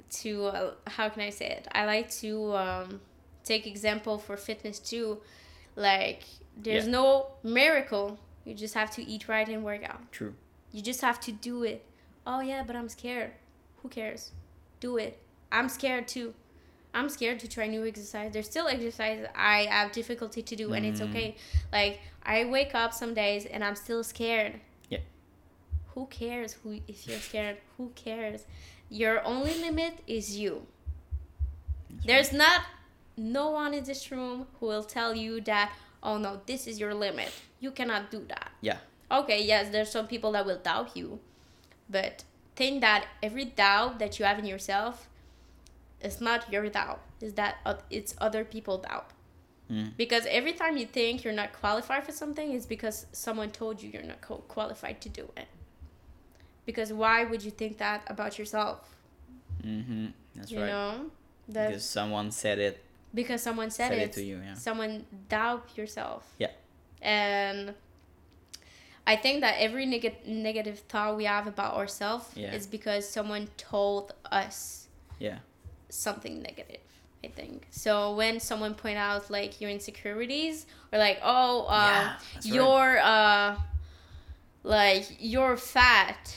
[0.09, 3.01] to uh, how can i say it i like to um
[3.43, 5.19] take example for fitness too
[5.75, 6.23] like
[6.55, 6.91] there's Yeah.
[6.91, 10.33] no miracle you just have to eat right and work out True.
[10.71, 11.83] you just have to do it.
[12.27, 13.31] Oh yeah, but I'm scared.
[13.85, 14.31] Who cares?
[14.79, 15.19] Do it.
[15.51, 16.33] I'm scared too.
[16.91, 18.33] I'm scared to try new exercise.
[18.33, 21.09] There's still exercise I have difficulty to do and it's Mm.
[21.11, 21.35] okay.
[21.71, 24.59] Like I wake up some days and I'm still scared.
[24.89, 25.01] Yeah.
[25.93, 27.57] Who cares who if you're scared?
[27.77, 28.45] Who cares?
[28.89, 30.65] Your only limit is you.
[31.91, 32.61] That's There's not
[33.15, 36.95] no one in this room who will tell you that oh no, this is your
[36.95, 37.31] limit.
[37.59, 38.77] You cannot do that Yeah.
[39.11, 41.19] okay yes there's some people that will doubt you
[41.87, 42.23] but
[42.55, 45.09] think that every doubt that you have in yourself
[46.01, 47.55] is not your doubt is that
[47.89, 49.09] it's other people doubt
[49.71, 49.97] Mm.
[49.97, 53.89] because every time you think you're not qualified for something it's because someone told you
[53.89, 55.47] you're not qualified to do it
[56.67, 58.95] because why would you think that about yourself
[59.65, 60.07] Mm-hmm.
[60.35, 60.67] That's you right.
[60.67, 61.05] know
[61.49, 62.83] that Because someone said it.
[63.15, 64.53] because someone said, Said it, it to you, yeah.
[64.53, 66.51] someone doubt yourself Yeah.
[67.01, 67.73] and
[69.07, 72.53] i think that every neg- negative thought we have about ourselves Yeah.
[72.53, 74.87] is because someone told us
[75.19, 75.39] Yeah.
[75.89, 76.81] something negative
[77.23, 82.15] i think so when someone point out like your insecurities or like oh uh, Yeah,
[82.53, 83.55] you're uh
[84.63, 86.35] like you're fat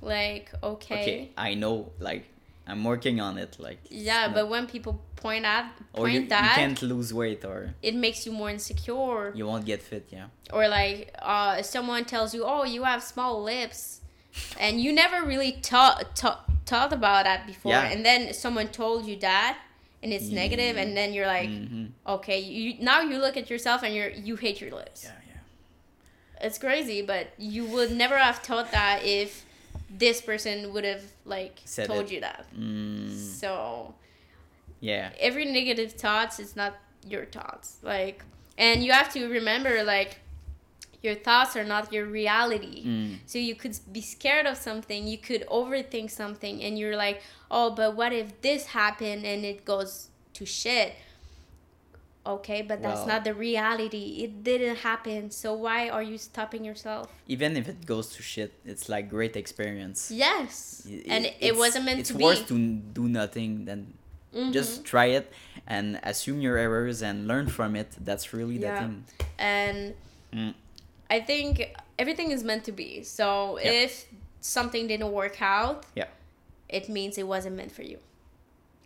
[0.00, 1.30] like okay, Okay.
[1.36, 1.90] I know.
[2.00, 2.24] Like,
[2.66, 3.56] I'm working on it.
[3.60, 3.78] Like.
[3.88, 7.42] yeah not- but when people point at or point you, you that can't lose weight,
[7.44, 7.58] or
[7.88, 10.04] it makes you more insecure you won't get fit.
[10.16, 10.26] Yeah.
[10.56, 11.00] or like
[11.34, 13.80] uh, someone tells you, "Oh, you have small lips,"
[14.64, 16.40] and you never really thought thought
[16.70, 17.92] thought about that before, Yeah.
[17.92, 19.52] and then someone told you that,
[20.02, 21.86] and it's negative, and then you're like, hmm
[22.16, 25.00] "Okay," you now you look at yourself and you're you hate your lips.
[25.04, 25.10] Yeah.
[25.30, 26.46] Yeah.
[26.46, 29.44] It's crazy, but you would never have thought that if
[30.04, 32.12] this person would have like Said told it.
[32.14, 32.46] you that.
[32.58, 33.94] Mm, So
[34.90, 35.06] yeah.
[35.28, 36.72] every negative thoughts is not
[37.12, 37.68] your thoughts.
[37.82, 38.18] Like
[38.58, 40.12] and you have to remember like
[41.06, 42.78] your thoughts are not your reality.
[42.86, 43.12] Mm.
[43.30, 47.18] so you could be scared of something you could overthink something and you're like
[47.50, 49.90] oh but what if this happened and it goes
[50.38, 50.90] to shit?
[52.24, 54.04] Okay but that's Well- not the reality.
[54.24, 55.30] It didn't happen.
[55.42, 57.06] So why are you stopping yourself?
[57.26, 59.98] Even if it goes to shit, it's like great experience.
[60.14, 60.86] yes.
[60.86, 62.56] Y- and it, it's- wasn't meant it's to worse be to
[62.98, 63.80] do nothing than
[64.34, 64.52] Mhm.
[64.52, 65.32] just try it
[65.66, 67.90] and assume your errors and learn from it.
[68.00, 68.78] That's really the Yeah.
[68.80, 69.04] thing.
[69.38, 69.94] and
[70.32, 70.54] Mm.
[71.10, 73.02] I think everything is meant to be.
[73.02, 73.70] So Yeah.
[73.84, 74.06] if
[74.40, 76.08] something didn't work out, Yeah.
[76.68, 77.98] it means it wasn't meant for you.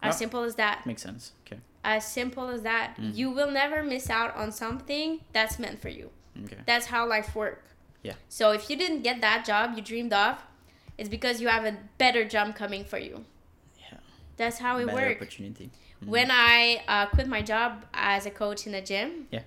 [0.02, 0.18] As Yeah.
[0.18, 0.84] simple as that.
[0.86, 1.32] Makes sense.
[1.46, 1.60] Okay.
[1.84, 2.96] As simple as that.
[2.96, 3.14] Mhm.
[3.16, 6.10] You will never miss out on something that's meant for you.
[6.44, 6.58] Okay.
[6.66, 7.70] That's how life works.
[8.02, 8.14] Yeah.
[8.28, 10.42] So if you didn't get that job you dreamed of,
[10.98, 13.24] it's because you have a better job coming for you.
[14.36, 15.16] That's how it works.
[15.22, 15.70] opportunity.
[16.02, 16.08] Mhm.
[16.08, 19.42] When I uh, quit my job as a coach in a gym, Yeah.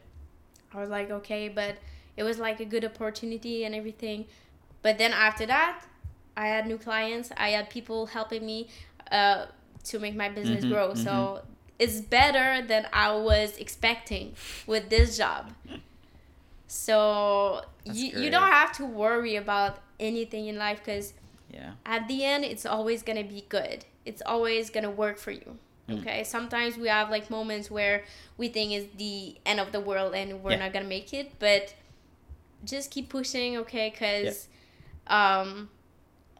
[0.74, 1.78] I was like, okay, but
[2.18, 4.26] it was like a good opportunity and everything.
[4.82, 5.82] But then after that,
[6.38, 7.32] I had new clients.
[7.38, 8.68] I had people helping me
[9.12, 9.46] uh,
[9.86, 10.94] to make my business Mhm, grow.
[10.94, 11.42] So
[11.78, 14.36] it's better than I was expecting
[14.68, 15.52] with this job.
[16.68, 21.14] So That's you, you don't have to worry about anything in life because
[21.52, 21.74] Yeah.
[21.86, 25.50] at the end it's always gonna be good it's always gonna work for you
[25.88, 26.00] Mm.
[26.00, 27.98] okay sometimes we have like moments where
[28.40, 29.18] we think it's the
[29.52, 30.64] end of the world and we're Yeah.
[30.64, 31.64] not gonna make it but
[32.74, 34.48] just keep pushing okay because
[35.20, 35.50] um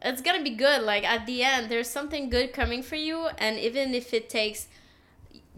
[0.08, 3.58] it's gonna be good like at the end there's something good coming for you and
[3.58, 4.60] even if it takes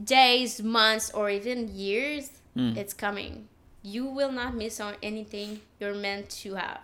[0.03, 2.25] days months or even years
[2.57, 2.77] Mm.
[2.77, 3.49] it's coming
[3.83, 6.81] you will not miss on anything you're meant to have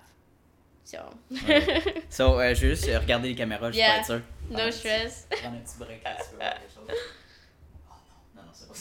[2.10, 4.20] So, euh, je vais juste regarder les caméras, je suis pas sûr.
[4.50, 5.28] No stress.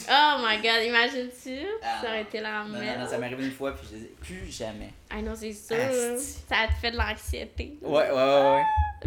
[0.10, 1.66] Oh my god, imagine-tu?
[1.82, 3.00] Ah, ça aurait été la Non, non, merde.
[3.00, 4.90] non, ça m'est arrivé une fois, puis je disais plus jamais.
[5.10, 5.76] Ah non, c'est sûr.
[5.76, 6.38] Asti.
[6.48, 7.78] Ça te fait de l'anxiété.
[7.82, 8.14] Ouais, ouais, ouais.
[8.14, 8.62] ouais.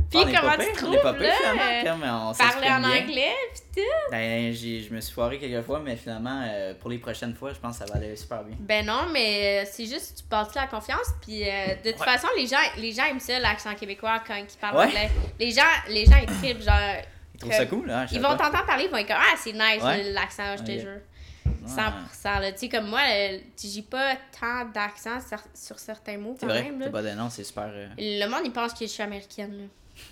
[0.09, 1.95] Puis Ah, est comment tu pire, trouves, on est pas pire, là?
[2.29, 3.01] on Parler en bien.
[3.03, 4.11] anglais, pis tout?
[4.11, 7.59] Ben, je me suis foiré quelques fois, mais finalement, euh, pour les prochaines fois, je
[7.59, 8.55] pense que ça va aller super bien.
[8.59, 11.07] Ben non, mais euh, c'est juste tu passes la confiance.
[11.21, 12.05] Puis euh, de toute Ouais.
[12.05, 14.85] façon, les gens, les gens aiment ça, l'accent québécois, quand ils parlent Ouais.
[14.85, 15.11] anglais.
[15.39, 17.01] Les gens, les gens, ils trippent, genre.
[17.49, 18.05] Que- ça cool, hein?
[18.11, 20.11] Ils vont t'entendre parler, ils vont être comme Ah, c'est nice Ouais.
[20.11, 20.99] l'accent, je te jure.
[21.45, 21.67] Ouais.
[21.67, 22.39] 100%.
[22.39, 22.51] Là.
[22.51, 26.51] Tu sais, comme moi, euh, j'ai pas tant d'accent sur, sur certains mots C'est quand
[26.53, 26.79] vrai, même.
[26.79, 26.89] Là.
[26.89, 27.69] pas de nom, c'est super.
[27.71, 29.69] euh, Le monde, il pense que je suis américaine.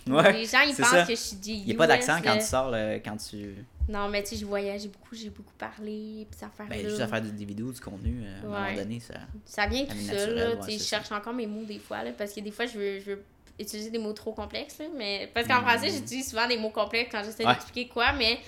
[0.08, 0.16] Là.
[0.22, 1.04] Ouais, les gens, ils pensent ça.
[1.06, 3.56] que je suis du Il n'y a pas d'accent quand tu sors, là, quand tu.
[3.88, 7.08] Non, mais tu sais, je voyage beaucoup, j'ai beaucoup parlé, pis ça Ben, juste à
[7.08, 9.16] faire des vidéos, du contenu, euh, à un moment donné, ça.
[9.46, 10.50] Ça vient tout seul, naturel, là.
[10.52, 12.68] ouais, tu sais, je cherche encore mes mots des fois, là, parce que des fois,
[12.68, 13.24] je veux, je veux
[13.60, 15.30] utiliser des mots trop complexes, là, mais...
[15.34, 17.54] Parce qu'en français, j'utilise souvent des mots complexes quand j'essaie Ouais.
[17.54, 18.40] d'expliquer quoi, mais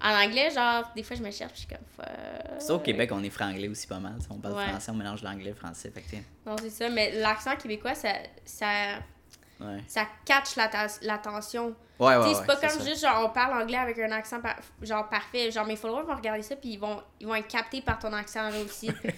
[0.00, 2.06] en anglais, genre, des fois, je me cherche, je suis comme...
[2.58, 4.14] Ça, au Québec, on est franglais aussi pas mal.
[4.30, 4.68] On parle Ouais.
[4.68, 5.90] français, on mélange l'anglais, le français.
[5.90, 6.16] Fait que,
[6.48, 8.12] Non, c'est ça, mais l'accent québécois, ça...
[8.44, 8.66] ça
[9.60, 9.78] ouais.
[9.86, 10.56] ça catch
[11.02, 11.74] l'attention.
[11.98, 12.84] Ouais, ouais, c'est pas comme ça.
[12.84, 15.52] juste genre on parle anglais avec un accent par- genre parfait.
[15.52, 18.12] Genre mes followers vont regarder ça puis ils vont ils vont être captés par ton
[18.12, 18.88] accent là aussi.
[19.02, 19.14] fait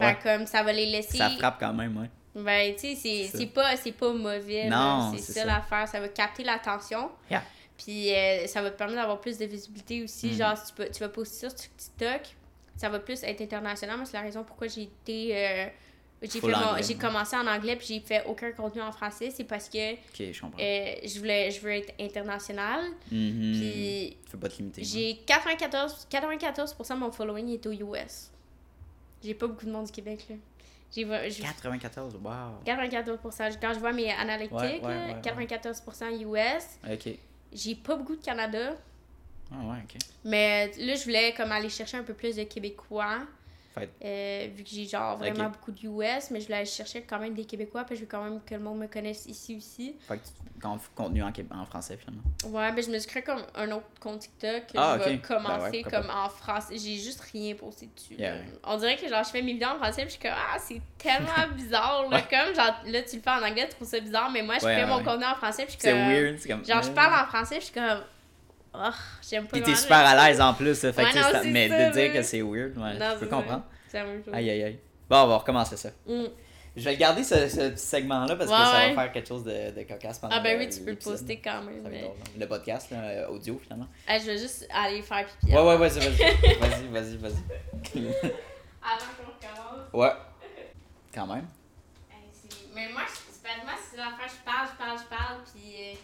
[0.00, 0.16] Ouais.
[0.22, 1.18] comme ça va les laisser.
[1.18, 2.08] Ça frappe quand même, ouais.
[2.34, 4.68] Ben tu sais c'est pas c'est pas mauvais.
[4.68, 5.44] Non, c'est ça ça.
[5.44, 7.10] l'affaire, ça va capter l'attention.
[7.30, 7.42] Yeah.
[7.76, 10.28] Puis euh, ça va te permettre d'avoir plus de visibilité aussi.
[10.28, 10.32] Mm.
[10.38, 12.20] Genre si tu peux tu vas poster ça sur TikTok,
[12.76, 13.96] ça va plus être international.
[13.96, 15.66] Moi c'est la raison pourquoi j'ai été euh,
[16.22, 16.94] j'ai ouais.
[17.00, 20.40] commencé en anglais puis j'ai fait aucun contenu en français, c'est parce que Ok, je
[20.40, 20.60] comprends.
[20.62, 22.84] euh, je voulais je veux être international.
[23.10, 23.52] Mhm.
[23.58, 24.84] Puis Faut pas te limiter.
[24.84, 28.30] j'ai 94, 94% de mon following est aux US.
[29.24, 30.36] J'ai pas beaucoup de monde du Québec là.
[30.92, 32.30] J'ai j'ai- 94, wow.
[32.64, 33.58] 94%.
[33.60, 35.46] Quand je vois mes analytiques, Ouais, ouais, ouais, ouais.
[35.46, 36.64] 94% US.
[36.92, 37.14] Ok.
[37.52, 38.74] J'ai pas beaucoup de Canada.
[39.52, 39.96] Ah, ouais, ok.
[40.24, 43.20] Mais là, je voulais comme aller chercher un peu plus de Québécois.
[43.74, 47.02] Fait euh, vu que j'ai genre vraiment beaucoup de US, mais je voulais aller chercher
[47.02, 49.56] quand même des Québécois, puis je veux quand même que le monde me connaisse ici
[49.56, 49.94] aussi.
[50.08, 52.22] Fait que tu- con- contenu en, en français, finalement.
[52.46, 55.14] Ouais, ben je me suis créé comme un autre compte TikTok que Ah, je vais
[55.16, 55.22] ok.
[55.28, 56.76] commencer Ben ouais, pourquoi comme en français.
[56.78, 58.14] J'ai juste rien posté dessus.
[58.14, 58.38] Yeah.
[58.64, 60.58] On dirait que genre je fais mes vidéos en français puis je suis comme ah
[60.58, 62.22] c'est tellement bizarre là.
[62.22, 64.64] comme genre là tu le fais en anglais tu trouves ça bizarre mais moi je
[64.66, 66.64] Ouais, fais ouais, mon contenu en français puis je suis C'est comme weird, c'est comme.
[66.64, 68.02] genre je parle en français puis je suis comme
[68.74, 68.90] oh
[69.28, 71.42] j'aime pas Puis t'es super à l'aise en plus, là, fait que Ouais, non, ça-
[71.44, 73.64] mais ça, de dire que c'est weird, ouais, Non, je peux comprendre.
[73.64, 73.76] ça.
[73.88, 74.34] C'est la même chose.
[74.34, 74.78] Aïe, aïe, aïe.
[75.08, 75.90] Bon, on va recommencer ça.
[76.06, 76.24] Mm.
[76.76, 78.94] Je vais garder ce, ce petit segment-là parce que ça ouais.
[78.94, 81.40] va faire quelque chose de, de cocasse pendant Ah ben oui tu peux le poster
[81.42, 81.82] quand même.
[81.90, 82.30] Mais- drôle, hein.
[82.38, 83.88] Le podcast, là, euh, audio, finalement.
[84.06, 85.52] Ah, je vais juste aller faire pipi.
[85.52, 86.58] Ouais, ouais, vas-y, vas-y.
[86.60, 87.34] vas-y, vas-y, vas-y.
[88.82, 89.92] Avant qu'on recommence.
[89.92, 90.12] ouais.
[91.12, 91.46] Quand même.
[92.72, 95.38] Mais moi, je- c'est pas de moi, c'est l'affaire, je parle, je parle, je parle,
[95.52, 95.94] puis euh,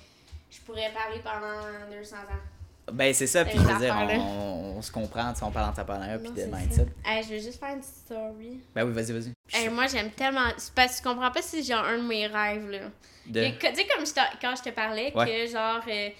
[0.51, 1.63] je pourrais parler pendant
[1.97, 2.43] 200 ans.
[2.93, 5.67] Ben, c'est ça, puis je veux dire, on, on se comprend, tu sais, on parle
[5.75, 6.87] d'entrepreneuriat puis de mindset.
[7.05, 8.61] Hey, je vais juste faire une story.
[8.75, 9.33] Ben oui, vas-y, vas-y.
[9.53, 10.49] Hey, moi, j'aime tellement.
[10.75, 12.79] Parce que tu comprends pas si j'ai un de mes rêves, là.
[13.27, 13.41] De...
[13.41, 15.27] Et Tu sais, comme je quand je te parlais, Ouais.
[15.47, 15.81] que genre.
[15.89, 16.11] euh,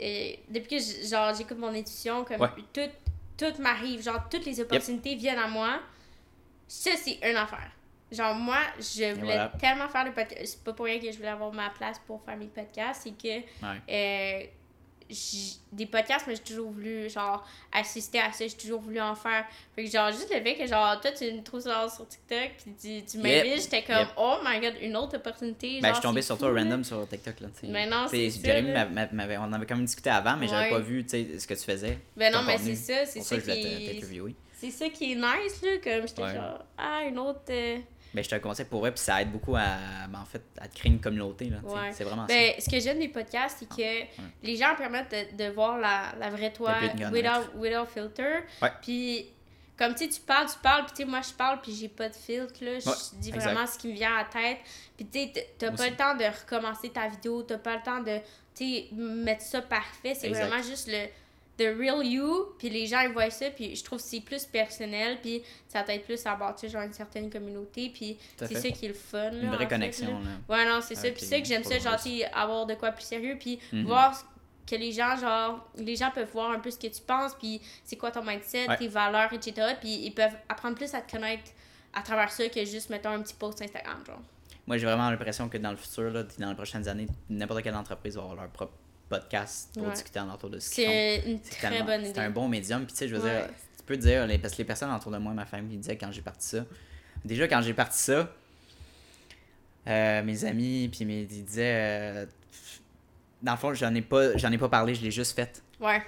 [0.00, 2.48] euh, depuis que genre j'écoute mon intuition, comme Ouais.
[2.72, 2.88] tout,
[3.36, 5.80] tout m'arrive, genre toutes les opportunités viennent à moi.
[6.66, 7.70] Ça, c'est une affaire.
[8.10, 9.52] Genre, moi, je voulais voilà.
[9.60, 10.40] tellement faire le podcast.
[10.46, 13.02] C'est pas pour rien que je voulais avoir ma place pour faire mes podcasts.
[13.02, 13.80] C'est que Ouais.
[13.90, 14.46] euh,
[15.72, 18.46] des podcasts, mais j'ai toujours voulu, genre, assister à ça.
[18.46, 19.46] J'ai toujours voulu en faire.
[19.74, 22.50] Fait que, genre, juste le fait que, genre, toi, tu me trouves ça sur TikTok,
[22.62, 23.60] puis tu, tu m'invites, Yep.
[23.62, 24.08] j'étais comme, Yep.
[24.16, 25.80] oh my god, une autre opportunité.
[25.80, 27.72] Ben, genre, je suis tombé c'est sur toi random sur TikTok, là, tu sais.
[27.72, 28.72] Mais non, c'est Jérémy
[29.40, 31.62] on avait quand même discuté avant, mais j'avais pas vu, tu sais, ce que tu
[31.64, 31.98] faisais.
[32.16, 34.34] Ben non, mais c'est ça, c'est Pour ça, je voulais t'interviewer.
[34.60, 36.34] C'est ça qui est nice, là, comme j'étais Ouais.
[36.34, 37.40] genre, ah, une autre...
[37.50, 37.78] euh,
[38.14, 40.42] Ben, je te le conseille pour vrai, puis ça aide beaucoup à, ben, en fait,
[40.58, 41.58] à te créer une communauté, là.
[41.62, 41.92] Ouais.
[41.92, 45.50] C'est vraiment Ben, ce que j'aime des podcasts, c'est que les gens permettent de, de
[45.50, 48.44] voir la, la vraie toi Ah, without, without filter.
[48.82, 49.26] Puis,
[49.78, 51.88] comme tu sais, tu parles, tu parles, puis tu sais, moi je parle, puis j'ai
[51.88, 52.78] pas de filtre, là.
[52.78, 53.44] Je dis exact.
[53.44, 54.58] vraiment ce qui me vient à la tête.
[54.96, 58.20] Puis, tu t'as pas le temps de recommencer ta vidéo, t'as pas le temps de,
[58.92, 60.14] mettre ça parfait.
[60.14, 61.06] C'est vraiment juste le
[61.58, 64.44] the real you, puis les gens ils voient ça, puis je trouve que c'est plus
[64.46, 68.84] personnel, puis ça t'aide plus à bâtir genre une certaine communauté, puis c'est ça qui
[68.86, 69.32] est le fun.
[69.32, 70.24] Une là, en vraie connexion, là.
[70.48, 70.54] là.
[70.56, 71.02] Ouais, non, c'est ça.
[71.02, 71.98] Avec Puis c'est ça que j'aime ça, genre,
[72.32, 73.84] avoir de quoi plus sérieux, puis Mhm.
[73.86, 74.16] voir
[74.66, 77.60] que les gens, genre, les gens peuvent voir un peu ce que tu penses, puis
[77.84, 78.76] c'est quoi ton mindset, Ouais.
[78.76, 79.74] tes valeurs, etc.
[79.80, 81.50] Puis ils peuvent apprendre plus à te connaître
[81.94, 84.20] à travers ça que juste, mettons, un petit post Instagram, genre.
[84.66, 87.74] Moi, j'ai vraiment l'impression que dans le futur, là, dans les prochaines années, n'importe quelle
[87.74, 88.74] entreprise va avoir leur propre
[89.08, 89.92] podcast pour Ouais.
[89.92, 90.70] discuter en autour de ce.
[90.74, 92.20] C'est une C'est très bonne C'est idée.
[92.20, 92.84] un bon médium.
[92.84, 93.38] Puis, tu sais, je veux Ouais.
[93.40, 93.48] dire,
[93.78, 95.96] tu peux dire, les- parce que les personnes autour de moi, ma famille, ils disaient
[95.96, 96.64] quand j'ai parti ça.
[97.24, 98.28] Déjà, quand j'ai parti ça,
[99.86, 101.74] euh, mes amis, puis mes, ils disaient.
[101.76, 102.26] euh,
[103.42, 105.62] dans le fond, j'en ai pas, j'en ai pas parlé, je l'ai juste fait.
[105.80, 106.02] Ouais.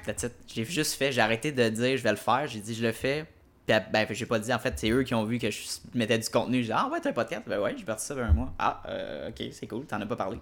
[0.48, 1.12] J'ai juste fait.
[1.12, 2.46] J'ai arrêté de dire je vais le faire.
[2.48, 3.24] J'ai dit je le fais.
[3.66, 5.60] Puis ben, j'ai pas dit en fait, c'est eux qui ont vu que je
[5.94, 6.58] mettais du contenu.
[6.58, 7.42] J'ai dit ah ouais, t'as un podcast?
[7.46, 8.52] Ben ouais, j'ai parti ça vers un mois.
[8.58, 10.38] Ah, euh, ok, c'est cool, t'en as pas parlé.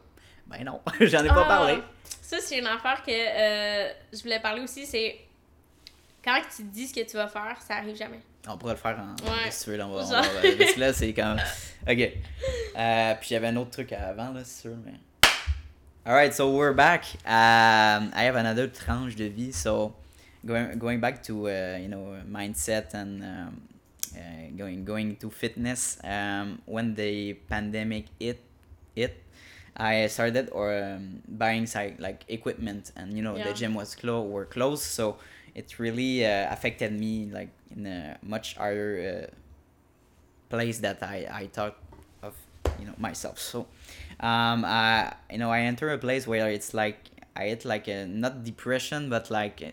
[0.49, 1.79] Ben non, j'en ai pas Ah, parlé.
[2.23, 5.19] Ça, c'est une affaire que euh, je voulais parler aussi, c'est
[6.25, 8.21] quand tu dis ce que tu vas faire, ça arrive jamais.
[8.49, 9.13] On pourrait le faire en.
[9.29, 9.51] Ouais.
[9.51, 10.03] Si tu veux, là, on va.
[10.03, 10.23] on Genre.
[10.23, 11.39] va- parce que là, c'est comme.
[11.89, 12.11] Ok.
[12.77, 14.93] Euh, puis j'avais un autre truc avant, là, c'est sûr, mais.
[16.07, 17.05] Alright, so we're back.
[17.27, 19.93] Um, I have another tranche de vie, so
[20.47, 23.61] going going back to uh, you know mindset and um,
[24.17, 25.99] uh, going going to fitness.
[26.03, 28.41] Um, when the pandemic hit,
[28.97, 29.23] it,
[29.79, 33.49] I started or um, buying like like equipment, and you know Yeah.
[33.49, 35.19] the gym was clo- were closed, so
[35.55, 39.35] it really uh, affected me like in a much higher uh,
[40.51, 41.77] place that I I thought
[42.23, 42.35] of
[42.81, 43.39] you know myself.
[43.39, 43.67] So
[44.21, 46.99] um I you know I enter a place where it's like
[47.37, 49.71] I hit like a not depression but like uh,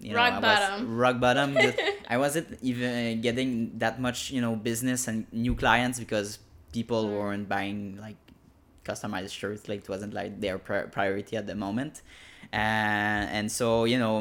[0.00, 0.74] you know Rock I bottom.
[0.80, 1.58] was rock bottom.
[2.08, 6.38] I wasn't even getting that much you know business and new clients because
[6.72, 7.12] people Mm.
[7.18, 8.16] weren't buying like
[8.90, 11.94] customized shirts like it wasn't like their pri- priority at the moment.
[12.52, 14.14] And and so you know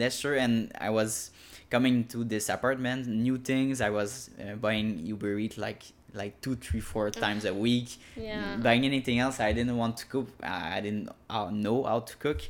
[0.00, 0.54] that's true and
[0.88, 1.30] i was
[1.70, 5.82] coming to this apartment new things i was uh, buying uber eat like
[6.14, 7.88] like two three four times a week.
[8.16, 8.56] Yeah.
[8.66, 12.40] buying anything else i didn't want to cook i didn't uh, know how to cook.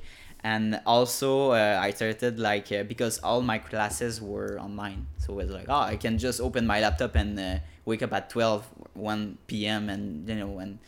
[0.52, 5.00] And also uh, i started like uh, because all my classes were online.
[5.22, 8.12] So it was like oh i can just open my laptop and uh, wake up
[8.12, 10.78] at 12 1 p.m and you know and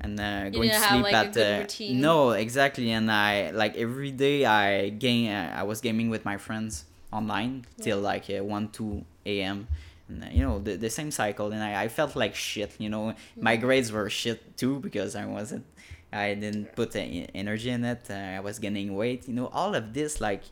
[0.00, 4.44] and uh, going to sleep like, at uh, no exactly and i like every day
[4.44, 9.04] i game uh, i was gaming with my friends online till like uh, 1 2
[9.26, 9.68] a.m
[10.08, 12.88] and uh, you know the, the same cycle and I, I felt like shit you
[12.88, 13.14] know?
[13.40, 15.64] My grades were shit too because i wasn't
[16.12, 19.94] i didn't put energy in it uh, i was gaining weight you know all of
[19.94, 20.42] this like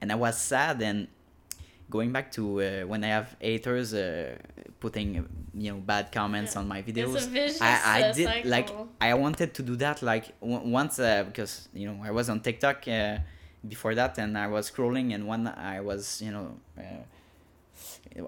[0.00, 1.08] and i was sad and
[1.90, 4.36] going back to uh, when i have haters uh,
[4.80, 5.08] putting
[5.54, 6.60] you know bad comments Yeah.
[6.60, 8.70] on my videos vicious I, I did like.
[9.00, 12.40] I wanted to do that like w- once uh, because you know I was on
[12.40, 13.18] TikTok uh,
[13.66, 16.46] before that and I was scrolling and when I was you know
[16.76, 16.82] uh,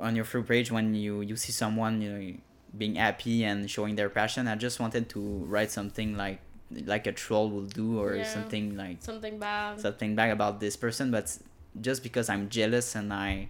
[0.01, 2.35] on your free page when you you see someone you know
[2.79, 5.21] being happy and showing their passion I just wanted to
[5.53, 6.39] write something like
[6.87, 8.23] like a troll will do or Yeah.
[8.37, 9.81] something like Something bad.
[9.81, 11.37] something bad about this person but
[11.81, 13.49] just because i'm jealous and i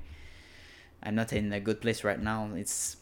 [1.02, 2.96] i'm not in a good place right now it's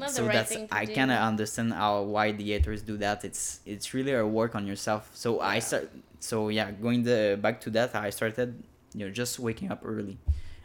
[0.00, 3.24] It's so right that's i kind of understand how why the haters do that.
[3.24, 5.10] It's it's really a work on yourself.
[5.14, 5.90] So i start
[6.20, 8.62] so yeah going the back to that i started
[8.94, 10.18] you know just waking up early.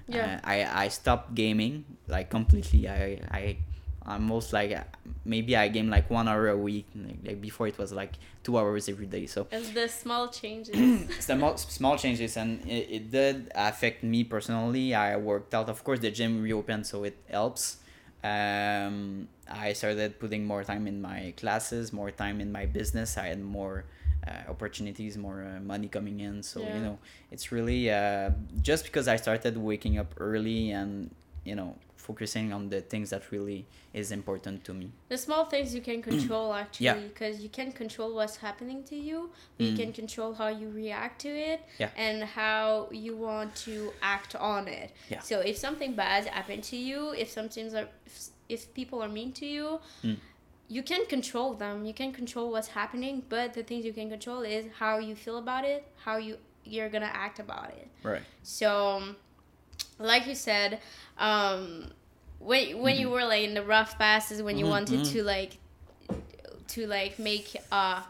[0.07, 0.39] Yeah.
[0.43, 2.87] uh, i i stopped gaming like completely.
[2.87, 3.57] I i
[4.09, 4.83] i'm most like uh,
[5.23, 8.13] maybe i game like one hour a week like, like before it was like
[8.43, 9.47] two hours every day so.
[9.51, 10.75] It's the small changes.
[11.17, 14.95] it's the mo- small changes and it, it did affect me personally.
[14.95, 15.67] I worked out.
[15.69, 17.77] Of course the gym reopened so it helps.
[18.23, 23.17] Um, i started putting more time in my classes more time in my business.
[23.17, 23.85] I had more
[24.27, 26.43] uh, opportunities more uh, money coming in.
[26.43, 26.75] So Yeah.
[26.75, 26.97] you know
[27.31, 28.31] it's really uh,
[28.61, 30.91] just because i started waking up early and
[31.49, 31.75] you know
[32.13, 33.59] focusing on the things that really
[34.01, 36.95] is important to me the small things you can control actually Yeah.
[37.11, 39.19] because you can control what's happening to you
[39.59, 39.77] you Mm.
[39.81, 41.91] can control how you react to it Yeah.
[42.05, 42.63] and how
[43.05, 43.73] you want to
[44.15, 45.21] act on it Yeah.
[45.29, 48.15] so if something bad happened to you if something's are if,
[48.55, 49.67] if people are mean to you
[50.07, 50.17] Mm.
[50.77, 54.41] you can control them you can control what's happening but the things you can control
[54.57, 56.33] is how you feel about it how you
[56.73, 58.25] you're gonna act about it right
[58.57, 58.69] so,
[60.11, 60.69] like you said,
[61.29, 61.63] um,
[62.39, 65.57] when when you were like in the rough passes, when you Mhm, wanted to like
[66.69, 68.01] to like make uh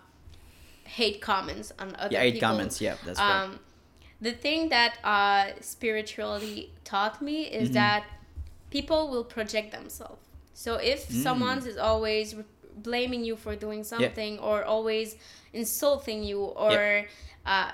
[0.85, 2.13] hate comments on other people.
[2.13, 2.49] yeah eight people.
[2.49, 3.59] comments yeah that's right Um,
[4.21, 7.73] the thing that uh spirituality taught me is Mhm.
[7.73, 8.03] that
[8.69, 10.21] people will project themselves.
[10.53, 11.23] So if Mm.
[11.23, 12.43] someone is always re-
[12.75, 15.15] blaming you for doing something or always
[15.53, 17.05] insulting you or
[17.45, 17.71] uh,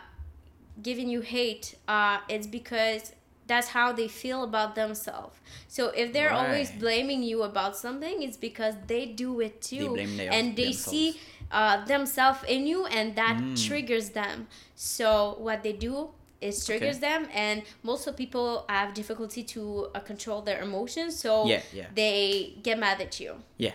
[0.81, 3.13] giving you hate, uh, it's because
[3.47, 5.37] that's how they feel about themselves.
[5.67, 9.93] So if they're always blaming you about something, it's because they do it They too,
[9.93, 10.89] blame and they themselves.
[10.89, 11.19] see
[11.51, 13.67] uh, themselves in you, and that Mm.
[13.67, 14.47] triggers them.
[14.75, 16.09] So what they do
[16.41, 21.15] is triggers them, and most of people have difficulty to uh, control their emotions.
[21.19, 23.71] So yeah yeah they get mad at you yeah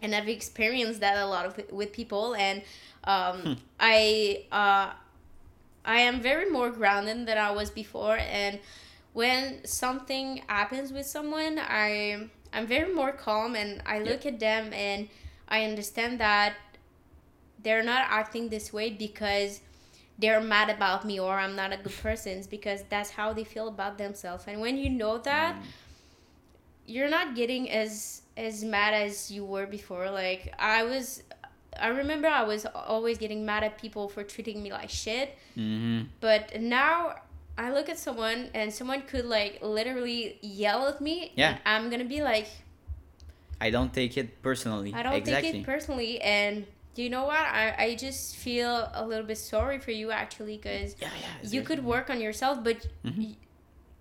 [0.00, 2.62] and I've experienced that a lot of with people, and
[3.04, 3.52] um, Hmm.
[3.80, 4.90] I uh,
[5.84, 8.60] I am very more grounded than I was before, and
[9.12, 14.72] when something happens with someone, I I'm very more calm, and I look at them
[14.72, 15.08] and
[15.48, 16.54] I understand that
[17.62, 19.60] they're not acting this way because
[20.18, 22.38] they're mad about me or I'm not a good person.
[22.38, 24.44] It's because that's how they feel about themselves.
[24.46, 25.64] And when you know that, Mm.
[26.86, 30.10] you're not getting as as mad as you were before.
[30.10, 31.22] Like I was
[31.80, 35.36] I remember I was always getting mad at people for treating me like shit.
[35.56, 36.06] Mm-hmm.
[36.20, 37.16] But now
[37.58, 41.32] I look at someone and someone could like literally yell at me.
[41.36, 41.58] Yeah.
[41.64, 42.48] And I'm gonna be like,
[43.60, 44.92] I don't take it personally.
[44.94, 45.52] I don't exactly.
[45.52, 46.20] take it personally.
[46.20, 46.66] And
[46.96, 47.36] you know what?
[47.38, 51.48] I, I just feel a little bit sorry for you actually because yeah, yeah.
[51.48, 53.18] you could work on yourself, but Mhm.
[53.18, 53.36] y-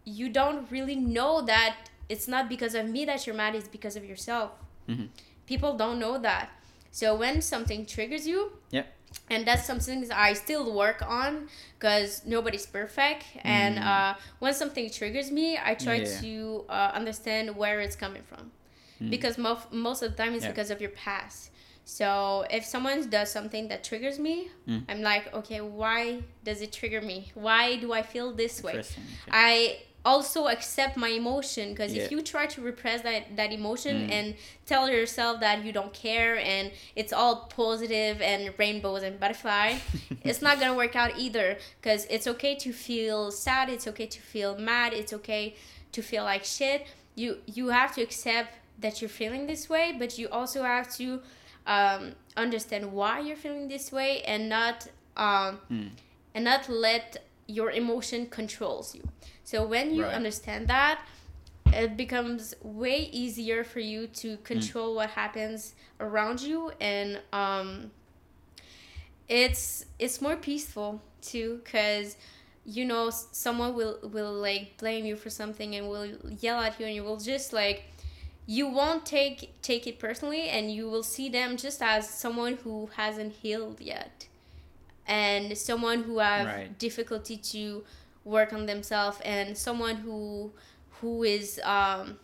[0.04, 1.76] you don't really know that
[2.10, 4.52] it's not because of me that you're mad, it's because of yourself.
[4.90, 5.08] Mhm.
[5.46, 6.50] People don't know that.
[6.92, 8.84] So when something triggers you, Yeah.
[9.30, 11.48] and that's something that I still work on
[11.80, 13.24] because nobody's perfect.
[13.44, 13.86] And Mm.
[13.86, 16.20] uh, when something triggers me, I try Yeah.
[16.22, 18.52] to uh, understand where it's coming from
[19.02, 19.10] Mm.
[19.10, 20.52] because mo- most of the time it's Yeah.
[20.52, 21.50] because of your past.
[21.84, 24.84] So if someone does something that triggers me, Mm.
[24.90, 27.32] I'm like, okay, why does it trigger me?
[27.34, 28.84] Why do I feel this way?
[29.32, 32.02] I also accept my emotion because Yeah.
[32.04, 34.12] if you try to repress that, that emotion Mm.
[34.12, 39.78] and tell yourself that you don't care and it's all positive and rainbows and butterfly
[40.24, 44.20] it's not gonna work out either because it's okay to feel sad it's okay to
[44.20, 45.56] feel mad it's okay
[45.92, 50.18] to feel like shit you you have to accept that you're feeling this way but
[50.18, 51.22] you also have to
[51.68, 55.88] um, understand why you're feeling this way and not um, Hmm.
[56.34, 57.18] and not let
[57.48, 59.04] your emotion controls you
[59.52, 60.14] so when you Right.
[60.14, 61.02] understand that
[61.74, 67.92] it becomes way easier for you to control what happens around you and um,
[69.28, 72.16] it's it's more peaceful too because
[72.66, 76.08] you know someone will will like blame you for something and will
[76.40, 77.84] yell at you and you will just like
[78.46, 82.90] you won't take take it personally and you will see them just as someone who
[82.96, 84.28] hasn't healed yet
[85.08, 86.78] and someone who have Right.
[86.80, 87.84] difficulty to
[88.24, 90.52] work on themselves and someone who
[91.02, 92.18] who is um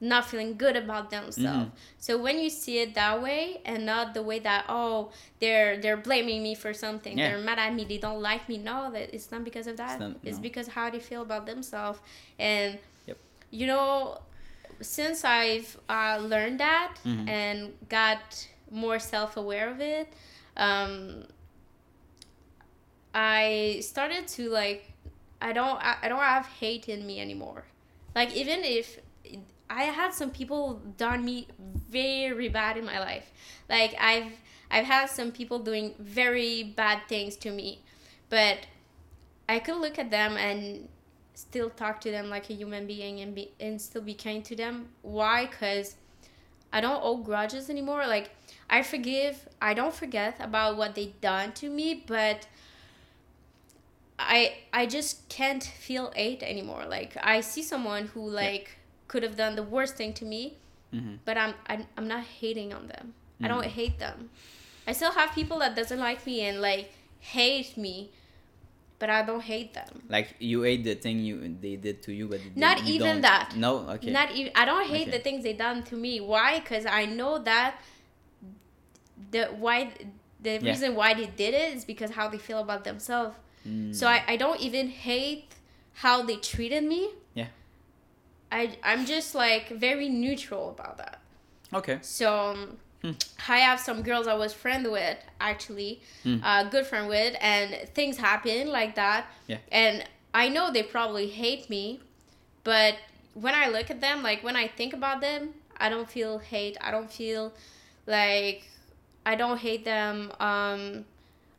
[0.00, 1.70] not feeling good about themselves Mhm.
[1.98, 5.10] so when you see it that way and not the way that oh
[5.40, 7.28] they're they're blaming me for something Yeah.
[7.30, 10.00] they're mad at me they don't like me no that it's not because of that
[10.00, 10.42] not- it's no.
[10.42, 12.00] because how they feel about themselves
[12.38, 13.18] and Yep.
[13.50, 14.18] you know
[14.80, 17.28] since i've uh, learned that Mhm.
[17.28, 20.08] and got more self-aware of it
[20.56, 21.24] um
[23.14, 24.91] i started to like
[25.42, 27.64] i don't i, don't have hate in me anymore.
[28.14, 28.98] Like even if
[29.68, 31.48] i had some people done me
[31.90, 33.30] very bad in my life.
[33.68, 34.32] Like i've
[34.70, 37.80] i've had some people doing very bad things to me
[38.30, 38.58] but
[39.48, 40.88] i could look at them and
[41.34, 44.56] still talk to them like a human being and be and still be kind to
[44.56, 44.88] them.
[45.02, 45.46] Why?
[45.46, 45.96] Because
[46.72, 48.06] i don't hold grudges anymore.
[48.06, 48.30] Like
[48.70, 52.46] i forgive i don't forget about what they done to me but
[54.28, 56.84] I I just can't feel hate anymore.
[56.88, 58.78] Like I see someone who like
[59.08, 60.56] could have done the worst thing to me,
[60.92, 61.18] Mhm.
[61.24, 63.14] but I'm I'm, I'm not hating on them.
[63.40, 63.48] I Mm.
[63.48, 64.30] don't hate them.
[64.86, 66.90] I still have people that doesn't like me and like
[67.20, 68.10] hate me,
[68.98, 70.02] but I don't hate them.
[70.08, 73.20] Like you ate the thing you they did to you, but Not you even don't-
[73.22, 73.56] that.
[73.56, 74.10] No, okay.
[74.10, 75.16] Not even I don't hate Okay.
[75.18, 76.20] the things they done to me.
[76.20, 76.60] Why?
[76.60, 77.76] Because I know that
[79.30, 79.92] the why
[80.40, 80.70] the Yeah.
[80.70, 83.36] reason why they did it is because how they feel about themselves.
[83.66, 83.94] Mm.
[83.94, 85.44] So I, I don't even hate
[85.94, 87.10] how they treated me.
[87.34, 87.46] Yeah.
[88.50, 91.20] I I'm just like very neutral about that.
[91.74, 91.98] okay.
[92.02, 93.12] So um, Hmm.
[93.48, 96.38] I have some girls I was friend with actually, Hmm.
[96.44, 99.26] uh, good friend with, and things happen like that.
[99.48, 99.58] Yeah.
[99.72, 101.98] And I know they probably hate me,
[102.62, 102.94] but
[103.34, 106.76] when I look at them, like when I think about them, I don't feel hate.
[106.80, 107.52] I don't feel
[108.06, 108.68] like
[109.26, 110.30] I don't hate them.
[110.38, 111.04] Um,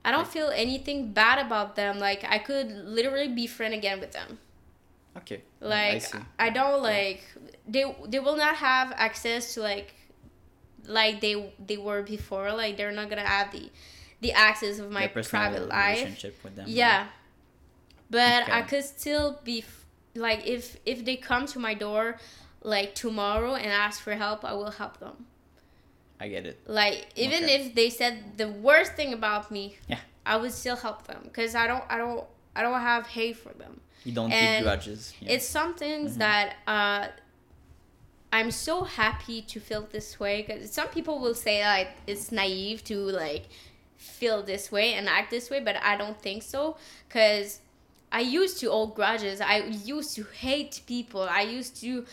[0.05, 1.99] I don't feel anything bad about them.
[1.99, 4.39] Like I could literally be friend again with them.
[5.17, 5.43] Okay.
[5.61, 6.17] Like see.
[6.37, 7.23] I don't like
[7.67, 9.95] they they will not have access to like
[10.85, 12.51] like they they were before.
[12.53, 13.69] Like they're not gonna have the
[14.21, 15.97] the access of my private life.
[15.97, 16.65] relationship with them.
[16.67, 17.07] Yeah.
[18.09, 19.85] But I could still be f-
[20.15, 22.17] like if if they come to my door
[22.61, 25.27] like tomorrow and ask for help, I will help them.
[26.23, 26.57] I get it.
[26.65, 27.55] Like even Okay.
[27.57, 29.99] if they said the worst thing about me, Yeah.
[30.25, 32.23] I would still help them because I don't I don't
[32.55, 33.73] I don't have hate for them.
[34.05, 35.13] You don't keep grudges.
[35.21, 35.33] Yeah.
[35.33, 37.07] It's some things that uh,
[38.31, 42.79] I'm so happy to feel this way because some people will say like it's naive
[42.85, 42.95] to
[43.25, 43.45] like
[43.97, 46.77] feel this way and act this way, but I don't think so
[47.07, 47.59] because
[48.11, 49.41] I used to hold grudges.
[49.41, 49.57] I
[49.95, 51.23] used to hate people.
[51.23, 52.05] I used to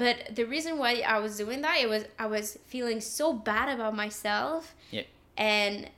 [0.00, 3.66] But the reason why I was doing that, it was I was feeling so bad
[3.76, 4.74] about myself.
[4.90, 5.02] Yeah.
[5.36, 5.90] And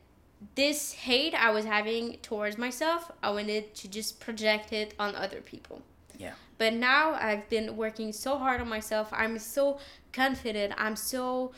[0.56, 5.40] this hate I was having towards myself, I wanted to just project it on other
[5.40, 5.82] people.
[6.18, 6.34] Yeah.
[6.58, 9.08] But now I've been working so hard on myself.
[9.12, 9.78] I'm so
[10.12, 10.74] confident.
[10.76, 11.52] I'm so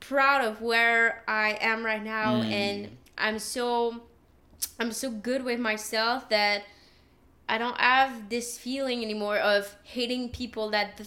[0.00, 2.50] proud of where I am right now Mm.
[2.62, 2.78] and
[3.16, 4.02] I'm so
[4.78, 6.64] I'm so good with myself that
[7.48, 11.00] I don't have this feeling anymore of hating people that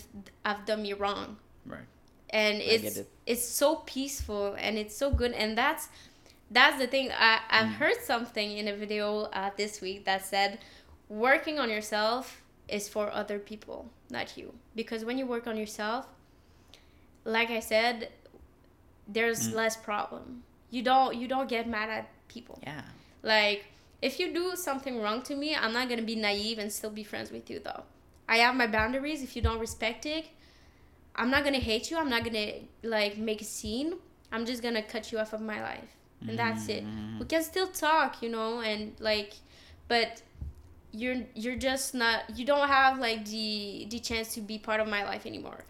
[0.46, 1.88] have done me wrong Right.
[2.30, 3.10] and get it's it.
[3.26, 5.90] it's so peaceful and it's so good and that's
[6.52, 7.74] that's the thing i i Mm.
[7.80, 9.08] heard something in a video
[9.40, 10.60] uh, this week that said
[11.10, 13.80] working on yourself is for other people
[14.10, 16.06] not you because when you work on yourself
[17.26, 18.10] like i said
[19.08, 19.54] there's Mm.
[19.56, 22.82] less problem you don't you don't get mad at people Yeah.
[23.24, 23.66] like,
[24.02, 27.04] if you do something wrong to me, I'm not gonna be naive and still be
[27.04, 27.84] friends with you, though.
[28.28, 29.24] I have my boundaries.
[29.24, 30.28] If you don't respect it,
[31.16, 31.98] I'm not gonna hate you.
[31.98, 32.54] I'm not gonna
[32.84, 33.96] like make a scene.
[34.32, 35.90] I'm just gonna cut you off of my life,
[36.28, 36.86] and that's it.
[36.86, 37.20] Mm.
[37.20, 39.34] We can still talk, you know, and like,
[39.88, 40.22] but
[40.92, 42.38] you're you're just not.
[42.38, 45.66] You don't have like the the chance to be part of my life anymore.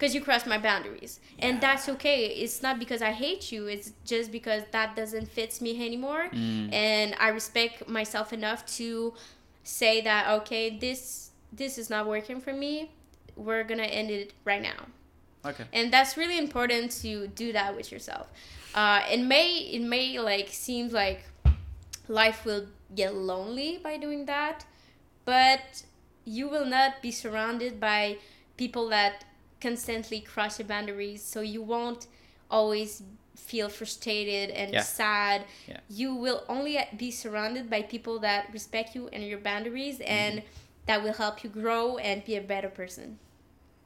[0.00, 2.24] Because you crossed my boundaries, and that's okay.
[2.28, 3.66] It's not because I hate you.
[3.66, 6.72] It's just because that doesn't fit me anymore Mm.
[6.72, 9.12] and I respect myself enough to
[9.62, 12.90] say that okay, this this is not working for me.
[13.36, 14.86] We're gonna end it right now,
[15.44, 15.64] Okay.
[15.72, 18.26] and that's really important to do that with yourself.
[18.74, 21.20] Uh, it may it may like seems like
[22.08, 24.64] life will get lonely by doing that,
[25.26, 25.82] but
[26.24, 28.16] you will not be surrounded by
[28.56, 29.24] people that
[29.60, 32.06] constantly cross your boundaries, so you won't
[32.50, 33.02] always
[33.36, 34.82] feel frustrated and Yeah.
[34.82, 35.44] sad.
[35.66, 35.80] Yeah.
[35.88, 40.12] You will only be surrounded by people that respect you and your boundaries mm-hmm.
[40.12, 40.42] and
[40.86, 43.18] that will help you grow and be a better person.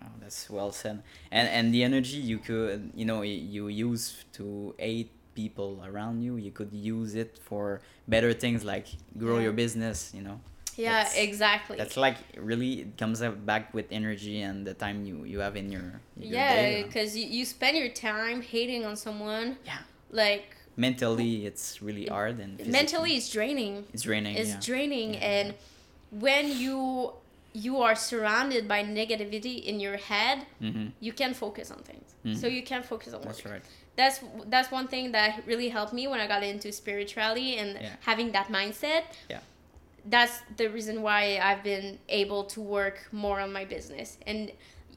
[0.02, 1.02] Oh, that's well said.
[1.30, 6.36] And and the energy you could, you know, you use to aid people around you,
[6.36, 8.86] you could use it for better things like
[9.18, 9.44] grow Yeah.
[9.44, 10.12] your business.
[10.14, 10.40] You know,
[10.76, 11.76] Yeah, That's- exactly.
[11.76, 15.70] that's like really it comes back with energy and the time you you have in
[15.70, 16.86] your, your yeah, day, you know.
[16.88, 19.56] because you, you spend your time hating on someone.
[19.64, 19.78] Yeah.
[20.10, 23.84] Like mentally it's really hard and physically mentally, it's draining.
[23.92, 24.36] it's draining.
[24.36, 24.60] It's yeah.
[24.60, 25.20] draining, Yeah.
[25.36, 25.54] and
[26.10, 27.12] when you
[27.52, 30.90] you are surrounded by negativity in your head, Mhm.
[31.00, 32.08] you can focus on things.
[32.24, 32.36] Mhm.
[32.40, 33.36] So you can focus on work.
[33.36, 33.62] That's right.
[33.96, 34.18] that's
[34.52, 37.94] that's one thing that really helped me when I got into spirituality and Yeah.
[38.10, 39.04] having that mindset.
[39.30, 39.40] Yeah.
[40.06, 44.50] That's the reason why I've been able to work more on my business and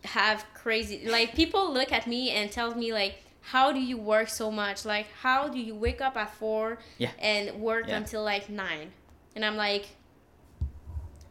[0.04, 4.28] have crazy like people look at me and tell me like how do you work
[4.30, 4.86] so much?
[4.86, 7.12] Like how do you wake up at 4 Yeah.
[7.20, 7.98] and work Yeah.
[7.98, 8.92] until like 9?
[9.36, 9.88] And I'm like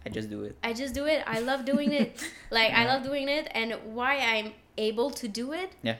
[0.05, 0.57] I just do it.
[0.62, 1.23] I just do it.
[1.27, 2.23] I love doing it.
[2.51, 5.97] like I love doing it and why I'm able to do it Yeah.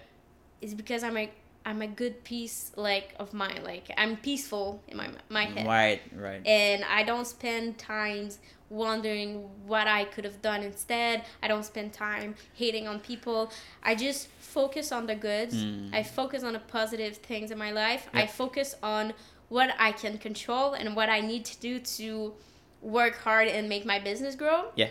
[0.61, 1.31] is because I'm a
[1.66, 3.64] I'm a good peace like of mind.
[3.64, 5.66] Like I'm peaceful in my my head.
[5.66, 6.47] Right, right.
[6.47, 8.38] And I don't spend times
[8.70, 11.24] wondering what I could have done instead.
[11.43, 13.51] I don't spend time hating on people.
[13.82, 15.56] I just focus on the goods.
[15.56, 15.93] Mm.
[15.93, 18.09] I focus on the positive things in my life.
[18.14, 19.12] I focus on
[19.48, 22.34] what I can control and what I need to do to
[22.80, 24.66] work hard and make my business grow.
[24.76, 24.90] Yeah.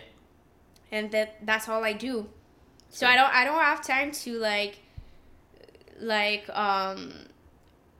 [0.92, 2.28] And that that's all I do.
[2.90, 4.80] So I don't I don't have time to like
[6.00, 7.12] like um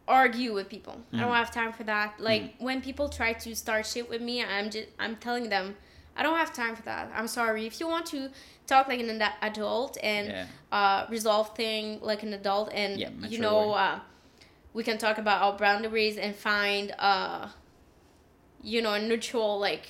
[0.09, 1.01] argue with people.
[1.13, 1.35] I don't Mm.
[1.37, 2.21] have time for that.
[2.21, 5.77] Like when people try to start shit with me, I'm just I'm telling them
[6.17, 7.11] I don't have time for that.
[7.15, 7.67] I'm sorry.
[7.67, 8.31] If you want to
[8.67, 10.47] talk like an adult and Yeah.
[10.73, 14.01] uh, resolve thing like an adult, and Yeah, you know, uh,
[14.73, 17.49] we can talk about our boundaries and find, uh,
[18.63, 19.87] you know, a neutral like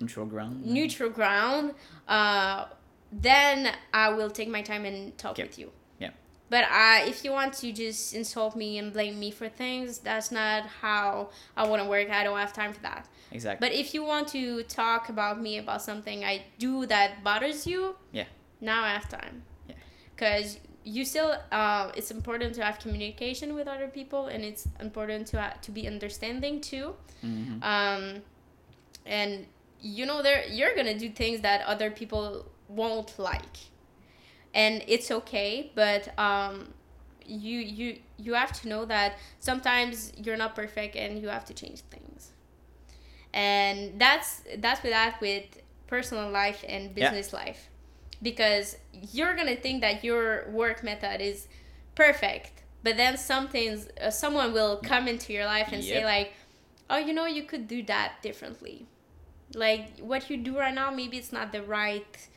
[0.00, 0.64] Neutral ground.
[0.64, 1.74] neutral ground.
[2.06, 2.66] Uh,
[3.12, 5.46] then I will take my time and talk Yep.
[5.48, 5.72] with you.
[6.50, 10.30] But I, if you want to just insult me and blame me for things, that's
[10.30, 12.08] not how I want to work.
[12.10, 13.06] I don't have time for that.
[13.30, 13.68] Exactly.
[13.68, 17.96] But if you want to talk about me about something I do that bothers you,
[18.12, 18.24] Yeah.
[18.60, 19.42] now I have time.
[19.68, 19.74] Yeah.
[20.14, 25.26] Because you still, uh, it's important to have communication with other people, and it's important
[25.26, 26.96] to ha- to be understanding too.
[27.22, 27.62] Mhm.
[27.62, 28.22] Um,
[29.04, 29.46] and
[29.80, 33.56] you know, there you're gonna do things that other people won't like,
[34.54, 35.70] and it's okay.
[35.74, 36.72] But um,
[37.26, 41.54] you you you have to know that sometimes you're not perfect, and you have to
[41.54, 42.32] change things.
[43.32, 45.44] And that's that's with that with
[45.86, 47.10] personal life and Yeah.
[47.10, 47.68] business life,
[48.22, 48.76] because
[49.12, 51.46] you're gonna think that your work method is
[51.94, 56.32] perfect, but then something's uh, someone will come into your life and say like,
[56.90, 58.86] oh, you know, you could do that differently.
[59.54, 62.28] Like what you do right now, maybe it's not the right,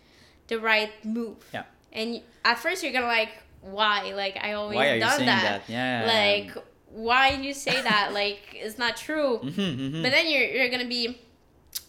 [0.48, 1.44] the right move.
[1.54, 1.64] Yeah.
[1.94, 3.30] And at first you're gonna like
[3.62, 4.14] why?
[4.14, 5.72] Like i always Why are you done saying that, that?
[5.72, 6.42] Yeah.
[6.54, 8.12] like why you say that?
[8.22, 9.40] Like it's not true.
[9.44, 10.04] Mhm, mhm.
[10.04, 11.20] but then you're, you're gonna be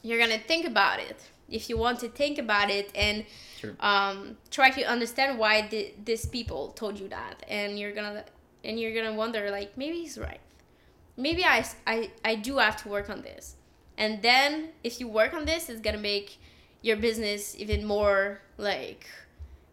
[0.02, 1.18] you're gonna think about it
[1.48, 3.24] if you want to think about it and
[3.80, 7.44] um, try to understand why th- these people told you that.
[7.48, 8.24] And you're gonna
[8.64, 10.40] and you're gonna wonder like maybe he's right.
[11.16, 13.56] Maybe I, I i do have to work on this.
[13.98, 16.38] And then if you work on this it's gonna make
[16.80, 19.06] your business even more like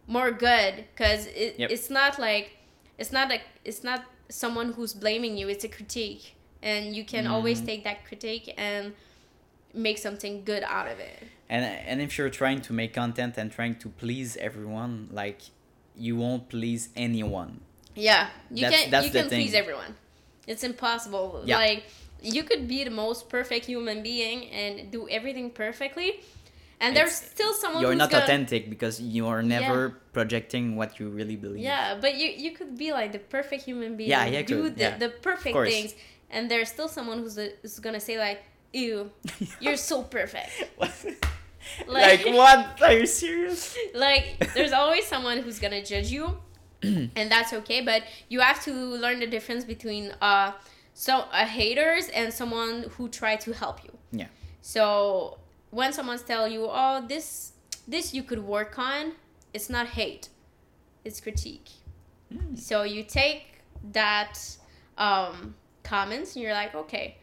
[0.06, 1.70] more good because it, Yep.
[1.70, 2.56] it's not like
[2.98, 7.26] it's not like it's not someone who's blaming you it's a critique and you can
[7.26, 7.66] always Mhm.
[7.66, 8.92] take that critique and
[9.74, 11.18] make something good out of it
[11.48, 15.40] and and if you're trying to make content and trying to please everyone like
[15.96, 17.60] you won't please anyone
[17.94, 19.94] yeah you That's- can that's you can please everyone
[20.46, 21.56] it's impossible Yeah.
[21.58, 21.84] like
[22.22, 26.20] you could be the most perfect human being and do everything perfectly
[26.80, 31.08] and there's still someone you're not gonna, authentic because you are never projecting what you
[31.08, 34.10] really believe Yeah, but you you could be like the perfect human being.
[34.10, 34.96] Yeah, yeah, do could, the, yeah.
[34.96, 35.94] the perfect things,
[36.30, 38.42] and there's still someone who's who's gonna say like,
[38.72, 39.10] "Ew,
[39.60, 40.50] you're so perfect."
[41.86, 46.38] like, what are you serious Like there's always someone who's gonna judge you,
[46.82, 47.82] and that's okay.
[47.82, 50.52] But you have to learn the difference between uh
[50.94, 53.92] so a haters and someone who try to help you.
[54.12, 54.28] Yeah.
[54.62, 55.39] So
[55.70, 57.52] when someone's tell you, "Oh, this
[57.86, 59.12] this you could work on,"
[59.54, 60.28] it's not hate,
[61.04, 61.70] it's critique.
[62.32, 62.58] Mm.
[62.58, 64.38] So you take that
[64.98, 67.16] um, comments and you're like, okay,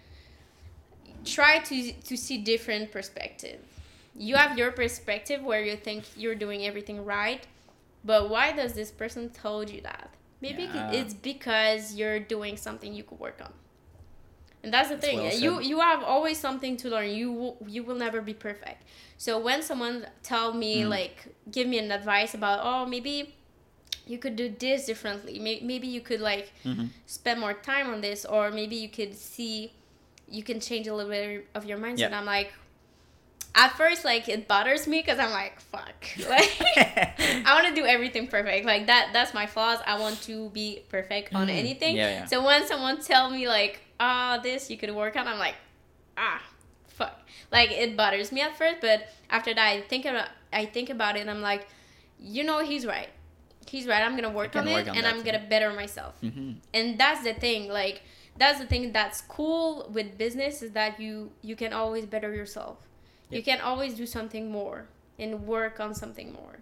[1.25, 3.59] try to to see different perspective.
[4.15, 7.45] You have your perspective where you think you're doing everything right,
[8.03, 10.09] but why does this person told you that?
[10.41, 10.91] Maybe Yeah.
[10.91, 13.53] it's because you're doing something you could work on.
[14.63, 15.17] And that's the That's thing.
[15.19, 17.09] well you you have always something to learn.
[17.09, 18.83] You will, you will never be perfect.
[19.17, 20.89] So when someone tell me Mm.
[20.89, 21.17] like
[21.51, 23.33] give me an advice about oh maybe
[24.05, 25.37] you could do this differently.
[25.39, 26.89] May- Maybe you could like Mhm.
[27.05, 29.73] spend more time on this, or maybe you could see
[30.29, 32.09] you can change a little bit of your mindset.
[32.11, 32.19] Yeah.
[32.19, 32.51] I'm like,
[33.55, 35.95] at first, like it bothers me because I'm like, fuck,
[36.29, 36.51] like
[37.45, 38.65] I want to do everything perfect.
[38.65, 39.79] Like that, that's my flaws.
[39.85, 41.95] I want to be perfect on Mm, anything.
[41.95, 42.25] yeah, yeah.
[42.25, 45.55] So when someone tell me like, ah, this you could work on, I'm like,
[46.17, 46.41] ah,
[46.87, 47.19] fuck.
[47.51, 51.15] Like it bothers me at first, but after that, I think about, I think about
[51.17, 51.67] it, and I'm like,
[52.19, 53.09] you know, he's right.
[53.67, 54.01] He's right.
[54.01, 55.23] I'm gonna work on it, on and I'm too.
[55.25, 56.55] gonna better myself Mhm.
[56.73, 58.01] and that's the thing like
[58.37, 62.77] that's the thing that's cool with business is that you you can always better yourself
[63.29, 64.87] you can always do something more
[65.19, 66.59] and work on something more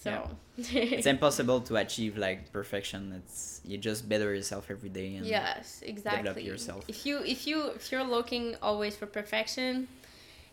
[0.00, 3.12] so it's impossible to achieve like perfection.
[3.18, 6.22] It's you just better yourself every day and yes exactly.
[6.22, 6.84] Develop yourself.
[6.88, 9.88] if you if you if you're looking always for perfection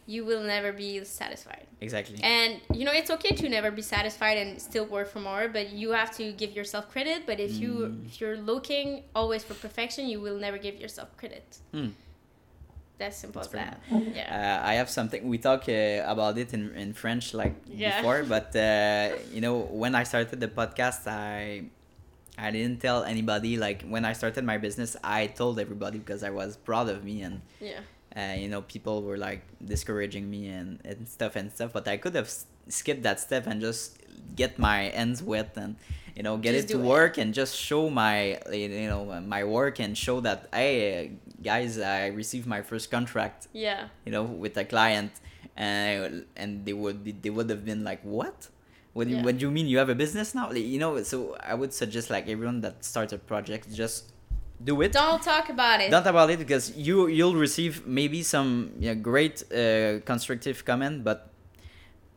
[0.08, 1.66] you will never be satisfied.
[1.82, 2.20] Exactly.
[2.22, 5.72] And you know it's okay to never be satisfied and still work for more but
[5.72, 7.26] you have to give yourself credit.
[7.26, 8.06] But if you Mm.
[8.06, 11.58] if you're looking always for perfection you will never give yourself credit.
[11.74, 11.90] Hmm.
[12.98, 13.82] That's simple That's as that
[14.16, 17.90] yeah uh, I have something we talk uh, about it in, in French like Yeah.
[18.00, 21.66] before, but uh, you know when I started the podcast, I
[22.38, 23.58] I didn't tell anybody.
[23.58, 27.22] Like when I started my business, I told everybody because I was proud of me,
[27.28, 27.80] and yeah
[28.20, 31.72] uh, you know people were like discouraging me and, and stuff and stuff.
[31.74, 33.98] But I could have s- skipped that step and just
[34.36, 35.76] get my ends wet and
[36.16, 36.88] you know get Just it to do it.
[36.96, 39.04] work and just show my you know
[39.36, 41.12] my work and show that hey
[41.52, 45.12] guys I received my first contract yeah you know, with a client,
[45.56, 48.38] and and they would they would have been like, what?
[48.96, 49.26] What, do you Yeah.
[49.26, 50.46] what do you mean you have a business now?
[50.56, 51.18] Like, you know, so
[51.52, 54.00] I would suggest like everyone that starts a project just
[54.70, 54.92] do it.
[55.04, 58.50] don't talk about it Don't talk about it because you you'll receive maybe some
[58.86, 61.20] yeah, great uh, constructive comment, but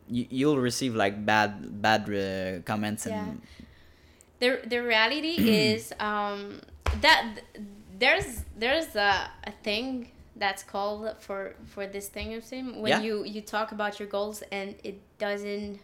[0.07, 1.51] you, you'll receive like bad
[1.87, 3.41] bad uh, comments and
[4.39, 5.35] the the reality
[5.71, 6.61] is um
[7.05, 7.21] that
[7.99, 13.01] there's there's a, a thing that's called for for this thing of saying when Yeah.
[13.01, 15.79] you you talk about your goals and it doesn't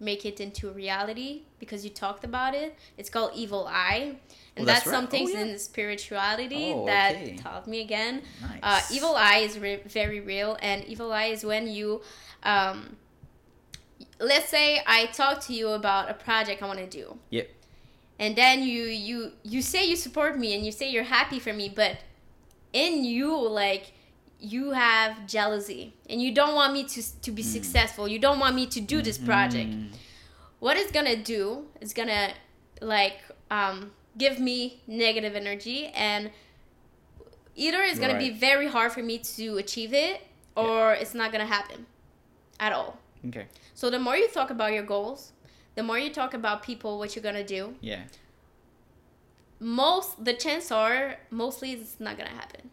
[0.00, 4.14] make it into reality because you talked about it it's called evil eye
[4.54, 4.94] and Oh, that's, that's right.
[4.94, 5.44] some things Oh, yeah.
[5.46, 7.36] in spirituality Oh, that okay.
[7.36, 8.60] taught me again nice.
[8.62, 12.00] uh, evil eye is re- very real and evil eye is when you
[12.44, 12.96] um,
[14.20, 17.42] let's say i talk to you about a project i want to do Yeah.
[18.18, 21.52] And then you you you say you support me and you say you're happy for
[21.52, 21.98] me but
[22.72, 23.92] in you like
[24.40, 25.94] you have jealousy.
[26.08, 28.08] And you don't want me to to be successful.
[28.08, 29.70] You don't want me to do this project.
[29.70, 29.88] Mm,
[30.60, 32.32] what it's gonna do is gonna
[32.80, 33.18] like
[33.50, 36.30] um, give me negative energy and
[37.56, 40.22] either it's gonna be very hard for me to achieve it
[40.54, 41.86] or it's not gonna happen
[42.60, 42.98] at all.
[43.26, 43.46] Okay.
[43.74, 45.32] so the more you talk about your goals
[45.78, 48.02] the more you talk about people, what you're gonna do, Yeah.
[49.60, 52.70] most the chances are mostly it's not gonna happen.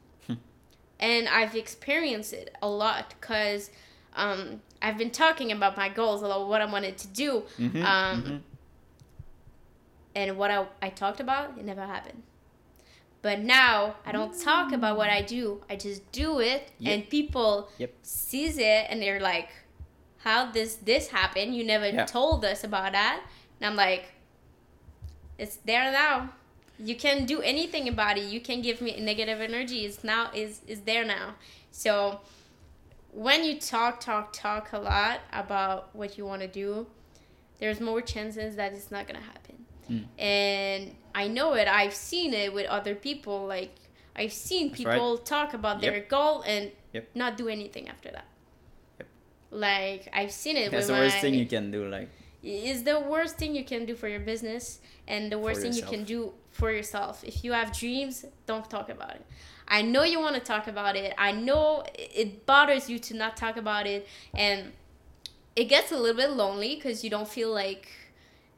[1.00, 3.70] and I've experienced it a lot because
[4.16, 8.24] um, I've been talking about my goals, about what I wanted to do, Mhm, um,
[8.24, 8.42] mhm.
[10.16, 12.24] and what I, I talked about, it never happened.
[13.22, 15.62] But now I don't talk about what I do.
[15.70, 16.94] I just do it, Yep.
[16.94, 17.92] and people Yep.
[18.02, 19.50] sees it, and they're like,
[20.26, 21.54] "How this this happen?
[21.54, 22.06] You never Yeah.
[22.06, 23.18] told us about that."
[23.60, 24.04] And I'm like,
[25.38, 26.34] "It's there now.
[26.90, 28.26] You can do anything about it.
[28.36, 29.86] You can give me negative energy.
[29.86, 31.36] It's now is is there now."
[31.72, 32.20] So
[33.12, 36.88] when you talk, talk, talk a lot about what you want to do,
[37.60, 39.66] there's more chances that it's not gonna happen.
[39.90, 40.06] Mm.
[40.20, 41.68] And I know it.
[41.68, 43.46] I've seen it with other people.
[43.46, 43.74] Like
[44.16, 44.94] I've seen That's right.
[44.96, 47.10] people talk about their goal and Yep.
[47.16, 48.26] not do anything after that.
[49.56, 50.72] Like I've seen it.
[50.72, 51.88] That's the worst my- thing you can do.
[51.88, 52.10] Like,
[52.44, 55.82] is the worst thing you can do for your business and the worst thing you
[55.82, 57.24] can do for yourself.
[57.24, 59.26] If you have dreams, don't talk about it.
[59.68, 61.14] I know you want to talk about it.
[61.18, 64.74] I know it bothers you to not talk about it and
[65.56, 67.88] it gets a little bit lonely because you don't feel like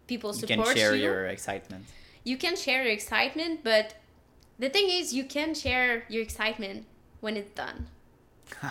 [0.07, 1.03] people support you can share you.
[1.03, 1.85] your excitement.
[2.25, 3.95] You can share your excitement, but
[4.59, 6.85] the thing is you can share your excitement
[7.21, 7.87] when it's done.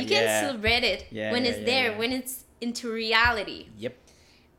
[0.00, 0.56] You can yeah.
[0.60, 3.66] read it Yeah, when yeah, it's there, when it's into reality.
[3.78, 3.96] Yep.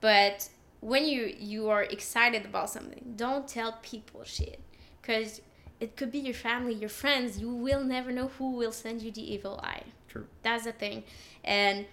[0.02, 0.50] But
[0.82, 4.60] when you you are excited about something, don't tell people shit,
[5.02, 5.42] because
[5.80, 7.40] it could be your family, your friends.
[7.40, 9.84] You will never know who will send you the evil eye.
[10.08, 10.26] True.
[10.44, 11.04] That's the thing.
[11.44, 11.86] And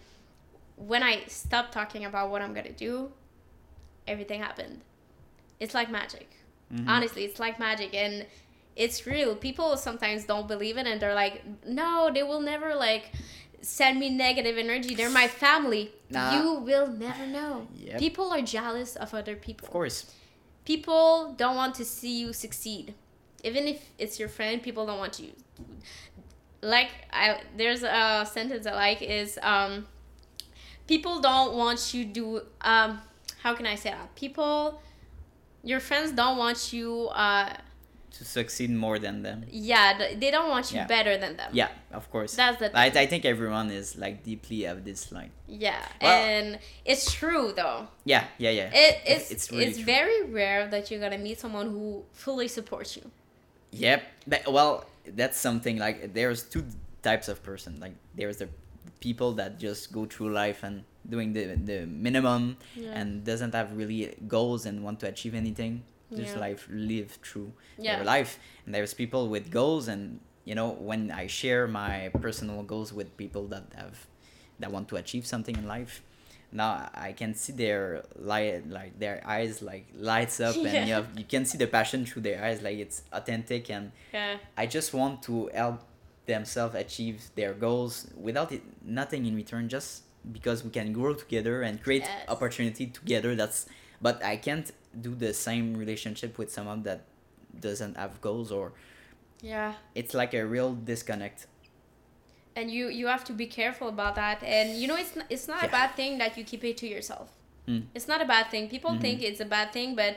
[0.76, 3.10] when I stopped talking about what I'm gonna do,
[4.06, 4.80] everything happened.
[5.60, 6.28] It's like magic.
[6.72, 6.88] Mhm.
[6.88, 8.26] Honestly, it's like magic, and
[8.76, 9.34] it's real.
[9.34, 13.12] People sometimes don't believe it, and they're like, "No, they will never like."
[13.62, 14.94] Send me negative energy.
[14.94, 15.90] They're my family.
[16.08, 16.36] Nah.
[16.36, 17.66] You will never know.
[17.74, 17.98] Yep.
[17.98, 19.66] People are jealous of other people.
[19.66, 20.14] Of course.
[20.64, 22.94] People don't want to see you succeed.
[23.42, 25.32] Even if it's your friend, people don't want you.
[26.62, 29.86] Like I there's a sentence I like is um
[30.86, 33.00] people don't want you do um
[33.42, 34.14] how can I say that?
[34.14, 34.80] People
[35.62, 37.52] your friends don't want you uh
[38.18, 39.44] To succeed more than them.
[39.50, 40.86] yeah, they don't want you Yeah.
[40.86, 41.50] better than them.
[41.52, 42.34] Yeah, of course.
[42.34, 43.02] That's the I, thing.
[43.02, 45.32] I think everyone is like deeply of this line.
[45.46, 45.82] Yeah.
[46.00, 47.88] Well- and it's true though.
[48.04, 51.66] yeah yeah yeah It, It's- it's it's it's, very rare that you're gonna meet someone
[51.74, 53.04] who fully supports you.
[53.72, 54.00] Yep.
[54.28, 54.84] That, well,
[55.20, 56.64] that's something like there's two
[57.02, 57.78] types of person.
[57.84, 58.48] Like there's the
[59.00, 62.98] people that just go through life and doing the the minimum Yeah.
[62.98, 65.82] and doesn't have really goals and want to achieve anything.
[66.14, 66.40] Just Yeah.
[66.40, 67.96] life live through Yeah.
[67.96, 68.38] their life.
[68.64, 73.16] And there's people with goals and you know when I share my personal goals with
[73.16, 74.06] people that have
[74.60, 76.02] that want to achieve something in life.
[76.52, 81.08] Now I can see their light, like their eyes, like lights up, and you have,
[81.18, 84.38] you can see the passion through their eyes, like it's authentic and Yeah.
[84.56, 85.80] I just want to help
[86.26, 90.02] themselves achieve their goals without it, nothing in return, just
[90.32, 92.24] because we can grow together and create Yes.
[92.28, 93.34] opportunity together.
[93.34, 93.66] That's
[94.00, 94.70] but I can't
[95.00, 97.00] do the same relationship with someone that
[97.60, 98.72] doesn't have goals or
[99.42, 99.74] Yeah.
[99.94, 101.46] it's like a real disconnect.
[102.58, 105.46] and you you have to be careful about that and you know it's not, it's
[105.46, 107.28] not a bad thing that you keep it to yourself
[107.68, 107.82] Mm.
[107.96, 109.00] it's not a bad thing people Mhm.
[109.04, 110.12] think it's a bad thing but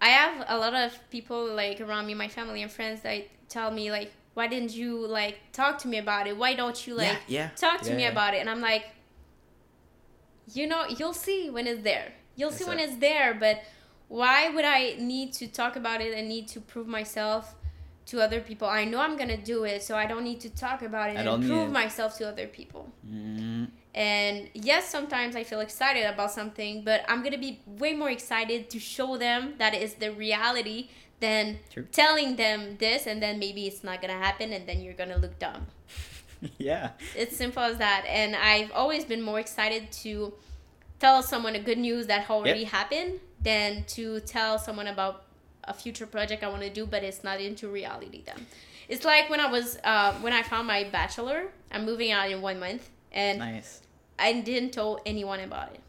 [0.00, 3.20] i have a lot of people like around me my family and friends that
[3.56, 4.90] tell me like why didn't you
[5.20, 7.48] like talk to me about it why don't you like yeah, yeah.
[7.64, 8.14] talk to Yeah, me yeah.
[8.16, 8.84] about it and i'm like
[10.52, 12.88] you know you'll see when it's there you'll see when it.
[12.88, 13.62] it's there but
[14.08, 17.54] why would i need to talk about it and need to prove myself
[18.04, 20.82] to other people i know i'm gonna do it so i don't need to talk
[20.82, 25.60] about it I and prove myself to other people Mm, and yes sometimes i feel
[25.60, 29.94] excited about something but i'm gonna be way more excited to show them that is
[29.94, 30.88] the reality
[31.20, 31.86] than True.
[31.92, 35.38] telling them this and then maybe it's not gonna happen and then you're gonna look
[35.38, 35.66] dumb
[36.58, 36.90] yeah.
[37.16, 38.04] it's simple as that.
[38.08, 40.34] And I've always been more excited to
[41.02, 42.70] tell someone a good news that already Yep.
[42.78, 43.12] happened
[43.48, 44.04] than to
[44.34, 45.14] tell someone about
[45.72, 48.40] a future project I want to do, but it's not into reality then.
[48.92, 51.40] It's like when I was uh, when I found my bachelor.
[51.74, 52.84] I'm moving out in one month,
[53.22, 53.70] and Nice.
[54.18, 55.80] I didn't tell anyone about it.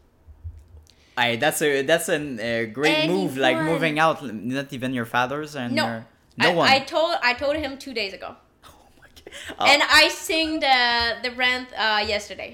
[1.16, 3.36] I that's a that's an, a great move.
[3.46, 4.16] Like moving out,
[4.56, 5.84] not even your father's and No.
[5.86, 6.06] your,
[6.38, 6.68] no I, one.
[6.76, 8.30] I told I told him two days ago,
[8.64, 9.34] oh my God.
[9.60, 10.78] Oh, and I sing the
[11.24, 12.50] the rent uh, yesterday.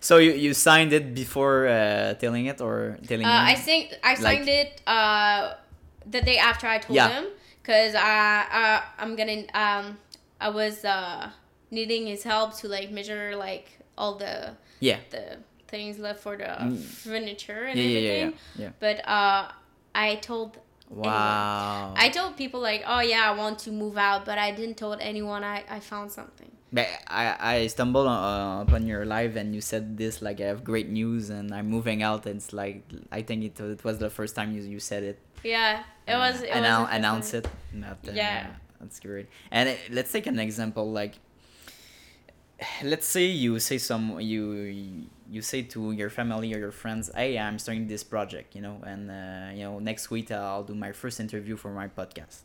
[0.00, 3.46] So you, you signed it before uh, telling it or telling Uh, him?
[3.46, 5.54] I think I signed it uh,
[6.10, 7.08] the day after I told Yeah.
[7.08, 7.24] him
[7.62, 9.98] because I, I I'm gonna um
[10.40, 11.30] I was uh
[11.70, 13.66] needing his help to like measure like
[13.98, 14.98] all the yeah.
[15.10, 16.78] the things left for the Mm.
[16.78, 18.38] furniture and Yeah, yeah, yeah, everything.
[18.56, 18.70] yeah, yeah.
[18.78, 19.50] But uh,
[19.94, 20.58] I told
[20.88, 21.94] Wow.
[21.96, 25.00] I told people like, oh yeah, I want to move out, but I didn't told
[25.00, 26.52] anyone I, I found something.
[26.72, 30.64] But I, I stumbled uh, upon your live and you said this like I have
[30.64, 32.26] great news and I'm moving out.
[32.26, 32.82] And it's like
[33.12, 35.18] I think it, it was the first time you, you said it.
[35.44, 36.42] Yeah, it was.
[36.42, 37.46] It Annou- was announce it.
[37.46, 38.48] Uh, Yeah.
[38.80, 39.28] that's great.
[39.50, 40.90] And uh, let's take an example.
[40.90, 41.14] Like,
[42.82, 47.38] let's say you say some you you say to your family or your friends, "Hey,
[47.38, 50.92] I'm starting this project," you know, and uh, you know next week I'll do my
[50.92, 52.40] first interview for my podcast.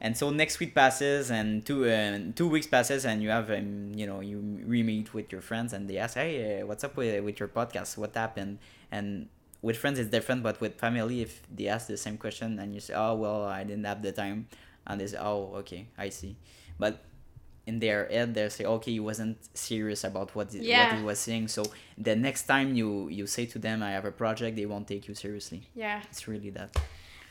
[0.00, 3.90] And so next week passes and two uh, two weeks passes and you have um,
[3.94, 7.24] you know you re-meet with your friends and they ask hey uh, what's up with,
[7.24, 7.98] with your podcast?
[7.98, 8.58] What happened?
[8.92, 9.28] And
[9.60, 12.80] with friends it's different but with family if they ask the same question and you
[12.80, 14.46] say oh well I didn't have the time
[14.86, 16.36] and they say oh okay I see.
[16.78, 17.02] But
[17.66, 20.96] in their head they say okay he wasn't serious about what, he- what Yeah.
[20.96, 21.48] he was saying.
[21.48, 21.64] So
[21.98, 25.08] the next time you you say to them I have a project they won't take
[25.08, 25.68] you seriously.
[25.74, 26.00] Yeah.
[26.08, 26.70] it's really that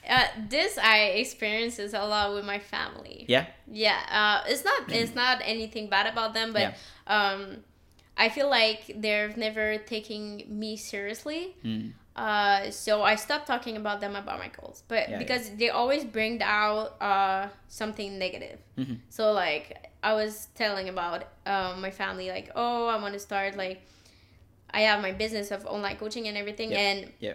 [0.09, 3.25] Uh, this I experiences a lot with my family.
[3.27, 3.99] yeah Yeah.
[4.09, 4.91] Uh, it's not.
[4.91, 6.73] It's not anything bad about them, but Yeah.
[7.15, 7.63] um,
[8.17, 11.55] I feel like they're never taking me seriously.
[11.63, 11.91] Mm.
[12.15, 16.03] Uh, so I stopped talking about them about my goals, but Yeah, because they always
[16.03, 18.57] bring out uh something negative.
[18.77, 18.97] Mhm.
[19.09, 19.65] So like
[20.01, 23.81] I was telling about um, my family, like, oh, I want to start like
[24.71, 26.79] I have my business of online coaching and everything, Yeah.
[26.89, 27.33] and Yeah.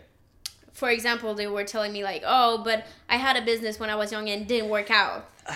[0.72, 3.94] For example, they were telling me like, oh, but I had a business when I
[3.96, 5.28] was young and didn't work out.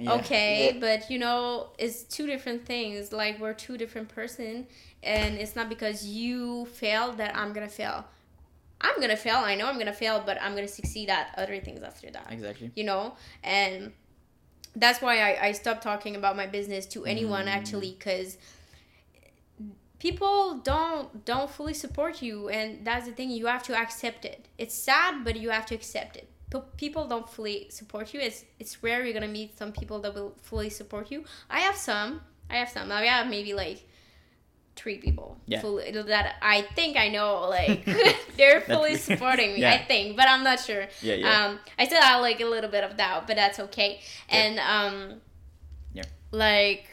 [0.00, 0.14] Yeah.
[0.14, 3.12] Okay, but you know, it's two different things.
[3.12, 4.66] Like we're two different person,
[5.02, 8.06] and it's not because you failed that I'm gonna fail.
[8.80, 9.36] I'm gonna fail.
[9.36, 12.26] I know I'm gonna fail, but I'm gonna succeed at other things after that.
[12.30, 13.92] exactly You know, and
[14.74, 17.54] that's why I, I stopped talking about my business to anyone Mm.
[17.54, 18.38] actually, because
[20.02, 23.30] people don't don't fully support you, and that's the thing.
[23.30, 24.40] You have to accept it.
[24.58, 26.26] It's sad, but you have to accept it.
[26.50, 28.18] P- people don't fully support you.
[28.28, 31.24] It's it's rare you're gonna meet some people that will fully support you.
[31.48, 32.20] I have some.
[32.50, 32.90] I have some.
[32.90, 33.78] I have maybe like
[34.74, 35.60] three people Yeah.
[35.60, 37.48] fully, that I think I know.
[37.58, 37.84] Like
[38.38, 39.60] they're fully supporting me.
[39.60, 39.74] Yeah.
[39.74, 40.84] I think, but I'm not sure.
[41.00, 41.30] Yeah, yeah.
[41.46, 43.90] Um, I still have like a little bit of doubt, but that's okay.
[44.28, 44.36] Yeah.
[44.40, 45.20] And um,
[45.94, 46.08] Yeah.
[46.32, 46.86] like,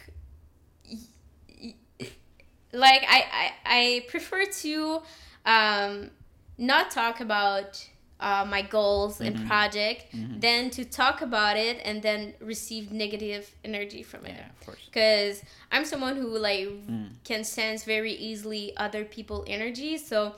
[2.72, 5.02] like I, I I prefer to
[5.46, 6.12] um
[6.58, 7.88] not talk about
[8.20, 9.48] uh, my goals and Mhm.
[9.48, 10.41] project Mhm.
[10.41, 14.82] than to talk about it and then receive negative energy from it yeah of course
[14.91, 15.41] because
[15.72, 17.12] i'm someone who like Mm.
[17.24, 20.36] can sense very easily other people energy so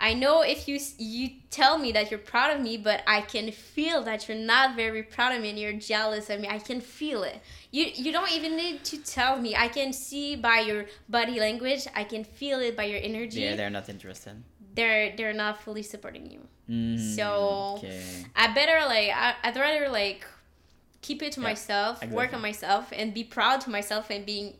[0.00, 3.50] i know if you you tell me that you're proud of me but i can
[3.52, 6.48] feel that you're not very proud of me and you're jealous of me.
[6.48, 7.40] I can feel it.
[7.70, 9.54] You you don't even need to tell me.
[9.56, 11.86] I can see by your body language.
[11.94, 13.40] I can feel it by your energy.
[13.40, 14.42] Yeah they're not interested.
[14.74, 16.40] They're they're not fully supporting you.
[16.68, 18.02] Mm, So- okay.
[18.34, 20.26] I better like I, I'd rather like
[21.02, 24.54] keep it to Yeah, myself, work on myself, and be proud to myself and being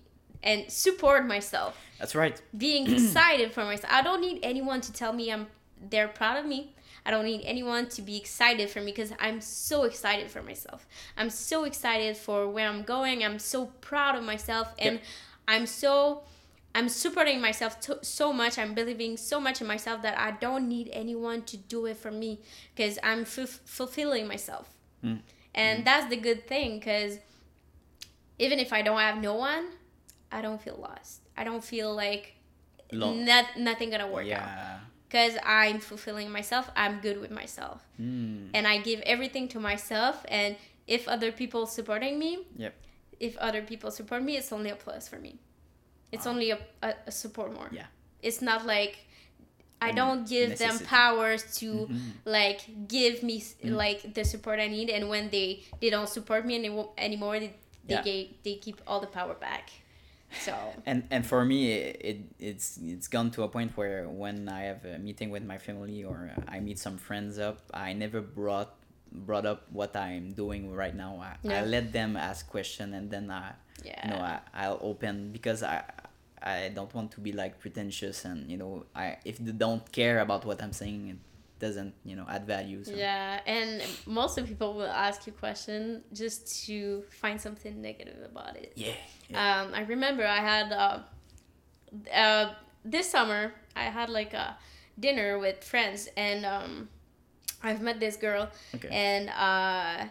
[0.44, 3.92] and support myself, that's right being excited for myself.
[3.92, 5.48] I don't need anyone to tell me I'm
[5.90, 6.74] they're proud of me.
[7.06, 10.86] I don't need anyone to be excited for me because I'm so excited for myself.
[11.18, 13.22] I'm so excited for where I'm going.
[13.22, 15.02] I'm so proud of myself and Yep.
[15.48, 16.22] I'm so
[16.76, 18.58] I'm supporting myself to, so much.
[18.58, 22.10] I'm believing so much in myself that I don't need anyone to do it for
[22.10, 22.40] me
[22.74, 24.68] because I'm f- fulfilling myself.
[25.04, 25.20] Mm.
[25.54, 27.18] And that's the good thing because
[28.40, 29.66] even if I don't have no one,
[30.36, 31.20] I don't feel lost.
[31.36, 32.24] I don't feel like
[32.92, 34.78] Lo- not, nothing gonna work out yeah
[35.08, 36.64] because I'm fulfilling myself.
[36.82, 38.48] I'm good with myself, mm.
[38.56, 40.16] and I give everything to myself.
[40.28, 40.56] And
[40.88, 42.30] if other people supporting me,
[42.64, 42.74] Yep.
[43.20, 45.32] if other people support me, it's only a plus for me.
[46.10, 46.32] It's Wow.
[46.32, 47.68] only a, a, a support more.
[47.80, 47.86] Yeah.
[48.22, 48.94] It's not like
[49.80, 52.12] I A don't give them powers to Mhm.
[52.24, 52.60] like
[52.96, 53.76] give me Mm.
[53.84, 55.48] like the support I need, and when they
[55.80, 57.52] they don't support me any, anymore, they
[57.86, 58.26] they, Yeah.
[58.44, 59.64] they keep all the power back.
[60.40, 60.54] So.
[60.86, 64.62] And and for me it, it it's it's gone to a point where when i
[64.62, 68.74] have a meeting with my family or i meet some friends up i never brought
[69.12, 71.22] brought up what i'm doing right now.
[71.22, 73.52] I, I let them ask question and then i
[73.84, 75.82] yeah, you know I, i'll open because i
[76.42, 80.20] i don't want to be like pretentious and you know i if they don't care
[80.20, 81.20] about what i'm saying
[81.60, 86.02] doesn't you know add value so Yeah, and most of people will ask you question
[86.12, 88.72] just to find something negative about it.
[88.76, 88.92] yeah,
[89.30, 89.62] yeah.
[89.62, 90.98] Um, I remember I had uh,
[92.14, 92.54] uh,
[92.84, 94.56] this summer I had like a
[94.98, 96.88] dinner with friends, and um,
[97.62, 100.06] I've met this girl, okay and uh,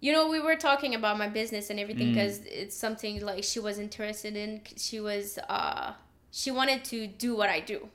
[0.00, 2.14] you know we were talking about my business and everything Mm.
[2.14, 4.60] because it's something like she was interested in.
[4.76, 5.92] She was uh,
[6.30, 7.88] she wanted to do what I do,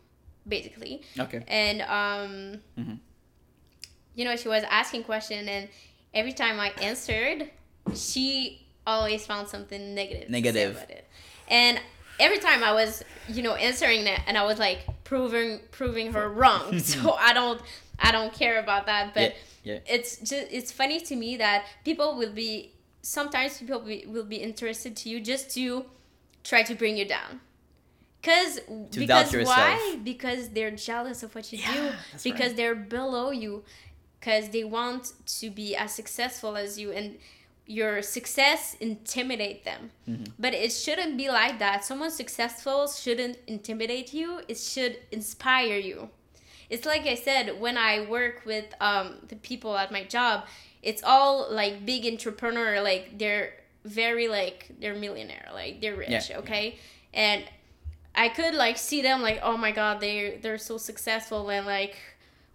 [0.48, 1.02] basically.
[1.20, 1.44] Okay.
[1.48, 3.00] And um, Mhm.
[4.16, 5.70] you know, she was asking question, and
[6.14, 7.50] every time I answered,
[7.96, 10.30] she always found something negative.
[10.30, 10.76] Negative.
[10.76, 11.08] about it.
[11.48, 11.80] And
[12.20, 16.30] every time I was, you know, answering that, and I was like proving proving her
[16.40, 16.80] wrong.
[16.80, 17.62] so I don't
[18.00, 19.80] I don't care about that, but Yeah, yeah.
[19.88, 22.72] it's just it's funny to me that people will be
[23.02, 25.86] sometimes people be, will be interested to you just to
[26.44, 27.42] try to bring you down.
[28.24, 29.40] Cause because why?
[29.40, 30.04] yourself.
[30.04, 31.90] Because they're jealous of what you Yeah, do.
[32.24, 32.56] Because right.
[32.56, 33.64] they're below you.
[34.20, 37.18] Because they want to be as successful as you, and
[37.66, 39.92] your success intimidate them.
[40.10, 40.24] Mm-hmm.
[40.40, 41.84] But it shouldn't be like that.
[41.84, 44.42] Someone successful shouldn't intimidate you.
[44.48, 46.10] It should inspire you.
[46.70, 50.46] It's like I said when I work with um, the people at my job.
[50.82, 52.82] It's all like big entrepreneur.
[52.82, 53.54] Like they're
[53.86, 55.50] very like they're millionaire.
[55.54, 56.30] Like they're rich.
[56.30, 56.40] Yeah.
[56.40, 56.78] Okay,
[57.14, 57.44] and
[58.16, 61.96] I could like see them like oh my god they they're so successful and like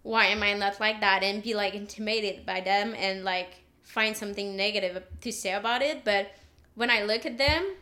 [0.02, 3.50] why am I not like that and be like intimidated by them and like
[3.82, 6.04] find something negative to say about it.
[6.04, 6.30] But
[6.74, 7.74] when I look at them,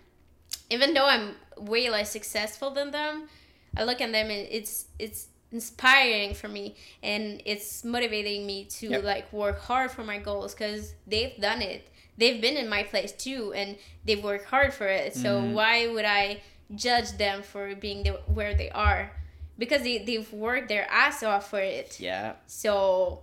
[0.70, 3.28] even though I'm way less successful than them,
[3.76, 8.88] I look at them and it's it's inspiring for me and it's motivating me to
[8.88, 9.04] Yep.
[9.04, 11.88] like work hard for my goals because they've done it.
[12.18, 15.14] They've been in my place too and they've worked hard for it.
[15.14, 15.52] So Mhm.
[15.52, 16.40] why would I
[16.74, 19.10] judge them for being the, where they are?
[19.58, 21.98] Because they, they've worked their ass off for it.
[22.00, 22.34] Yeah.
[22.46, 23.20] So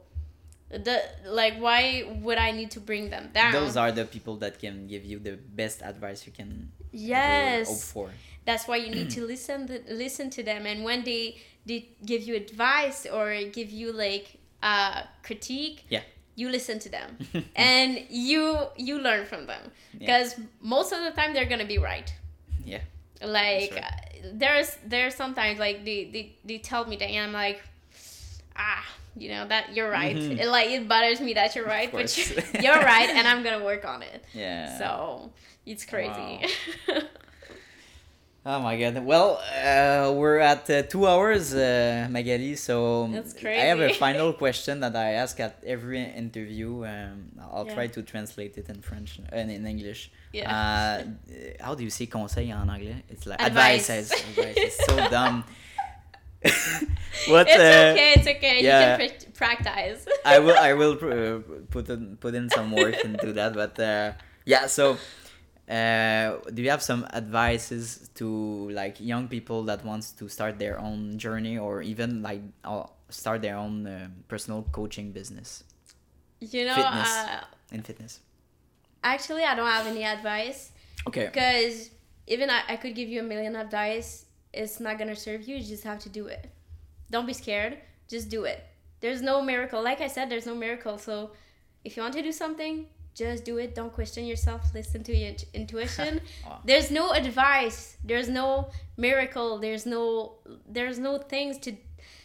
[0.70, 3.54] the like why would I need to bring them down?
[3.54, 7.68] Those are the people that can give you the best advice you can yes.
[7.68, 8.10] hope for.
[8.46, 12.24] that's why you need to listen to, listen to them and when they they give
[12.24, 16.02] you advice or give you like uh critique Yeah.
[16.36, 17.18] you listen to them
[17.56, 19.62] and you you learn from them
[19.94, 20.00] Yeah.
[20.00, 22.12] because most of the time they're gonna be right
[22.66, 22.82] Yeah.
[23.22, 23.90] Like uh,
[24.34, 27.62] there's there's sometimes like they, they they tell me that and i'm like
[28.56, 28.84] ah
[29.16, 30.16] you know that you're right.
[30.16, 30.40] Mhm.
[30.40, 33.64] it, like it bothers me that you're right but you're, you're right and i'm gonna
[33.64, 34.24] work on it.
[34.34, 34.78] Yeah.
[34.78, 35.32] so
[35.66, 36.46] it's crazy
[38.46, 39.06] Oh my god.
[39.06, 42.56] Well, uh, we're at uh, two hours, uh, Magali.
[42.58, 43.10] So
[43.46, 46.84] I have a final question that I ask at every interview.
[46.86, 47.74] Um, I'll Yeah.
[47.74, 50.12] try to translate it in French and in English.
[50.34, 50.52] Yeah.
[50.52, 53.04] Uh, how do you say conseil en anglais?
[53.10, 53.90] It's like Advice.
[53.90, 54.12] advice.
[54.12, 54.58] advice.
[54.58, 55.46] It's so dumb.
[57.30, 57.48] what?
[57.48, 58.98] it's uh, okay it's okay yeah.
[59.02, 61.40] you can pr- practice I will I will uh,
[61.72, 64.12] put in, put in some work into that, but uh,
[64.44, 64.68] yeah.
[64.68, 64.98] So,
[65.70, 70.80] uh, do you have some advices to like young people that wants to start their
[70.80, 75.64] own journey or even like uh, start their own uh, personal coaching business?
[76.40, 77.10] You know Fitness.
[77.10, 78.20] uh, in fitness?
[79.06, 80.72] actually i don't have any advice
[81.08, 81.26] Okay.
[81.26, 81.90] because
[82.28, 84.26] even I, I could give you a million advice.
[84.54, 85.58] It's not gonna serve you.
[85.58, 86.50] You just have to do it.
[87.12, 87.80] Don't be scared.
[88.08, 88.64] Just do it.
[89.02, 89.84] There's no miracle.
[89.84, 90.98] Like i said there's no miracle.
[90.98, 91.32] So
[91.84, 92.86] if you want to do something
[93.16, 93.76] just do it.
[93.76, 94.62] Don't question yourself.
[94.74, 96.22] Listen to your intuition.
[96.46, 96.60] Wow.
[96.66, 97.98] there's no advice.
[98.04, 99.60] There's no miracle.
[99.60, 100.34] There's no
[100.68, 101.72] there's no things to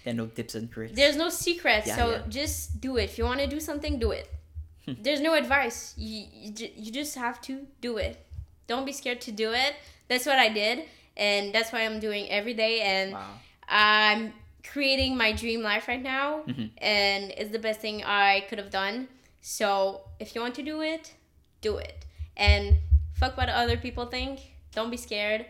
[0.04, 0.94] There are no tips and tricks.
[0.94, 1.86] there's no secrets.
[1.86, 2.22] Yeah, so yeah.
[2.28, 3.04] just do it.
[3.04, 4.26] If you want to do something do it.
[5.04, 5.92] There's no advice.
[5.98, 8.24] You, you, you just have to do it.
[8.66, 9.74] Don't be scared to do it.
[10.08, 10.84] That's what i did
[11.18, 13.26] and that's what i'm doing every day and wow.
[13.68, 14.32] i'm
[14.72, 16.70] creating my dream life right now Mhm.
[16.78, 19.08] and it's the best thing i could have done
[19.40, 21.14] so if you want to do it
[21.60, 22.04] do it
[22.36, 22.76] and
[23.14, 24.40] fuck what other people think
[24.72, 25.46] don't be scared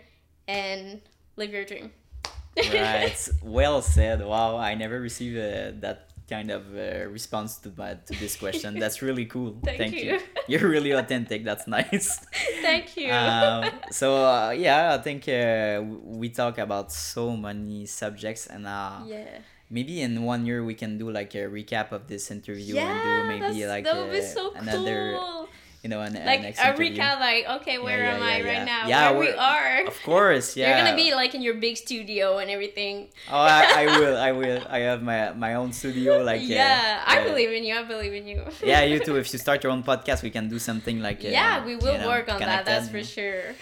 [0.47, 1.01] and
[1.37, 1.91] live your dream
[2.73, 3.29] right.
[3.43, 4.25] Well said.
[4.25, 4.57] Wow.
[4.57, 8.79] I never received uh, that kind of uh, response to my, to this question.
[8.79, 9.57] That's really cool.
[9.65, 10.21] Thank you.
[10.47, 11.45] You're really authentic.
[11.45, 12.19] That's nice.
[12.63, 18.47] thank you um, so uh, yeah, I think uh, we talk about so many subjects,
[18.47, 19.39] and uh, yeah
[19.71, 23.29] maybe in one year we can do like a recap of this interview and do
[23.29, 25.49] maybe like that would be uh, so another, cool.
[25.83, 26.97] you know, an, a Like a interview.
[26.97, 28.49] recap, like okay, where yeah, am yeah, I yeah.
[28.51, 28.83] right now?
[28.89, 30.67] Yeah, where we we're- Of course, yeah.
[30.69, 33.09] You're gonna be like in your big studio and everything.
[33.31, 34.17] Oh, I, I will.
[34.17, 34.61] I will.
[34.69, 36.23] I have my my own studio.
[36.25, 37.75] Like uh, yeah, I uh, believe in you.
[37.77, 38.43] I believe in you.
[38.65, 39.17] yeah, you too.
[39.17, 41.21] If you start your own podcast, we can do something like.
[41.25, 42.65] Uh, yeah, we will you know, work on that.
[42.65, 43.55] That's for sure.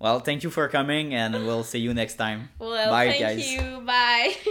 [0.00, 2.48] Well, thank you for coming, and we'll see you next time.
[2.60, 3.52] well, Bye, thank guys.
[3.54, 3.80] you.
[3.84, 4.32] Bye.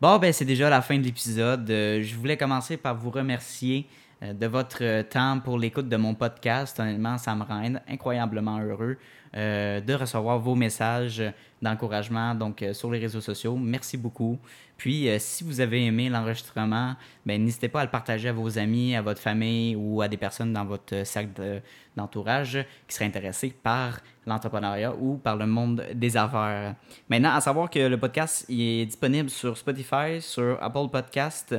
[0.00, 1.70] Bon, ben c'est déjà la fin de l'épisode.
[1.70, 3.86] Euh, je voulais commencer par vous remercier
[4.24, 6.80] euh, de votre euh, temps pour l'écoute de mon podcast.
[6.80, 8.96] Honnêtement, ça me rend in- incroyablement heureux
[9.36, 11.22] euh, de recevoir vos messages,
[11.62, 13.54] d'encouragement donc sur les réseaux sociaux.
[13.56, 14.40] Merci beaucoup.
[14.76, 18.96] Puis, si vous avez aimé l'enregistrement, ben, n'hésitez pas à le partager à vos amis,
[18.96, 21.62] à votre famille ou à des personnes dans votre cercle
[21.96, 22.58] d'entourage
[22.88, 26.74] qui seraient intéressés par l'entrepreneuriat ou par le monde des affaires.
[27.08, 31.54] Maintenant, à savoir que le podcast est disponible sur Spotify, sur Apple Podcast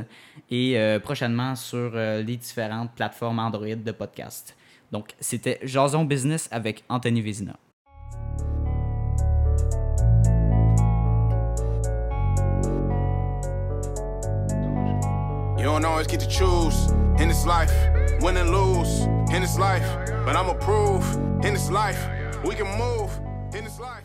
[0.49, 4.56] et prochainement sur les différentes plateformes Android de podcast.
[4.91, 7.53] Donc, c'était Jason Business avec Anthony Vézina.
[22.44, 23.10] We can move
[23.56, 24.03] in this life.